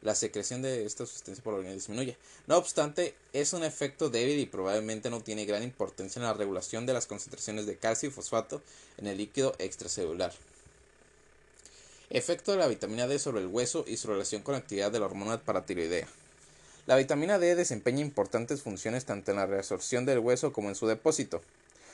La 0.02 0.16
secreción 0.16 0.62
de 0.62 0.86
esta 0.86 1.06
sustancia 1.06 1.44
por 1.44 1.56
orina 1.56 1.74
disminuye. 1.74 2.16
No 2.48 2.56
obstante, 2.56 3.14
es 3.34 3.52
un 3.52 3.66
efecto 3.66 4.10
débil 4.10 4.40
y 4.40 4.46
probablemente 4.46 5.10
no 5.10 5.22
tiene 5.22 5.46
gran 5.46 5.64
importancia 5.64 6.20
en 6.20 6.26
la 6.26 6.34
regulación 6.34 6.86
de 6.86 6.94
las 6.94 7.08
concentraciones 7.08 7.66
de 7.66 7.78
calcio 7.78 8.08
y 8.08 8.12
fosfato 8.14 8.62
en 8.98 9.08
el 9.08 9.18
líquido 9.18 9.54
extracelular. 9.60 10.34
Efecto 12.12 12.52
de 12.52 12.58
la 12.58 12.68
vitamina 12.68 13.06
D 13.06 13.20
sobre 13.20 13.42
el 13.42 13.48
hueso 13.48 13.86
y 13.88 13.98
su 13.98 14.08
relación 14.08 14.42
con 14.42 14.54
la 14.54 14.58
actividad 14.58 14.92
de 14.92 15.00
la 15.00 15.06
hormona 15.06 15.40
paratiroidea. 15.40 16.08
La 16.88 16.96
vitamina 16.96 17.38
D 17.38 17.54
desempeña 17.54 18.02
importantes 18.02 18.64
funciones 18.64 19.06
tanto 19.06 19.30
en 19.30 19.38
la 19.38 19.46
resorción 19.46 20.06
del 20.08 20.18
hueso 20.18 20.52
como 20.52 20.70
en 20.70 20.76
su 20.76 20.88
depósito. 20.88 21.44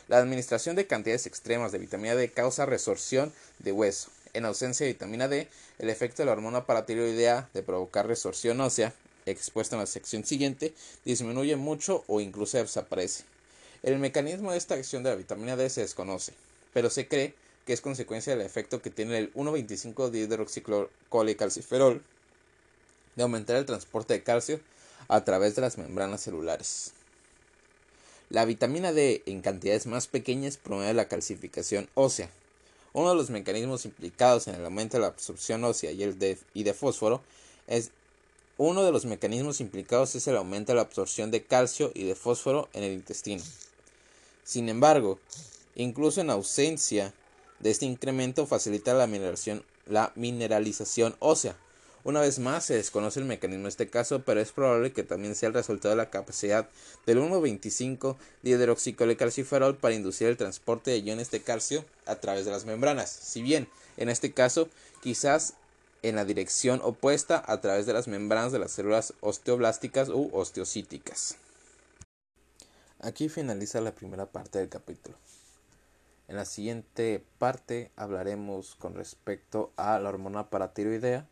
La 0.08 0.18
administración 0.18 0.78
de 0.78 0.88
cantidades 0.88 1.26
extremas 1.26 1.74
de 1.74 1.80
vitamina 1.80 2.16
D 2.16 2.32
causa 2.32 2.66
resorción 2.66 3.34
de 3.60 3.74
hueso. 3.74 4.10
En 4.34 4.46
ausencia 4.46 4.86
de 4.86 4.94
vitamina 4.94 5.28
D, 5.28 5.50
el 5.80 5.90
efecto 5.90 6.22
de 6.22 6.28
la 6.28 6.32
hormona 6.32 6.66
paratiroidea 6.66 7.50
de 7.54 7.62
provocar 7.62 8.08
resorción 8.08 8.62
ósea, 8.62 8.94
expuesta 9.26 9.76
en 9.76 9.82
la 9.82 9.86
sección 9.86 10.24
siguiente, 10.24 10.74
disminuye 11.04 11.58
mucho 11.58 12.06
o 12.08 12.22
incluso 12.22 12.58
desaparece. 12.58 13.26
El 13.84 14.00
mecanismo 14.00 14.54
de 14.54 14.60
esta 14.60 14.76
acción 14.76 15.04
de 15.04 15.10
la 15.10 15.18
vitamina 15.18 15.58
D 15.58 15.70
se 15.70 15.82
desconoce, 15.82 16.32
pero 16.74 16.90
se 16.90 17.06
cree 17.10 17.34
que 17.66 17.74
es 17.74 17.82
consecuencia 17.82 18.36
del 18.36 18.46
efecto 18.46 18.82
que 18.82 18.90
tiene 18.90 19.18
el 19.18 19.34
1,25 19.34 20.10
dihidroxiclocolecalciferol 20.10 22.04
de 23.16 23.24
aumentar 23.24 23.56
el 23.56 23.66
transporte 23.66 24.14
de 24.14 24.24
calcio 24.24 24.60
a 25.08 25.24
través 25.24 25.56
de 25.56 25.62
las 25.62 25.78
membranas 25.78 26.22
celulares. 26.22 26.94
La 28.30 28.46
vitamina 28.46 28.92
D 28.92 29.24
en 29.26 29.42
cantidades 29.42 29.86
más 29.86 30.08
pequeñas 30.08 30.58
promueve 30.58 30.94
la 30.94 31.08
calcificación 31.08 31.90
ósea. 31.94 32.30
Uno 32.94 33.10
de 33.10 33.16
los 33.16 33.30
mecanismos 33.30 33.86
implicados 33.86 34.48
en 34.48 34.56
el 34.56 34.66
aumento 34.66 34.98
de 34.98 35.02
la 35.02 35.08
absorción 35.08 35.64
ósea 35.64 35.92
y, 35.92 36.04
el 36.04 36.18
de, 36.18 36.38
y 36.54 36.64
de 36.64 36.74
fósforo 36.74 37.22
es 37.68 37.92
uno 38.58 38.84
de 38.84 38.92
los 38.92 39.06
mecanismos 39.06 39.60
implicados 39.60 40.16
es 40.16 40.28
el 40.28 40.38
aumento 40.38 40.72
de 40.72 40.78
la 40.78 40.84
absorción 40.84 41.30
de 41.30 41.44
calcio 41.44 41.92
y 41.94 42.06
de 42.06 42.16
fósforo 42.16 42.70
en 42.74 42.84
el 42.84 42.94
intestino. 42.94 43.44
Sin 44.46 44.70
embargo, 44.70 45.20
incluso 45.76 46.22
en 46.22 46.30
ausencia 46.30 47.14
de 47.60 47.72
este 47.72 47.86
incremento 47.86 48.46
facilita 48.46 48.94
la 48.94 49.08
la 49.88 50.12
mineralización 50.16 51.16
ósea, 51.20 51.56
una 52.06 52.22
vez 52.22 52.38
más, 52.38 52.64
se 52.64 52.76
desconoce 52.76 53.20
el 53.20 53.26
mecanismo 53.26 53.64
de 53.64 53.70
este 53.70 53.90
caso, 53.90 54.22
pero 54.22 54.40
es 54.40 54.52
probable 54.52 54.94
que 54.94 55.02
también 55.02 55.34
sea 55.34 55.48
el 55.48 55.56
resultado 55.56 55.96
de 55.96 55.98
la 55.98 56.12
capacidad 56.12 56.70
del 57.08 57.18
1,25 57.18 58.16
dihidroxicolecalciferol 58.44 59.78
para 59.78 59.96
inducir 59.96 60.28
el 60.28 60.38
transporte 60.38 60.92
de 60.92 61.00
iones 61.00 61.32
de 61.32 61.42
calcio 61.42 61.84
a 62.06 62.18
través 62.18 62.46
de 62.46 62.52
las 62.52 62.66
membranas. 62.66 63.10
Si 63.10 63.42
bien, 63.42 63.68
en 63.98 64.10
este 64.10 64.34
caso, 64.34 64.70
quizás 65.02 65.56
en 66.04 66.16
la 66.16 66.26
dirección 66.26 66.80
opuesta 66.84 67.44
a 67.44 67.60
través 67.60 67.88
de 67.88 67.94
las 67.94 68.08
membranas 68.08 68.52
de 68.52 68.60
las 68.60 68.74
células 68.74 69.16
osteoblásticas 69.22 70.10
u 70.10 70.30
osteocíticas. 70.32 71.38
Aquí 73.00 73.30
finaliza 73.30 73.82
la 73.82 73.96
primera 73.96 74.28
parte 74.28 74.60
del 74.60 74.70
capítulo. 74.70 75.18
En 76.28 76.36
la 76.36 76.46
siguiente 76.46 77.24
parte 77.38 77.92
hablaremos 77.96 78.76
con 78.76 78.96
respecto 78.96 79.72
a 79.78 80.00
la 80.00 80.10
hormona 80.10 80.50
paratiroidea 80.50 81.28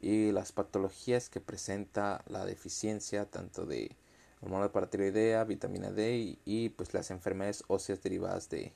y 0.00 0.32
las 0.32 0.52
patologías 0.52 1.28
que 1.28 1.40
presenta 1.40 2.22
la 2.26 2.44
deficiencia 2.44 3.26
tanto 3.26 3.66
de 3.66 3.96
hormona 4.40 4.72
paratiroidea, 4.72 5.44
vitamina 5.44 5.90
D 5.90 6.16
y, 6.16 6.38
y, 6.44 6.68
pues 6.70 6.94
las 6.94 7.10
enfermedades 7.10 7.64
óseas 7.66 8.02
derivadas 8.02 8.48
de 8.48 8.72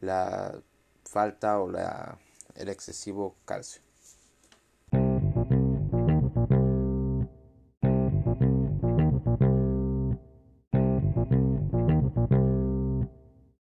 la 0.00 0.60
falta 1.04 1.60
o 1.60 1.70
la, 1.70 2.18
el 2.56 2.68
excesivo 2.68 3.36
calcio. 3.44 3.82